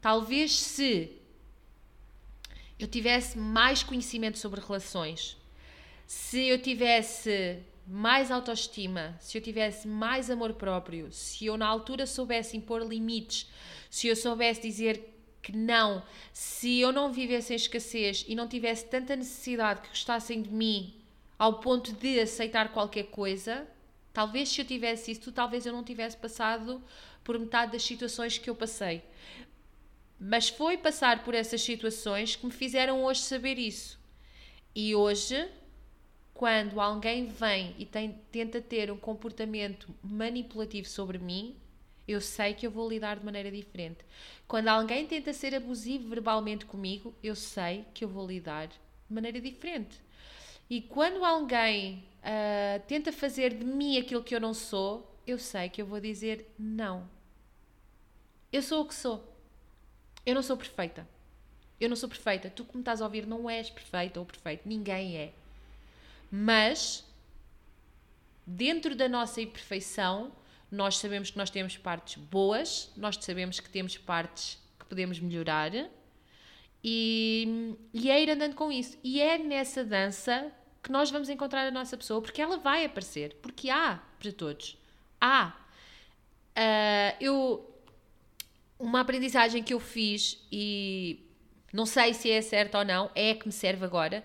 talvez 0.00 0.58
se 0.58 1.12
eu 2.78 2.88
tivesse 2.88 3.38
mais 3.38 3.82
conhecimento 3.82 4.38
sobre 4.38 4.60
relações, 4.60 5.36
se 6.06 6.46
eu 6.48 6.60
tivesse 6.60 7.62
mais 7.86 8.30
autoestima, 8.30 9.16
se 9.20 9.38
eu 9.38 9.42
tivesse 9.42 9.86
mais 9.86 10.30
amor 10.30 10.54
próprio, 10.54 11.12
se 11.12 11.46
eu 11.46 11.56
na 11.56 11.66
altura 11.66 12.06
soubesse 12.06 12.56
impor 12.56 12.82
limites, 12.82 13.48
se 13.90 14.08
eu 14.08 14.16
soubesse 14.16 14.60
dizer 14.62 15.12
que 15.42 15.52
não, 15.52 16.02
se 16.32 16.80
eu 16.80 16.90
não 16.90 17.12
vivesse 17.12 17.52
em 17.52 17.56
escassez 17.56 18.24
e 18.26 18.34
não 18.34 18.48
tivesse 18.48 18.86
tanta 18.86 19.14
necessidade 19.14 19.82
que 19.82 19.88
gostassem 19.88 20.42
de 20.42 20.50
mim 20.50 20.94
ao 21.38 21.60
ponto 21.60 21.92
de 21.92 22.18
aceitar 22.18 22.72
qualquer 22.72 23.04
coisa, 23.04 23.66
Talvez 24.16 24.48
se 24.48 24.62
eu 24.62 24.64
tivesse 24.64 25.10
isso, 25.10 25.30
talvez 25.30 25.66
eu 25.66 25.74
não 25.74 25.84
tivesse 25.84 26.16
passado 26.16 26.82
por 27.22 27.38
metade 27.38 27.72
das 27.72 27.82
situações 27.82 28.38
que 28.38 28.48
eu 28.48 28.54
passei. 28.54 29.02
Mas 30.18 30.48
foi 30.48 30.78
passar 30.78 31.22
por 31.22 31.34
essas 31.34 31.60
situações 31.60 32.34
que 32.34 32.46
me 32.46 32.50
fizeram 32.50 33.04
hoje 33.04 33.20
saber 33.20 33.58
isso. 33.58 34.00
E 34.74 34.94
hoje, 34.94 35.46
quando 36.32 36.80
alguém 36.80 37.26
vem 37.26 37.74
e 37.78 37.84
tem, 37.84 38.18
tenta 38.32 38.58
ter 38.58 38.90
um 38.90 38.96
comportamento 38.96 39.94
manipulativo 40.02 40.88
sobre 40.88 41.18
mim, 41.18 41.54
eu 42.08 42.22
sei 42.22 42.54
que 42.54 42.66
eu 42.66 42.70
vou 42.70 42.88
lidar 42.88 43.18
de 43.18 43.24
maneira 43.26 43.50
diferente. 43.50 43.98
Quando 44.48 44.68
alguém 44.68 45.06
tenta 45.06 45.30
ser 45.34 45.54
abusivo 45.54 46.08
verbalmente 46.08 46.64
comigo, 46.64 47.14
eu 47.22 47.36
sei 47.36 47.84
que 47.92 48.02
eu 48.02 48.08
vou 48.08 48.26
lidar 48.26 48.68
de 48.68 48.80
maneira 49.10 49.42
diferente. 49.42 50.00
E 50.70 50.80
quando 50.80 51.22
alguém 51.22 52.02
uh, 52.26 52.82
tenta 52.86 53.12
fazer 53.12 53.54
de 53.54 53.64
mim 53.64 53.98
aquilo 53.98 54.22
que 54.22 54.34
eu 54.34 54.40
não 54.40 54.52
sou, 54.52 55.16
eu 55.26 55.38
sei 55.38 55.68
que 55.68 55.80
eu 55.80 55.86
vou 55.86 56.00
dizer 56.00 56.52
não. 56.58 57.08
eu 58.52 58.62
sou 58.62 58.82
o 58.82 58.88
que 58.88 58.94
sou. 58.94 59.32
Eu 60.24 60.34
não 60.34 60.42
sou 60.42 60.56
perfeita. 60.56 61.06
Eu 61.80 61.88
não 61.88 61.96
sou 61.96 62.08
perfeita. 62.08 62.50
Tu, 62.50 62.64
como 62.64 62.80
estás 62.80 63.00
a 63.00 63.04
ouvir, 63.04 63.26
não 63.26 63.48
és 63.48 63.70
perfeita 63.70 64.18
ou 64.18 64.26
perfeito. 64.26 64.66
Ninguém 64.66 65.16
é. 65.16 65.32
Mas, 66.30 67.04
dentro 68.46 68.96
da 68.96 69.08
nossa 69.08 69.40
imperfeição, 69.40 70.32
nós 70.70 70.98
sabemos 70.98 71.30
que 71.30 71.38
nós 71.38 71.50
temos 71.50 71.76
partes 71.76 72.16
boas, 72.16 72.90
nós 72.96 73.16
sabemos 73.20 73.60
que 73.60 73.70
temos 73.70 73.96
partes 73.96 74.58
que 74.78 74.86
podemos 74.86 75.20
melhorar 75.20 75.72
e, 76.82 77.76
e 77.92 78.10
é 78.10 78.22
ir 78.22 78.30
andando 78.30 78.54
com 78.54 78.72
isso. 78.72 78.98
E 79.02 79.20
é 79.20 79.38
nessa 79.38 79.84
dança 79.84 80.52
que 80.86 80.92
nós 80.92 81.10
vamos 81.10 81.28
encontrar 81.28 81.66
a 81.66 81.70
nossa 81.72 81.96
pessoa, 81.96 82.22
porque 82.22 82.40
ela 82.40 82.58
vai 82.58 82.84
aparecer, 82.84 83.36
porque 83.42 83.68
há 83.68 84.00
para 84.20 84.30
todos. 84.30 84.78
Há. 85.20 85.52
Uh, 86.56 87.16
eu, 87.20 87.74
uma 88.78 89.00
aprendizagem 89.00 89.64
que 89.64 89.74
eu 89.74 89.80
fiz 89.80 90.46
e 90.50 91.28
não 91.72 91.86
sei 91.86 92.14
se 92.14 92.30
é 92.30 92.40
certa 92.40 92.78
ou 92.78 92.84
não, 92.84 93.10
é 93.16 93.34
que 93.34 93.48
me 93.48 93.52
serve 93.52 93.84
agora. 93.84 94.22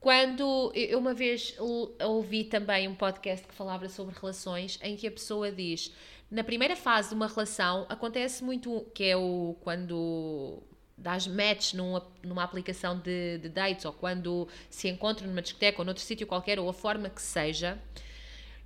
Quando 0.00 0.72
eu 0.74 0.98
uma 0.98 1.12
vez 1.12 1.54
ouvi 2.00 2.44
também 2.44 2.88
um 2.88 2.94
podcast 2.94 3.46
que 3.46 3.54
falava 3.54 3.86
sobre 3.90 4.18
relações, 4.18 4.78
em 4.82 4.96
que 4.96 5.06
a 5.06 5.10
pessoa 5.10 5.52
diz, 5.52 5.92
na 6.30 6.42
primeira 6.42 6.76
fase 6.76 7.10
de 7.10 7.14
uma 7.14 7.26
relação, 7.26 7.84
acontece 7.90 8.42
muito 8.42 8.86
que 8.94 9.04
é 9.04 9.16
o 9.18 9.54
quando 9.60 10.62
dás 10.96 11.26
match 11.26 11.74
numa, 11.74 12.06
numa 12.22 12.42
aplicação 12.42 12.98
de, 12.98 13.38
de 13.38 13.48
dates 13.48 13.84
ou 13.84 13.92
quando 13.92 14.48
se 14.70 14.88
encontram 14.88 15.26
numa 15.28 15.42
discoteca 15.42 15.80
ou 15.80 15.84
noutro 15.84 16.02
sítio 16.02 16.26
qualquer 16.26 16.58
ou 16.58 16.68
a 16.68 16.72
forma 16.72 17.10
que 17.10 17.20
seja, 17.20 17.78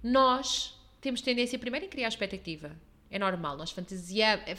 nós 0.03 0.79
temos 1.01 1.21
tendência 1.21 1.59
primeiro 1.59 1.87
em 1.87 1.89
criar 1.89 2.09
expectativa. 2.09 2.73
É 3.11 3.19
normal, 3.19 3.57
nós 3.57 3.71
fantasiamos, 3.71 4.47
é, 4.47 4.57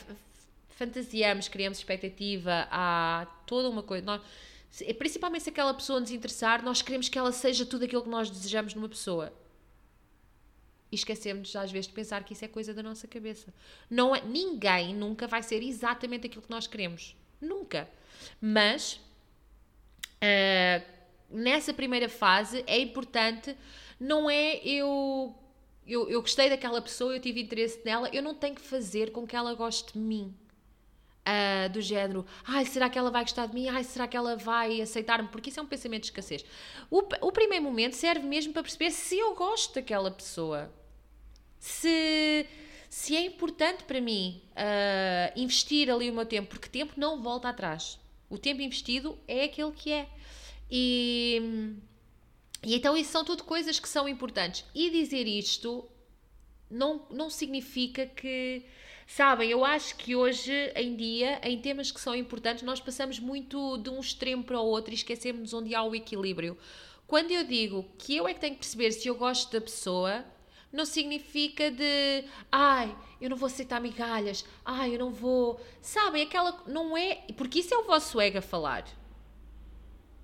fantasiamos 0.69 1.47
criamos 1.47 1.77
expectativa, 1.77 2.67
há 2.71 3.27
toda 3.45 3.69
uma 3.69 3.83
coisa. 3.83 4.05
Nós, 4.05 4.21
principalmente 4.97 5.43
se 5.43 5.49
aquela 5.49 5.73
pessoa 5.73 5.99
nos 5.99 6.11
interessar, 6.11 6.63
nós 6.63 6.81
queremos 6.81 7.07
que 7.09 7.17
ela 7.17 7.31
seja 7.31 7.65
tudo 7.65 7.85
aquilo 7.85 8.03
que 8.03 8.09
nós 8.09 8.29
desejamos 8.29 8.73
numa 8.73 8.89
pessoa. 8.89 9.31
E 10.91 10.95
esquecemos 10.95 11.55
às 11.55 11.71
vezes 11.71 11.87
de 11.87 11.93
pensar 11.93 12.23
que 12.23 12.33
isso 12.33 12.43
é 12.43 12.47
coisa 12.47 12.73
da 12.73 12.81
nossa 12.81 13.07
cabeça. 13.07 13.53
Não 13.89 14.15
é, 14.15 14.21
ninguém 14.21 14.95
nunca 14.95 15.27
vai 15.27 15.43
ser 15.43 15.61
exatamente 15.61 16.25
aquilo 16.25 16.41
que 16.41 16.49
nós 16.49 16.65
queremos. 16.65 17.15
Nunca. 17.41 17.89
Mas 18.41 18.99
uh, 20.23 20.83
nessa 21.29 21.73
primeira 21.73 22.09
fase 22.09 22.63
é 22.67 22.79
importante, 22.79 23.55
não 23.99 24.29
é 24.29 24.57
eu, 24.57 25.35
eu, 25.85 26.09
eu 26.09 26.21
gostei 26.21 26.49
daquela 26.49 26.81
pessoa, 26.81 27.13
eu 27.13 27.19
tive 27.19 27.41
interesse 27.41 27.81
nela, 27.85 28.09
eu 28.13 28.21
não 28.21 28.33
tenho 28.33 28.55
que 28.55 28.61
fazer 28.61 29.11
com 29.11 29.25
que 29.25 29.35
ela 29.35 29.53
goste 29.53 29.93
de 29.93 29.99
mim. 29.99 30.35
Uh, 31.19 31.69
do 31.69 31.79
género, 31.79 32.25
ai, 32.43 32.65
será 32.65 32.89
que 32.89 32.97
ela 32.97 33.11
vai 33.11 33.21
gostar 33.21 33.45
de 33.45 33.53
mim? 33.53 33.69
Ai, 33.69 33.83
será 33.83 34.07
que 34.07 34.17
ela 34.17 34.35
vai 34.35 34.81
aceitar-me? 34.81 35.27
Porque 35.27 35.51
isso 35.51 35.59
é 35.59 35.63
um 35.63 35.67
pensamento 35.67 36.01
de 36.01 36.07
escassez. 36.07 36.43
O, 36.89 37.03
o 37.21 37.31
primeiro 37.31 37.63
momento 37.63 37.93
serve 37.93 38.25
mesmo 38.25 38.51
para 38.51 38.63
perceber 38.63 38.89
se 38.89 39.15
eu 39.19 39.35
gosto 39.35 39.75
daquela 39.75 40.09
pessoa. 40.09 40.71
Se 41.59 42.47
se 42.89 43.15
é 43.15 43.23
importante 43.23 43.83
para 43.83 44.01
mim 44.01 44.41
uh, 44.51 45.39
investir 45.39 45.91
ali 45.91 46.09
o 46.09 46.13
meu 46.13 46.25
tempo, 46.25 46.49
porque 46.49 46.67
tempo 46.67 46.93
não 46.97 47.21
volta 47.21 47.47
atrás. 47.47 47.99
O 48.27 48.37
tempo 48.37 48.61
investido 48.61 49.17
é 49.27 49.43
aquele 49.43 49.71
que 49.71 49.91
é. 49.91 50.09
E, 50.71 51.75
e 52.63 52.75
então 52.75 52.97
isso 52.97 53.11
são 53.11 53.23
tudo 53.23 53.43
coisas 53.43 53.79
que 53.79 53.87
são 53.87 54.09
importantes. 54.09 54.65
E 54.73 54.89
dizer 54.89 55.27
isto 55.27 55.87
não, 56.69 57.05
não 57.11 57.29
significa 57.29 58.05
que. 58.05 58.65
Sabem, 59.05 59.49
eu 59.49 59.65
acho 59.65 59.95
que 59.95 60.15
hoje 60.15 60.53
em 60.75 60.95
dia, 60.95 61.41
em 61.43 61.59
temas 61.59 61.91
que 61.91 61.99
são 61.99 62.13
importantes, 62.13 62.61
nós 62.61 62.79
passamos 62.79 63.17
muito 63.19 63.77
de 63.79 63.89
um 63.89 63.99
extremo 63.99 64.43
para 64.43 64.59
o 64.59 64.65
outro 64.65 64.91
e 64.91 64.95
esquecemos 64.95 65.51
onde 65.51 65.73
há 65.73 65.81
o 65.83 65.95
equilíbrio. 65.95 66.55
Quando 67.07 67.31
eu 67.31 67.43
digo 67.43 67.89
que 67.97 68.15
eu 68.15 68.27
é 68.27 68.35
que 68.35 68.39
tenho 68.39 68.53
que 68.53 68.59
perceber 68.59 68.91
se 68.91 69.07
eu 69.07 69.15
gosto 69.15 69.51
da 69.51 69.59
pessoa, 69.59 70.23
não 70.71 70.85
significa 70.85 71.71
de 71.71 72.23
ai, 72.51 72.95
eu 73.19 73.29
não 73.29 73.37
vou 73.37 73.47
aceitar 73.47 73.81
migalhas, 73.81 74.45
ai, 74.63 74.95
eu 74.95 74.99
não 74.99 75.11
vou. 75.11 75.59
Sabem, 75.81 76.23
aquela. 76.23 76.63
Não 76.67 76.97
é. 76.97 77.23
Porque 77.35 77.59
isso 77.59 77.73
é 77.73 77.77
o 77.77 77.83
vosso 77.83 78.19
ego 78.21 78.37
a 78.37 78.41
falar. 78.41 78.85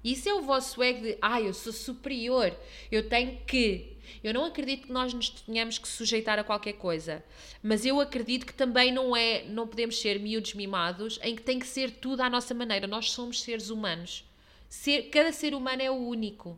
Isso 0.04 0.30
é 0.30 0.34
o 0.36 0.42
vosso 0.42 0.84
ego 0.84 1.02
de 1.02 1.18
ai, 1.20 1.48
eu 1.48 1.54
sou 1.54 1.74
superior, 1.74 2.56
eu 2.92 3.10
tenho 3.10 3.40
que. 3.48 3.98
Eu 4.24 4.36
não 4.36 4.46
acredito 4.46 4.86
que 4.86 4.94
nós 4.94 5.12
nos 5.12 5.30
tenhamos 5.30 5.80
que 5.80 5.88
sujeitar 5.88 6.38
a 6.38 6.44
qualquer 6.44 6.74
coisa, 6.74 7.24
mas 7.62 7.84
eu 7.88 8.00
acredito 8.00 8.46
que 8.46 8.54
também 8.54 8.92
não 8.92 9.16
é, 9.16 9.44
não 9.46 9.68
podemos 9.68 10.00
ser 10.00 10.20
miúdos 10.20 10.54
mimados 10.54 11.20
em 11.24 11.36
que 11.36 11.42
tem 11.42 11.58
que 11.58 11.66
ser 11.66 11.90
tudo 11.90 12.22
à 12.22 12.30
nossa 12.30 12.54
maneira. 12.54 12.86
Nós 12.86 13.10
somos 13.12 13.42
seres 13.42 13.72
humanos. 13.72 14.24
Ser, 14.70 15.10
cada 15.10 15.32
ser 15.32 15.56
humano 15.56 15.82
é 15.82 15.90
o 15.90 15.96
único. 15.96 16.50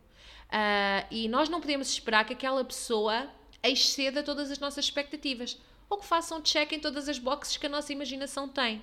Uh, 0.47 1.07
e 1.09 1.29
nós 1.29 1.47
não 1.47 1.61
podemos 1.61 1.89
esperar 1.89 2.25
que 2.25 2.33
aquela 2.33 2.63
pessoa 2.65 3.29
exceda 3.70 4.24
todas 4.24 4.51
as 4.51 4.59
nossas 4.59 4.86
expectativas 4.86 5.57
ou 5.89 5.97
que 5.97 6.05
façam 6.05 6.41
check 6.41 6.74
em 6.74 6.80
todas 6.80 7.07
as 7.07 7.18
boxes 7.18 7.57
que 7.57 7.65
a 7.65 7.70
nossa 7.70 7.91
imaginação 7.93 8.47
tem. 8.47 8.82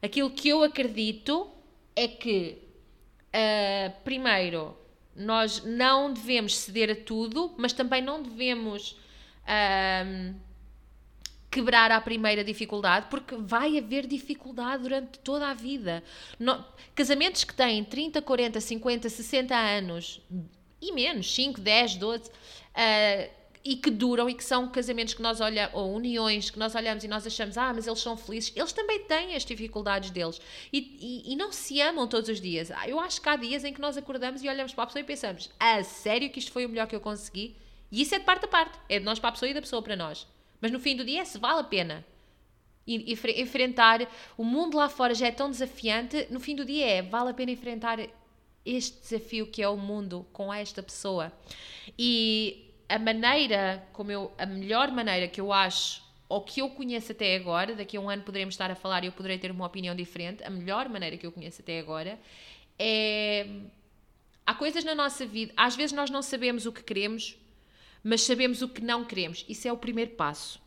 Aquilo 0.00 0.30
que 0.30 0.48
eu 0.48 0.62
acredito 0.62 1.50
é 1.96 2.06
que, 2.06 2.58
uh, 3.28 4.02
primeiro, 4.04 4.76
nós 5.16 5.64
não 5.64 6.12
devemos 6.12 6.56
ceder 6.56 6.90
a 6.90 6.94
tudo, 6.94 7.52
mas 7.56 7.72
também 7.72 8.00
não 8.00 8.22
devemos 8.22 8.92
uh, 9.42 10.34
quebrar 11.50 11.90
à 11.90 12.00
primeira 12.00 12.44
dificuldade, 12.44 13.06
porque 13.10 13.34
vai 13.34 13.76
haver 13.76 14.06
dificuldade 14.06 14.84
durante 14.84 15.18
toda 15.18 15.48
a 15.48 15.54
vida. 15.54 16.04
No, 16.38 16.64
casamentos 16.94 17.42
que 17.42 17.54
têm 17.54 17.82
30, 17.82 18.22
40, 18.22 18.60
50, 18.60 19.08
60 19.08 19.56
anos 19.56 20.20
e 20.80 20.92
menos, 20.92 21.34
5, 21.34 21.60
10, 21.60 21.96
12. 21.96 22.30
Uh, 22.30 23.37
e 23.68 23.76
que 23.76 23.90
duram 23.90 24.30
e 24.30 24.34
que 24.34 24.42
são 24.42 24.66
casamentos 24.66 25.12
que 25.12 25.20
nós 25.20 25.42
olhamos, 25.42 25.74
ou 25.74 25.94
uniões 25.94 26.48
que 26.48 26.58
nós 26.58 26.74
olhamos 26.74 27.04
e 27.04 27.08
nós 27.08 27.26
achamos, 27.26 27.58
ah, 27.58 27.70
mas 27.74 27.86
eles 27.86 28.00
são 28.00 28.16
felizes, 28.16 28.50
eles 28.56 28.72
também 28.72 29.00
têm 29.00 29.34
as 29.34 29.44
dificuldades 29.44 30.10
deles 30.10 30.40
e, 30.72 30.78
e, 30.98 31.32
e, 31.32 31.36
não 31.36 31.52
se 31.52 31.78
amam 31.82 32.08
todos 32.08 32.30
os 32.30 32.40
dias. 32.40 32.70
Eu 32.86 32.98
acho 32.98 33.20
que 33.20 33.28
há 33.28 33.36
dias 33.36 33.64
em 33.64 33.74
que 33.74 33.80
nós 33.80 33.98
acordamos 33.98 34.42
e 34.42 34.48
olhamos 34.48 34.72
para 34.72 34.84
a 34.84 34.86
pessoa 34.86 35.02
e 35.02 35.04
pensamos, 35.04 35.50
a 35.60 35.84
sério 35.84 36.30
que 36.30 36.38
isto 36.38 36.50
foi 36.50 36.64
o 36.64 36.68
melhor 36.70 36.86
que 36.86 36.96
eu 36.96 37.00
consegui? 37.00 37.56
E 37.92 38.00
isso 38.00 38.14
é 38.14 38.18
de 38.18 38.24
parte 38.24 38.46
a 38.46 38.48
parte, 38.48 38.78
é 38.88 38.98
de 38.98 39.04
nós 39.04 39.18
para 39.18 39.28
a 39.28 39.32
pessoa 39.32 39.50
e 39.50 39.52
da 39.52 39.60
pessoa 39.60 39.82
para 39.82 39.94
nós. 39.94 40.26
Mas 40.62 40.70
no 40.72 40.80
fim 40.80 40.96
do 40.96 41.04
dia, 41.04 41.22
se 41.26 41.36
vale 41.36 41.60
a 41.60 41.64
pena 41.64 42.06
enfrentar 42.86 44.08
o 44.38 44.44
mundo 44.44 44.78
lá 44.78 44.88
fora 44.88 45.14
já 45.14 45.26
é 45.26 45.30
tão 45.30 45.50
desafiante, 45.50 46.26
no 46.30 46.40
fim 46.40 46.56
do 46.56 46.64
dia 46.64 46.86
é, 46.86 47.02
vale 47.02 47.32
a 47.32 47.34
pena 47.34 47.50
enfrentar 47.50 47.98
este 48.64 48.98
desafio 48.98 49.46
que 49.46 49.62
é 49.62 49.68
o 49.68 49.76
mundo 49.76 50.26
com 50.32 50.52
esta 50.52 50.82
pessoa. 50.82 51.30
E 51.98 52.67
a 52.88 52.98
maneira, 52.98 53.86
como 53.92 54.10
eu, 54.10 54.32
a 54.38 54.46
melhor 54.46 54.90
maneira 54.90 55.28
que 55.28 55.40
eu 55.40 55.52
acho, 55.52 56.02
ou 56.28 56.42
que 56.42 56.60
eu 56.60 56.70
conheço 56.70 57.12
até 57.12 57.36
agora, 57.36 57.74
daqui 57.74 57.96
a 57.96 58.00
um 58.00 58.08
ano 58.08 58.22
poderemos 58.22 58.54
estar 58.54 58.70
a 58.70 58.74
falar 58.74 59.04
e 59.04 59.06
eu 59.06 59.12
poderei 59.12 59.38
ter 59.38 59.50
uma 59.50 59.66
opinião 59.66 59.94
diferente, 59.94 60.42
a 60.42 60.50
melhor 60.50 60.88
maneira 60.88 61.16
que 61.16 61.26
eu 61.26 61.32
conheço 61.32 61.60
até 61.60 61.78
agora 61.78 62.18
é. 62.78 63.46
Há 64.46 64.54
coisas 64.54 64.82
na 64.82 64.94
nossa 64.94 65.26
vida, 65.26 65.52
às 65.54 65.76
vezes 65.76 65.92
nós 65.92 66.08
não 66.08 66.22
sabemos 66.22 66.64
o 66.64 66.72
que 66.72 66.82
queremos, 66.82 67.36
mas 68.02 68.22
sabemos 68.22 68.62
o 68.62 68.68
que 68.68 68.80
não 68.80 69.04
queremos. 69.04 69.44
Isso 69.46 69.68
é 69.68 69.72
o 69.72 69.76
primeiro 69.76 70.12
passo. 70.12 70.58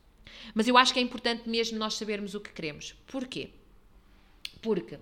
Mas 0.53 0.67
eu 0.67 0.77
acho 0.77 0.93
que 0.93 0.99
é 0.99 1.01
importante 1.01 1.49
mesmo 1.49 1.79
nós 1.79 1.95
sabermos 1.95 2.35
o 2.35 2.39
que 2.39 2.51
queremos. 2.51 2.93
Porquê? 3.07 3.49
Porque 4.61 4.99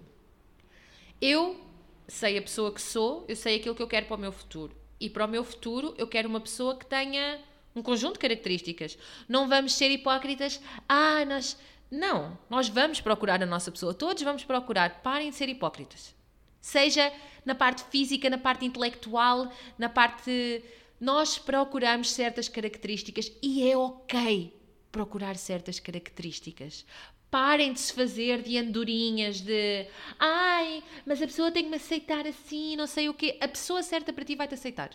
eu 1.21 1.59
sei 2.07 2.37
a 2.37 2.41
pessoa 2.41 2.73
que 2.73 2.81
sou, 2.81 3.25
eu 3.27 3.35
sei 3.35 3.57
aquilo 3.57 3.75
que 3.75 3.83
eu 3.83 3.87
quero 3.87 4.05
para 4.05 4.15
o 4.15 4.19
meu 4.19 4.31
futuro 4.31 4.73
e 4.99 5.09
para 5.09 5.25
o 5.25 5.27
meu 5.27 5.43
futuro 5.43 5.93
eu 5.97 6.07
quero 6.07 6.27
uma 6.27 6.41
pessoa 6.41 6.77
que 6.77 6.85
tenha 6.85 7.39
um 7.75 7.81
conjunto 7.81 8.13
de 8.13 8.19
características. 8.19 8.97
Não 9.27 9.47
vamos 9.47 9.73
ser 9.73 9.89
hipócritas. 9.89 10.61
Ah, 10.87 11.23
nós. 11.25 11.57
Não, 11.89 12.37
nós 12.49 12.69
vamos 12.69 13.01
procurar 13.01 13.41
a 13.41 13.45
nossa 13.45 13.71
pessoa. 13.71 13.93
Todos 13.93 14.21
vamos 14.21 14.43
procurar. 14.43 15.01
Parem 15.01 15.29
de 15.29 15.35
ser 15.35 15.49
hipócritas. 15.49 16.13
Seja 16.61 17.11
na 17.45 17.55
parte 17.55 17.83
física, 17.85 18.29
na 18.29 18.37
parte 18.37 18.65
intelectual, 18.65 19.51
na 19.77 19.89
parte. 19.89 20.63
Nós 20.99 21.37
procuramos 21.37 22.11
certas 22.11 22.49
características 22.49 23.31
e 23.41 23.69
é 23.69 23.77
ok 23.77 24.53
procurar 24.91 25.37
certas 25.37 25.79
características. 25.79 26.85
Parem 27.31 27.73
de 27.73 27.79
se 27.79 27.93
fazer 27.93 28.41
de 28.41 28.57
andorinhas, 28.57 29.41
de 29.41 29.85
ai, 30.17 30.83
mas 31.05 31.21
a 31.21 31.27
pessoa 31.27 31.51
tem 31.51 31.63
que 31.63 31.69
me 31.69 31.75
aceitar 31.75 32.25
assim, 32.25 32.75
não 32.75 32.87
sei 32.87 33.07
o 33.07 33.13
quê. 33.13 33.37
A 33.39 33.47
pessoa 33.47 33.83
certa 33.83 34.11
para 34.11 34.25
ti 34.25 34.35
vai 34.35 34.47
te 34.47 34.55
aceitar. 34.55 34.91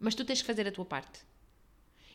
Mas 0.00 0.14
tu 0.14 0.24
tens 0.24 0.40
que 0.40 0.46
fazer 0.46 0.66
a 0.66 0.72
tua 0.72 0.84
parte. 0.84 1.20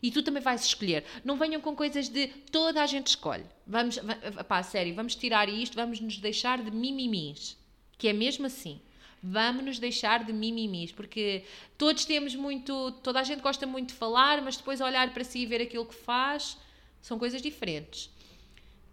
E 0.02 0.10
tu 0.10 0.22
também 0.22 0.42
vais 0.42 0.62
escolher. 0.62 1.02
Não 1.24 1.36
venham 1.36 1.62
com 1.62 1.74
coisas 1.74 2.10
de 2.10 2.26
toda 2.26 2.82
a 2.82 2.86
gente 2.86 3.06
escolhe. 3.06 3.46
Vamos, 3.66 3.98
pá, 4.46 4.62
sério, 4.62 4.94
vamos 4.94 5.14
tirar 5.14 5.48
isto, 5.48 5.74
vamos 5.74 5.98
nos 5.98 6.18
deixar 6.18 6.62
de 6.62 6.70
mimimis. 6.70 7.56
Que 7.96 8.08
é 8.08 8.12
mesmo 8.12 8.44
assim. 8.44 8.82
Vamos 9.22 9.64
nos 9.64 9.78
deixar 9.78 10.22
de 10.22 10.34
mimimis, 10.34 10.92
porque 10.92 11.44
todos 11.78 12.04
temos 12.04 12.34
muito, 12.34 12.92
toda 13.02 13.20
a 13.20 13.22
gente 13.22 13.40
gosta 13.40 13.66
muito 13.66 13.88
de 13.88 13.94
falar, 13.94 14.42
mas 14.42 14.58
depois 14.58 14.82
olhar 14.82 15.14
para 15.14 15.24
si 15.24 15.38
e 15.38 15.46
ver 15.46 15.62
aquilo 15.62 15.86
que 15.86 15.94
faz, 15.94 16.58
são 17.00 17.18
coisas 17.18 17.40
diferentes. 17.40 18.10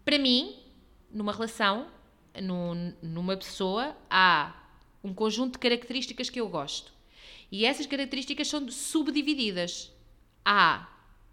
Para 0.04 0.18
mim, 0.18 0.56
numa 1.12 1.32
relação, 1.32 1.88
num, 2.41 2.93
numa 3.02 3.38
pessoa, 3.38 3.95
há 4.10 4.56
um 5.04 5.14
conjunto 5.14 5.54
de 5.54 5.60
características 5.60 6.30
que 6.30 6.39
eu 6.39 6.47
gosto. 6.47 6.91
E 7.52 7.66
essas 7.66 7.86
características 7.86 8.47
são 8.47 8.70
subdivididas. 8.70 9.91
Há 10.45 10.88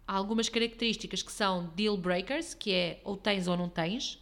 algumas 0.05 0.49
características 0.49 1.21
que 1.21 1.31
são 1.31 1.71
deal 1.75 1.95
breakers, 1.95 2.53
que 2.53 2.73
é 2.73 3.01
ou 3.03 3.15
tens 3.15 3.47
ou 3.47 3.55
não 3.55 3.69
tens, 3.69 4.19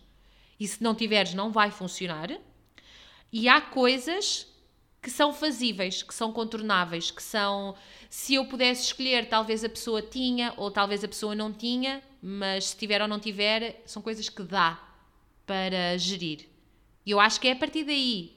e 0.60 0.68
se 0.68 0.84
não 0.84 0.94
tiveres 0.94 1.34
não 1.34 1.52
vai 1.52 1.72
funcionar. 1.72 2.30
E 3.32 3.48
há 3.50 3.60
coisas 3.62 4.48
que 5.08 5.12
são 5.12 5.32
fazíveis, 5.32 6.04
que 6.04 6.14
são 6.14 6.34
contornáveis, 6.34 7.10
que 7.10 7.24
são 7.24 7.76
se 8.10 8.34
eu 8.34 8.46
pudesse 8.46 8.88
escolher, 8.88 9.30
talvez 9.30 9.64
a 9.64 9.70
pessoa 9.70 10.02
tinha 10.02 10.54
ou 10.58 10.70
talvez 10.70 11.02
a 11.02 11.08
pessoa 11.08 11.34
não 11.34 11.54
tinha, 11.54 12.04
mas 12.22 12.66
se 12.66 12.78
tiver 12.78 13.02
ou 13.02 13.08
não 13.08 13.18
tiver, 13.18 13.82
são 13.86 14.02
coisas 14.02 14.28
que 14.28 14.44
dá 14.44 14.78
para 15.46 15.98
gerir. 15.98 16.50
E 17.06 17.12
eu 17.12 17.22
acho 17.22 17.40
que 17.40 17.48
é 17.48 17.54
a 17.54 17.56
partir 17.56 17.86
daí. 17.86 18.36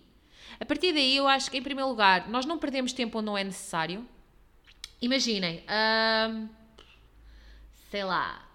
A 0.60 0.64
partir 0.64 0.92
daí, 0.92 1.16
eu 1.16 1.26
acho 1.26 1.50
que, 1.50 1.58
em 1.58 1.62
primeiro 1.62 1.90
lugar, 1.90 2.28
nós 2.28 2.46
não 2.46 2.56
perdemos 2.56 2.92
tempo 2.92 3.18
onde 3.18 3.26
não 3.26 3.36
é 3.36 3.42
necessário. 3.42 4.06
Imaginem, 5.02 5.64
hum, 6.30 6.48
sei 7.90 8.04
lá, 8.04 8.48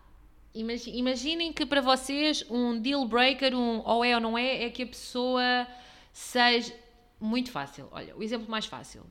imaginem 0.53 1.51
que 1.51 1.65
para 1.65 1.81
vocês 1.81 2.45
um 2.49 2.79
deal 2.79 3.05
breaker, 3.05 3.53
um 3.53 3.81
ou 3.85 4.05
é 4.05 4.15
ou 4.15 4.21
não 4.21 4.37
é, 4.37 4.63
é 4.63 4.69
que 4.69 4.83
a 4.83 4.87
pessoa 4.87 5.67
seja. 6.13 6.84
Muito 7.19 7.51
fácil. 7.51 7.87
Olha, 7.91 8.15
o 8.15 8.23
exemplo 8.23 8.49
mais 8.49 8.65
fácil. 8.65 9.05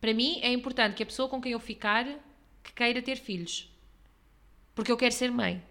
Para 0.00 0.12
mim 0.12 0.38
é 0.42 0.52
importante 0.52 0.94
que 0.94 1.02
a 1.02 1.06
pessoa 1.06 1.28
com 1.28 1.40
quem 1.40 1.52
eu 1.52 1.60
ficar 1.60 2.06
que 2.62 2.72
queira 2.72 3.00
ter 3.00 3.16
filhos. 3.16 3.70
Porque 4.74 4.92
eu 4.92 4.96
quero 4.96 5.14
ser 5.14 5.30
mãe. 5.30 5.62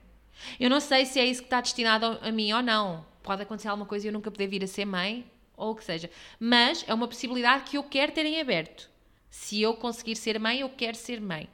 Eu 0.59 0.69
não 0.69 0.79
sei 0.79 1.05
se 1.05 1.19
é 1.19 1.25
isso 1.25 1.41
que 1.41 1.47
está 1.47 1.61
destinado 1.61 2.05
a 2.21 2.31
mim 2.31 2.51
ou 2.51 2.61
não. 2.61 3.05
Pode 3.21 3.41
acontecer 3.41 3.67
alguma 3.67 3.85
coisa 3.85 4.05
e 4.05 4.09
eu 4.09 4.13
nunca 4.13 4.31
poder 4.31 4.47
vir 4.47 4.63
a 4.63 4.67
ser 4.67 4.85
mãe, 4.85 5.29
ou 5.55 5.71
o 5.71 5.75
que 5.75 5.83
seja. 5.83 6.09
Mas 6.39 6.83
é 6.87 6.93
uma 6.93 7.07
possibilidade 7.07 7.69
que 7.69 7.77
eu 7.77 7.83
quero 7.83 8.11
ter 8.11 8.25
em 8.25 8.39
aberto. 8.39 8.89
Se 9.29 9.61
eu 9.61 9.73
conseguir 9.75 10.15
ser 10.15 10.39
mãe, 10.39 10.59
eu 10.59 10.69
quero 10.69 10.97
ser 10.97 11.19
mãe. 11.19 11.49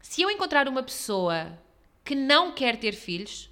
Se 0.00 0.22
eu 0.22 0.30
encontrar 0.30 0.68
uma 0.68 0.82
pessoa 0.82 1.58
que 2.04 2.14
não 2.14 2.52
quer 2.52 2.76
ter 2.76 2.92
filhos, 2.92 3.48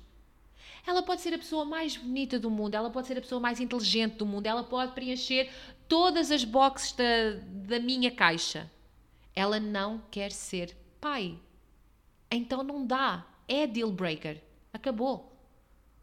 ela 0.87 1.03
pode 1.03 1.21
ser 1.21 1.35
a 1.35 1.39
pessoa 1.39 1.65
mais 1.65 1.97
bonita 1.97 2.39
do 2.39 2.51
mundo, 2.51 2.75
ela 2.75 2.91
pode 2.91 3.07
ser 3.07 3.19
a 3.19 3.21
pessoa 3.21 3.41
mais 3.41 3.61
inteligente 3.61 4.17
do 4.17 4.27
mundo, 4.27 4.47
ela 4.47 4.65
pode 4.65 4.93
preencher 4.93 5.51
todas 5.89 6.31
as 6.31 6.45
boxes 6.45 6.93
da, 6.93 7.05
da 7.67 7.81
minha 7.81 8.11
caixa. 8.11 8.71
Ela 9.35 9.59
não 9.59 10.03
quer 10.11 10.31
ser 10.33 10.77
pai. 11.01 11.39
Então 12.31 12.63
não 12.63 12.87
dá. 12.87 13.27
É 13.49 13.67
deal 13.67 13.91
breaker. 13.91 14.41
Acabou. 14.73 15.31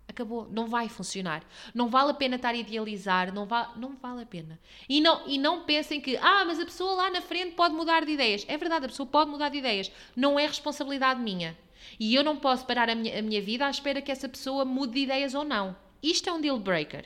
Acabou. 0.07 0.47
Não 0.51 0.67
vai 0.67 0.89
funcionar. 0.89 1.43
Não 1.73 1.87
vale 1.89 2.11
a 2.11 2.13
pena 2.13 2.35
estar 2.35 2.49
a 2.49 2.57
idealizar. 2.57 3.33
Não, 3.33 3.45
va 3.45 3.73
não 3.75 3.95
vale 3.95 4.23
a 4.23 4.25
pena. 4.25 4.59
E 4.89 4.99
não, 4.99 5.27
e 5.27 5.37
não 5.37 5.63
pensem 5.63 6.01
que, 6.01 6.17
ah, 6.17 6.43
mas 6.45 6.59
a 6.59 6.65
pessoa 6.65 6.95
lá 6.95 7.09
na 7.09 7.21
frente 7.21 7.55
pode 7.55 7.73
mudar 7.73 8.05
de 8.05 8.11
ideias. 8.11 8.45
É 8.47 8.57
verdade, 8.57 8.85
a 8.85 8.89
pessoa 8.89 9.07
pode 9.07 9.29
mudar 9.29 9.49
de 9.49 9.57
ideias. 9.57 9.91
Não 10.15 10.39
é 10.39 10.45
responsabilidade 10.45 11.21
minha. 11.21 11.57
E 11.99 12.13
eu 12.15 12.23
não 12.23 12.37
posso 12.37 12.65
parar 12.65 12.89
a 12.89 12.95
minha, 12.95 13.19
a 13.19 13.21
minha 13.21 13.41
vida 13.41 13.65
à 13.65 13.69
espera 13.69 14.01
que 14.01 14.11
essa 14.11 14.29
pessoa 14.29 14.65
mude 14.65 14.93
de 14.93 14.99
ideias 15.01 15.33
ou 15.33 15.43
não. 15.43 15.75
Isto 16.01 16.29
é 16.29 16.33
um 16.33 16.41
deal 16.41 16.59
breaker. 16.59 17.05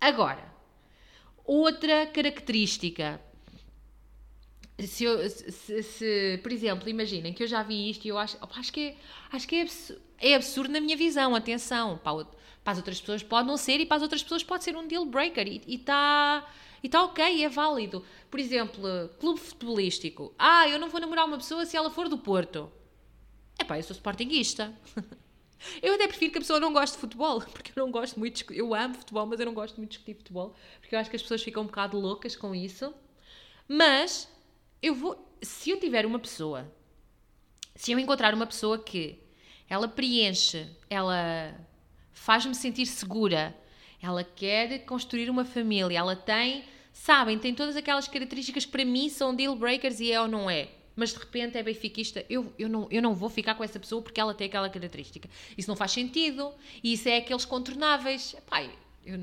Agora, 0.00 0.52
outra 1.44 2.06
característica 2.06 3.20
se, 4.86 5.04
eu, 5.04 5.28
se, 5.28 5.82
se, 5.82 6.40
por 6.42 6.50
exemplo, 6.50 6.88
imaginem 6.88 7.32
que 7.32 7.42
eu 7.42 7.46
já 7.46 7.62
vi 7.62 7.90
isto 7.90 8.04
e 8.04 8.08
eu 8.08 8.18
acho, 8.18 8.36
opa, 8.40 8.58
acho 8.58 8.72
que, 8.72 8.80
é, 8.80 8.96
acho 9.30 9.46
que 9.46 9.56
é, 9.56 9.62
absurdo, 9.62 10.02
é 10.18 10.34
absurdo 10.34 10.72
na 10.72 10.80
minha 10.80 10.96
visão, 10.96 11.34
atenção, 11.34 11.98
para, 11.98 12.24
para, 12.64 12.72
as 12.72 12.78
outras 12.78 13.00
pessoas 13.00 13.22
pode 13.22 13.46
não 13.46 13.56
ser 13.56 13.80
e 13.80 13.86
para 13.86 13.98
as 13.98 14.02
outras 14.02 14.22
pessoas 14.22 14.42
pode 14.42 14.64
ser 14.64 14.76
um 14.76 14.86
deal 14.86 15.04
breaker 15.04 15.46
e 15.46 15.74
está 15.74 16.48
e 16.82 16.88
tá 16.88 17.04
ok, 17.04 17.44
é 17.44 17.48
válido. 17.48 18.04
Por 18.28 18.40
exemplo, 18.40 18.82
clube 19.20 19.38
futebolístico. 19.38 20.34
Ah, 20.36 20.68
eu 20.68 20.80
não 20.80 20.88
vou 20.88 21.00
namorar 21.00 21.26
uma 21.26 21.36
pessoa 21.36 21.64
se 21.64 21.76
ela 21.76 21.90
for 21.90 22.08
do 22.08 22.18
Porto. 22.18 22.72
Pá, 23.72 23.78
eu 23.78 23.82
sou 23.82 23.94
sportinguista. 23.94 24.70
Eu 25.80 25.94
até 25.94 26.08
prefiro 26.08 26.32
que 26.32 26.38
a 26.38 26.40
pessoa 26.40 26.58
não 26.58 26.72
goste 26.72 26.96
de 26.96 27.00
futebol, 27.00 27.40
porque 27.54 27.70
eu 27.74 27.84
não 27.84 27.92
gosto 27.92 28.18
muito, 28.18 28.44
de, 28.44 28.58
eu 28.58 28.74
amo 28.74 28.96
futebol, 28.96 29.24
mas 29.26 29.38
eu 29.38 29.46
não 29.46 29.54
gosto 29.54 29.76
muito 29.76 29.92
de 29.92 29.96
discutir 29.96 30.16
futebol, 30.16 30.56
porque 30.80 30.92
eu 30.92 30.98
acho 30.98 31.08
que 31.08 31.14
as 31.14 31.22
pessoas 31.22 31.40
ficam 31.40 31.62
um 31.62 31.66
bocado 31.66 31.96
loucas 32.00 32.34
com 32.34 32.52
isso. 32.52 32.92
Mas 33.68 34.28
eu 34.82 34.92
vou. 34.92 35.32
Se 35.40 35.70
eu 35.70 35.78
tiver 35.78 36.04
uma 36.04 36.18
pessoa, 36.18 36.70
se 37.76 37.92
eu 37.92 37.98
encontrar 38.00 38.34
uma 38.34 38.44
pessoa 38.44 38.76
que 38.76 39.20
ela 39.68 39.86
preenche, 39.86 40.68
ela 40.90 41.54
faz-me 42.10 42.56
sentir 42.56 42.84
segura, 42.86 43.56
ela 44.02 44.24
quer 44.24 44.84
construir 44.84 45.30
uma 45.30 45.44
família, 45.44 45.96
ela 45.96 46.16
tem, 46.16 46.64
sabem, 46.92 47.38
tem 47.38 47.54
todas 47.54 47.76
aquelas 47.76 48.08
características 48.08 48.64
que 48.64 48.72
para 48.72 48.84
mim 48.84 49.08
são 49.08 49.32
deal 49.32 49.54
breakers 49.54 50.00
e 50.00 50.10
é 50.10 50.20
ou 50.20 50.26
não 50.26 50.50
é. 50.50 50.81
Mas 51.02 51.12
de 51.12 51.18
repente 51.18 51.58
é 51.58 51.64
benfiquista, 51.64 52.24
eu, 52.30 52.54
eu, 52.56 52.68
não, 52.68 52.86
eu 52.88 53.02
não 53.02 53.12
vou 53.12 53.28
ficar 53.28 53.56
com 53.56 53.64
essa 53.64 53.80
pessoa 53.80 54.00
porque 54.00 54.20
ela 54.20 54.32
tem 54.32 54.46
aquela 54.46 54.70
característica. 54.70 55.28
Isso 55.58 55.68
não 55.68 55.74
faz 55.74 55.90
sentido. 55.90 56.54
E 56.80 56.92
isso 56.92 57.08
é 57.08 57.16
aqueles 57.16 57.44
contornáveis. 57.44 58.36
Pai, 58.48 58.70
eu 59.04 59.18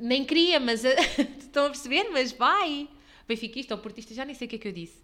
nem 0.00 0.24
queria, 0.24 0.58
mas 0.58 0.82
estão 1.38 1.66
a 1.66 1.68
perceber? 1.68 2.08
Mas 2.10 2.32
vai 2.32 2.88
benfiquista 3.28 3.74
ou 3.74 3.82
portista, 3.82 4.14
já 4.14 4.24
nem 4.24 4.34
sei 4.34 4.46
o 4.46 4.48
que 4.48 4.56
é 4.56 4.58
que 4.60 4.68
eu 4.68 4.72
disse. 4.72 4.96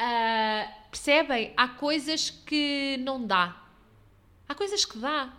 Uh, 0.00 0.88
percebem? 0.90 1.52
Há 1.58 1.68
coisas 1.68 2.30
que 2.30 2.96
não 3.00 3.26
dá. 3.26 3.62
Há 4.48 4.54
coisas 4.54 4.86
que 4.86 4.96
dá. 4.96 5.30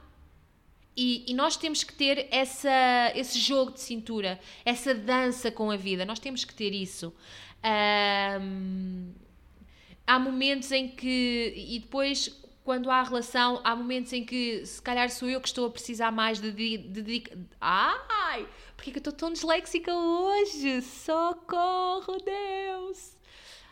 E, 0.96 1.26
e, 1.32 1.34
nós 1.34 1.58
temos 1.58 1.84
que 1.84 1.94
ter 1.94 2.28
essa, 2.30 3.12
esse 3.16 3.40
jogo 3.40 3.72
de 3.72 3.80
cintura, 3.80 4.40
essa 4.64 4.94
dança 4.94 5.50
com 5.50 5.72
a 5.72 5.76
vida. 5.76 6.06
Nós 6.06 6.20
temos 6.20 6.46
que 6.46 6.54
ter 6.54 6.76
isso. 6.76 7.12
Um, 8.40 9.12
há 10.06 10.20
momentos 10.20 10.72
em 10.72 10.88
que. 10.88 11.54
E 11.56 11.80
depois, 11.80 12.30
quando 12.64 12.90
há 12.90 13.04
relação, 13.04 13.62
há 13.64 13.76
momentos 13.76 14.14
em 14.14 14.24
que 14.24 14.66
se 14.66 14.82
calhar 14.82 15.10
sou 15.10 15.30
eu 15.30 15.42
que 15.42 15.48
estou 15.48 15.68
a 15.68 15.70
precisar 15.70 16.12
mais 16.12 16.40
de. 16.40 16.52
de, 16.52 17.24
ai! 17.60 18.48
Porquê 18.76 18.92
que 18.92 18.98
eu 18.98 19.02
estou 19.02 19.14
tão 19.14 19.32
disléxica 19.32 19.94
hoje? 19.94 20.82
Socorro, 20.82 22.18
Deus! 22.24 23.18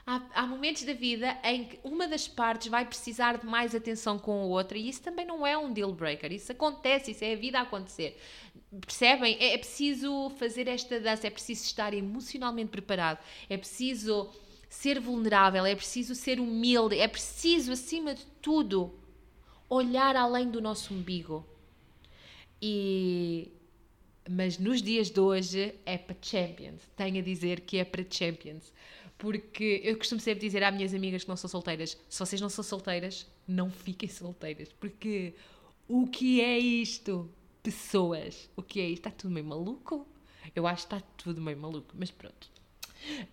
Há, 0.06 0.22
há, 0.34 0.48
momentos 0.48 0.84
da 0.84 0.94
vida 0.94 1.38
em 1.44 1.66
que 1.66 1.80
uma 1.84 2.08
das 2.08 2.28
partes 2.28 2.68
vai 2.68 2.84
precisar 2.86 3.38
de 3.38 3.46
mais 3.46 3.76
atenção 3.76 4.18
com 4.18 4.42
a 4.42 4.46
outra 4.46 4.76
e 4.76 4.90
isso 4.90 5.02
também 5.02 5.26
não 5.26 5.46
é 5.46 5.56
um 5.56 5.72
deal 5.72 5.92
breaker. 5.94 6.32
Isso 6.32 6.52
acontece, 6.52 7.12
isso 7.12 7.24
é 7.24 7.34
a 7.34 7.36
vida 7.36 7.60
a 7.60 7.62
acontecer. 7.62 8.20
Percebem? 8.82 9.38
É, 9.40 9.54
é 9.54 9.58
preciso 9.58 10.32
fazer 10.32 10.68
esta 10.68 11.00
dança, 11.00 11.28
é 11.28 11.30
preciso 11.30 11.64
estar 11.66 11.94
emocionalmente 11.94 12.72
preparado, 12.72 13.20
é 13.48 13.58
preciso 13.58 14.32
ser 14.72 15.02
vulnerável, 15.02 15.66
é 15.66 15.76
preciso 15.76 16.16
ser 16.16 16.40
humilde, 16.40 16.98
é 16.98 17.06
preciso, 17.06 17.74
acima 17.74 18.16
de 18.16 18.26
tudo, 18.42 18.98
olhar 19.70 20.16
além 20.16 20.50
do 20.50 20.62
nosso 20.62 20.94
umbigo. 20.94 21.46
E 22.62 23.52
mas 24.30 24.58
nos 24.58 24.82
dias 24.82 25.10
de 25.10 25.20
hoje 25.20 25.76
é 25.86 25.98
para 25.98 26.16
Champions. 26.22 26.82
Tenho 26.96 27.20
a 27.20 27.22
dizer 27.22 27.62
que 27.62 27.78
é 27.80 27.84
para 27.84 28.06
Champions. 28.10 28.72
Porque 29.18 29.82
eu 29.84 29.98
costumo 29.98 30.22
sempre 30.22 30.40
dizer 30.40 30.64
às 30.64 30.74
minhas 30.74 30.94
amigas 30.94 31.24
que 31.24 31.30
não 31.30 31.36
são 31.36 31.50
solteiras: 31.50 31.98
se 32.08 32.20
vocês 32.20 32.40
não 32.40 32.50
são 32.50 32.64
solteiras, 32.64 33.28
não 33.46 33.70
fiquem 33.70 34.08
solteiras. 34.08 34.72
Porque 34.80 35.36
o 35.88 36.08
que 36.08 36.40
é 36.40 36.58
isto? 36.58 37.30
Pessoas, 37.62 38.50
o 38.56 38.64
que 38.64 38.80
é 38.80 38.86
isto? 38.86 39.08
Está 39.08 39.12
tudo 39.12 39.32
meio 39.34 39.46
maluco? 39.46 40.08
Eu 40.56 40.66
acho 40.66 40.88
que 40.88 40.96
está 40.96 41.06
tudo 41.18 41.42
meio 41.42 41.58
maluco, 41.58 41.94
mas 41.98 42.10
pronto. 42.10 42.51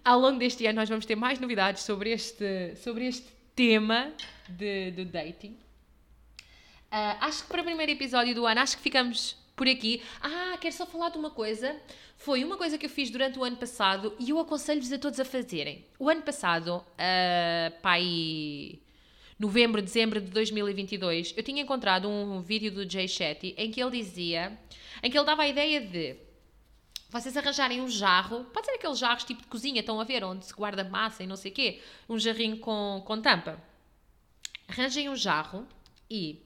Ao 0.04 0.18
longo 0.18 0.38
deste 0.38 0.66
ano, 0.66 0.76
nós 0.76 0.88
vamos 0.88 1.06
ter 1.06 1.16
mais 1.16 1.38
novidades 1.38 1.82
sobre 1.82 2.10
este, 2.10 2.76
sobre 2.76 3.06
este 3.06 3.26
tema 3.54 4.12
de, 4.48 4.90
de 4.92 5.04
dating. 5.04 5.56
Uh, 6.90 7.16
acho 7.20 7.42
que 7.42 7.48
para 7.48 7.60
o 7.60 7.64
primeiro 7.64 7.92
episódio 7.92 8.34
do 8.34 8.46
ano, 8.46 8.60
acho 8.60 8.76
que 8.76 8.82
ficamos 8.82 9.36
por 9.54 9.68
aqui. 9.68 10.02
Ah, 10.22 10.56
quero 10.60 10.74
só 10.74 10.86
falar 10.86 11.10
de 11.10 11.18
uma 11.18 11.30
coisa. 11.30 11.76
Foi 12.16 12.42
uma 12.42 12.56
coisa 12.56 12.78
que 12.78 12.86
eu 12.86 12.90
fiz 12.90 13.10
durante 13.10 13.38
o 13.38 13.44
ano 13.44 13.56
passado 13.56 14.14
e 14.18 14.30
eu 14.30 14.38
aconselho-vos 14.38 14.92
a 14.92 14.98
todos 14.98 15.20
a 15.20 15.24
fazerem. 15.24 15.84
O 15.98 16.08
ano 16.08 16.22
passado, 16.22 16.76
uh, 16.76 17.80
pai 17.82 18.78
novembro, 19.38 19.80
dezembro 19.80 20.20
de 20.20 20.30
2022, 20.30 21.34
eu 21.36 21.42
tinha 21.42 21.62
encontrado 21.62 22.08
um 22.08 22.40
vídeo 22.40 22.72
do 22.72 22.90
Jay 22.90 23.06
Shetty 23.06 23.54
em 23.56 23.70
que 23.70 23.80
ele 23.80 24.02
dizia, 24.02 24.58
em 25.02 25.10
que 25.10 25.16
ele 25.16 25.26
dava 25.26 25.42
a 25.42 25.48
ideia 25.48 25.80
de 25.80 26.16
vocês 27.08 27.36
arranjarem 27.36 27.80
um 27.80 27.88
jarro, 27.88 28.44
pode 28.52 28.66
ser 28.66 28.72
aqueles 28.72 28.98
jarros 28.98 29.24
tipo 29.24 29.40
de 29.40 29.48
cozinha, 29.48 29.80
estão 29.80 30.00
a 30.00 30.04
ver, 30.04 30.22
onde 30.22 30.44
se 30.44 30.52
guarda 30.52 30.84
massa 30.84 31.22
e 31.22 31.26
não 31.26 31.36
sei 31.36 31.50
o 31.50 31.54
quê, 31.54 31.82
um 32.08 32.18
jarrinho 32.18 32.58
com, 32.58 33.02
com 33.06 33.20
tampa. 33.20 33.62
Arranjem 34.68 35.08
um 35.08 35.16
jarro 35.16 35.66
e 36.10 36.42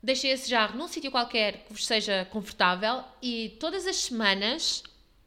deixem 0.00 0.30
esse 0.30 0.48
jarro 0.48 0.78
num 0.78 0.86
sítio 0.86 1.10
qualquer 1.10 1.64
que 1.64 1.72
vos 1.72 1.84
seja 1.84 2.24
confortável 2.26 3.02
e 3.20 3.56
todas 3.58 3.86
as 3.86 3.96
semanas, 3.96 4.84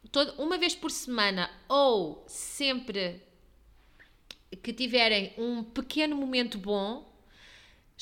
todo, 0.10 0.41
uma 0.41 0.58
vez 0.58 0.74
por 0.74 0.89
semana 0.89 1.52
ou 1.68 2.24
sempre 2.28 3.22
que 4.62 4.72
tiverem 4.72 5.34
um 5.38 5.64
pequeno 5.64 6.16
momento 6.16 6.58
bom, 6.58 7.12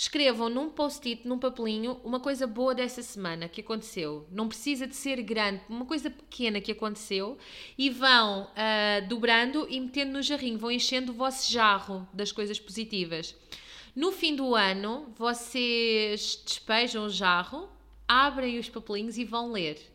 escrevam 0.02 0.50
num 0.50 0.68
post-it, 0.68 1.28
num 1.28 1.38
papelinho, 1.38 2.02
uma 2.04 2.20
coisa 2.20 2.48
boa 2.48 2.74
dessa 2.74 3.04
semana 3.04 3.48
que 3.48 3.62
aconteceu. 3.62 4.26
Não 4.32 4.48
precisa 4.48 4.88
de 4.88 4.96
ser 4.96 5.22
grande, 5.22 5.62
uma 5.70 5.86
coisa 5.86 6.10
pequena 6.10 6.60
que 6.60 6.72
aconteceu 6.72 7.38
e 7.78 7.88
vão 7.92 8.46
uh, 8.46 9.08
dobrando 9.08 9.68
e 9.70 9.80
metendo 9.80 10.14
no 10.14 10.24
jarrinho, 10.24 10.58
vão 10.58 10.72
enchendo 10.72 11.12
o 11.12 11.16
vosso 11.16 11.52
jarro 11.52 12.08
das 12.12 12.32
coisas 12.32 12.60
positivas. 12.60 13.36
No 13.96 14.12
fim 14.12 14.36
do 14.36 14.56
ano, 14.56 15.14
vocês 15.16 16.42
despejam 16.44 17.06
o 17.06 17.10
jarro, 17.10 17.70
abrem 18.08 18.58
os 18.58 18.68
papelinhos 18.70 19.20
e 19.20 19.24
vão 19.24 19.52
ler. 19.52 19.91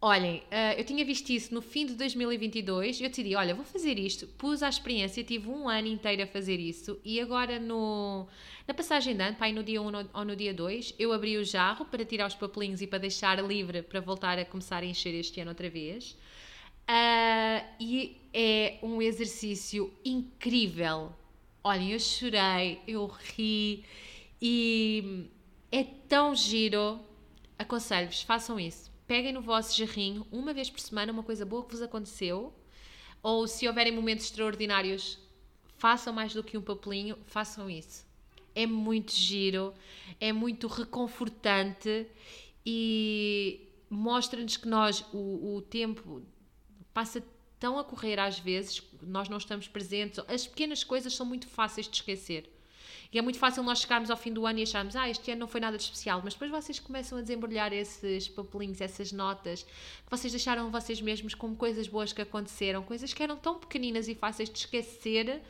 Olhem, 0.00 0.42
uh, 0.52 0.78
eu 0.78 0.84
tinha 0.84 1.02
visto 1.06 1.30
isso 1.30 1.54
no 1.54 1.62
fim 1.62 1.86
de 1.86 1.94
2022. 1.94 3.00
Eu 3.00 3.08
decidi, 3.08 3.34
olha, 3.34 3.54
vou 3.54 3.64
fazer 3.64 3.98
isto. 3.98 4.26
Pus 4.26 4.62
a 4.62 4.68
experiência, 4.68 5.24
tive 5.24 5.48
um 5.48 5.68
ano 5.68 5.88
inteiro 5.88 6.22
a 6.22 6.26
fazer 6.26 6.60
isso. 6.60 7.00
E 7.02 7.18
agora, 7.18 7.58
no, 7.58 8.28
na 8.68 8.74
passagem 8.74 9.16
de 9.16 9.22
ano, 9.22 9.36
pai, 9.36 9.52
no 9.52 9.62
dia 9.62 9.80
1 9.80 10.08
ou 10.12 10.24
no 10.24 10.36
dia 10.36 10.52
2, 10.52 10.94
eu 10.98 11.12
abri 11.14 11.38
o 11.38 11.44
jarro 11.44 11.86
para 11.86 12.04
tirar 12.04 12.26
os 12.26 12.34
papelinhos 12.34 12.82
e 12.82 12.86
para 12.86 12.98
deixar 12.98 13.42
livre 13.42 13.82
para 13.82 14.00
voltar 14.00 14.38
a 14.38 14.44
começar 14.44 14.82
a 14.82 14.86
encher 14.86 15.14
este 15.14 15.40
ano 15.40 15.50
outra 15.50 15.70
vez. 15.70 16.10
Uh, 16.88 17.64
e 17.80 18.20
é 18.34 18.78
um 18.82 19.00
exercício 19.00 19.90
incrível. 20.04 21.10
Olhem, 21.64 21.92
eu 21.92 21.98
chorei, 21.98 22.80
eu 22.86 23.06
ri 23.06 23.82
e 24.42 25.26
é 25.72 25.84
tão 26.06 26.34
giro. 26.34 27.00
Aconselho-vos, 27.58 28.20
façam 28.20 28.60
isso 28.60 28.95
peguem 29.06 29.32
no 29.32 29.40
vosso 29.40 29.76
jarrinho, 29.76 30.26
uma 30.30 30.52
vez 30.52 30.68
por 30.68 30.80
semana, 30.80 31.12
uma 31.12 31.22
coisa 31.22 31.44
boa 31.44 31.64
que 31.64 31.72
vos 31.72 31.82
aconteceu, 31.82 32.52
ou 33.22 33.46
se 33.46 33.66
houverem 33.66 33.92
momentos 33.92 34.26
extraordinários, 34.26 35.18
façam 35.78 36.12
mais 36.12 36.34
do 36.34 36.42
que 36.42 36.56
um 36.56 36.62
papelinho, 36.62 37.16
façam 37.26 37.68
isso. 37.68 38.04
É 38.54 38.66
muito 38.66 39.12
giro, 39.12 39.74
é 40.20 40.32
muito 40.32 40.66
reconfortante 40.66 42.06
e 42.64 43.68
mostra-nos 43.90 44.56
que 44.56 44.66
nós, 44.66 45.04
o, 45.12 45.56
o 45.56 45.62
tempo 45.62 46.22
passa 46.92 47.22
tão 47.58 47.78
a 47.78 47.84
correr 47.84 48.18
às 48.18 48.38
vezes, 48.38 48.82
nós 49.02 49.28
não 49.28 49.38
estamos 49.38 49.68
presentes, 49.68 50.18
as 50.26 50.46
pequenas 50.46 50.82
coisas 50.82 51.14
são 51.14 51.26
muito 51.26 51.46
fáceis 51.46 51.86
de 51.86 51.96
esquecer. 51.96 52.50
E 53.12 53.18
é 53.18 53.22
muito 53.22 53.38
fácil 53.38 53.62
nós 53.62 53.80
chegarmos 53.80 54.10
ao 54.10 54.16
fim 54.16 54.32
do 54.32 54.46
ano 54.46 54.58
e 54.58 54.62
acharmos, 54.62 54.96
ah, 54.96 55.08
este 55.08 55.30
ano 55.30 55.40
não 55.40 55.48
foi 55.48 55.60
nada 55.60 55.76
de 55.76 55.82
especial, 55.82 56.20
mas 56.24 56.34
depois 56.34 56.50
vocês 56.50 56.78
começam 56.78 57.18
a 57.18 57.20
desembrulhar 57.20 57.72
esses 57.72 58.28
papelinhos, 58.28 58.80
essas 58.80 59.12
notas 59.12 59.62
que 59.62 60.10
vocês 60.10 60.32
deixaram 60.32 60.70
vocês 60.70 61.00
mesmos 61.00 61.34
como 61.34 61.56
coisas 61.56 61.88
boas 61.88 62.12
que 62.12 62.22
aconteceram, 62.22 62.82
coisas 62.82 63.12
que 63.12 63.22
eram 63.22 63.36
tão 63.36 63.58
pequeninas 63.58 64.08
e 64.08 64.14
fáceis 64.14 64.50
de 64.50 64.58
esquecer. 64.58 65.42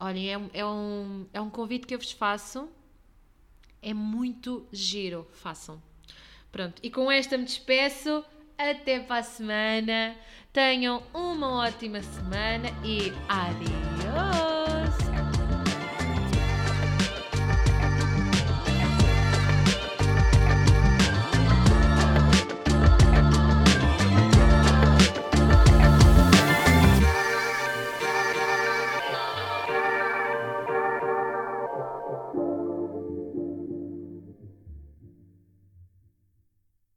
Olhem, 0.00 0.32
é, 0.32 0.60
é, 0.60 0.66
um, 0.66 1.26
é 1.32 1.40
um 1.40 1.50
convite 1.50 1.86
que 1.86 1.94
eu 1.94 1.98
vos 1.98 2.12
faço. 2.12 2.68
É 3.80 3.94
muito 3.94 4.66
giro, 4.72 5.26
façam. 5.32 5.80
Pronto, 6.50 6.80
e 6.82 6.90
com 6.90 7.10
esta 7.10 7.38
me 7.38 7.44
despeço. 7.44 8.24
Até 8.56 8.98
para 8.98 9.20
a 9.20 9.22
semana. 9.22 10.16
Tenham 10.52 11.00
uma 11.14 11.62
ótima 11.62 12.02
semana 12.02 12.68
e 12.84 13.12
adiós! 13.28 14.47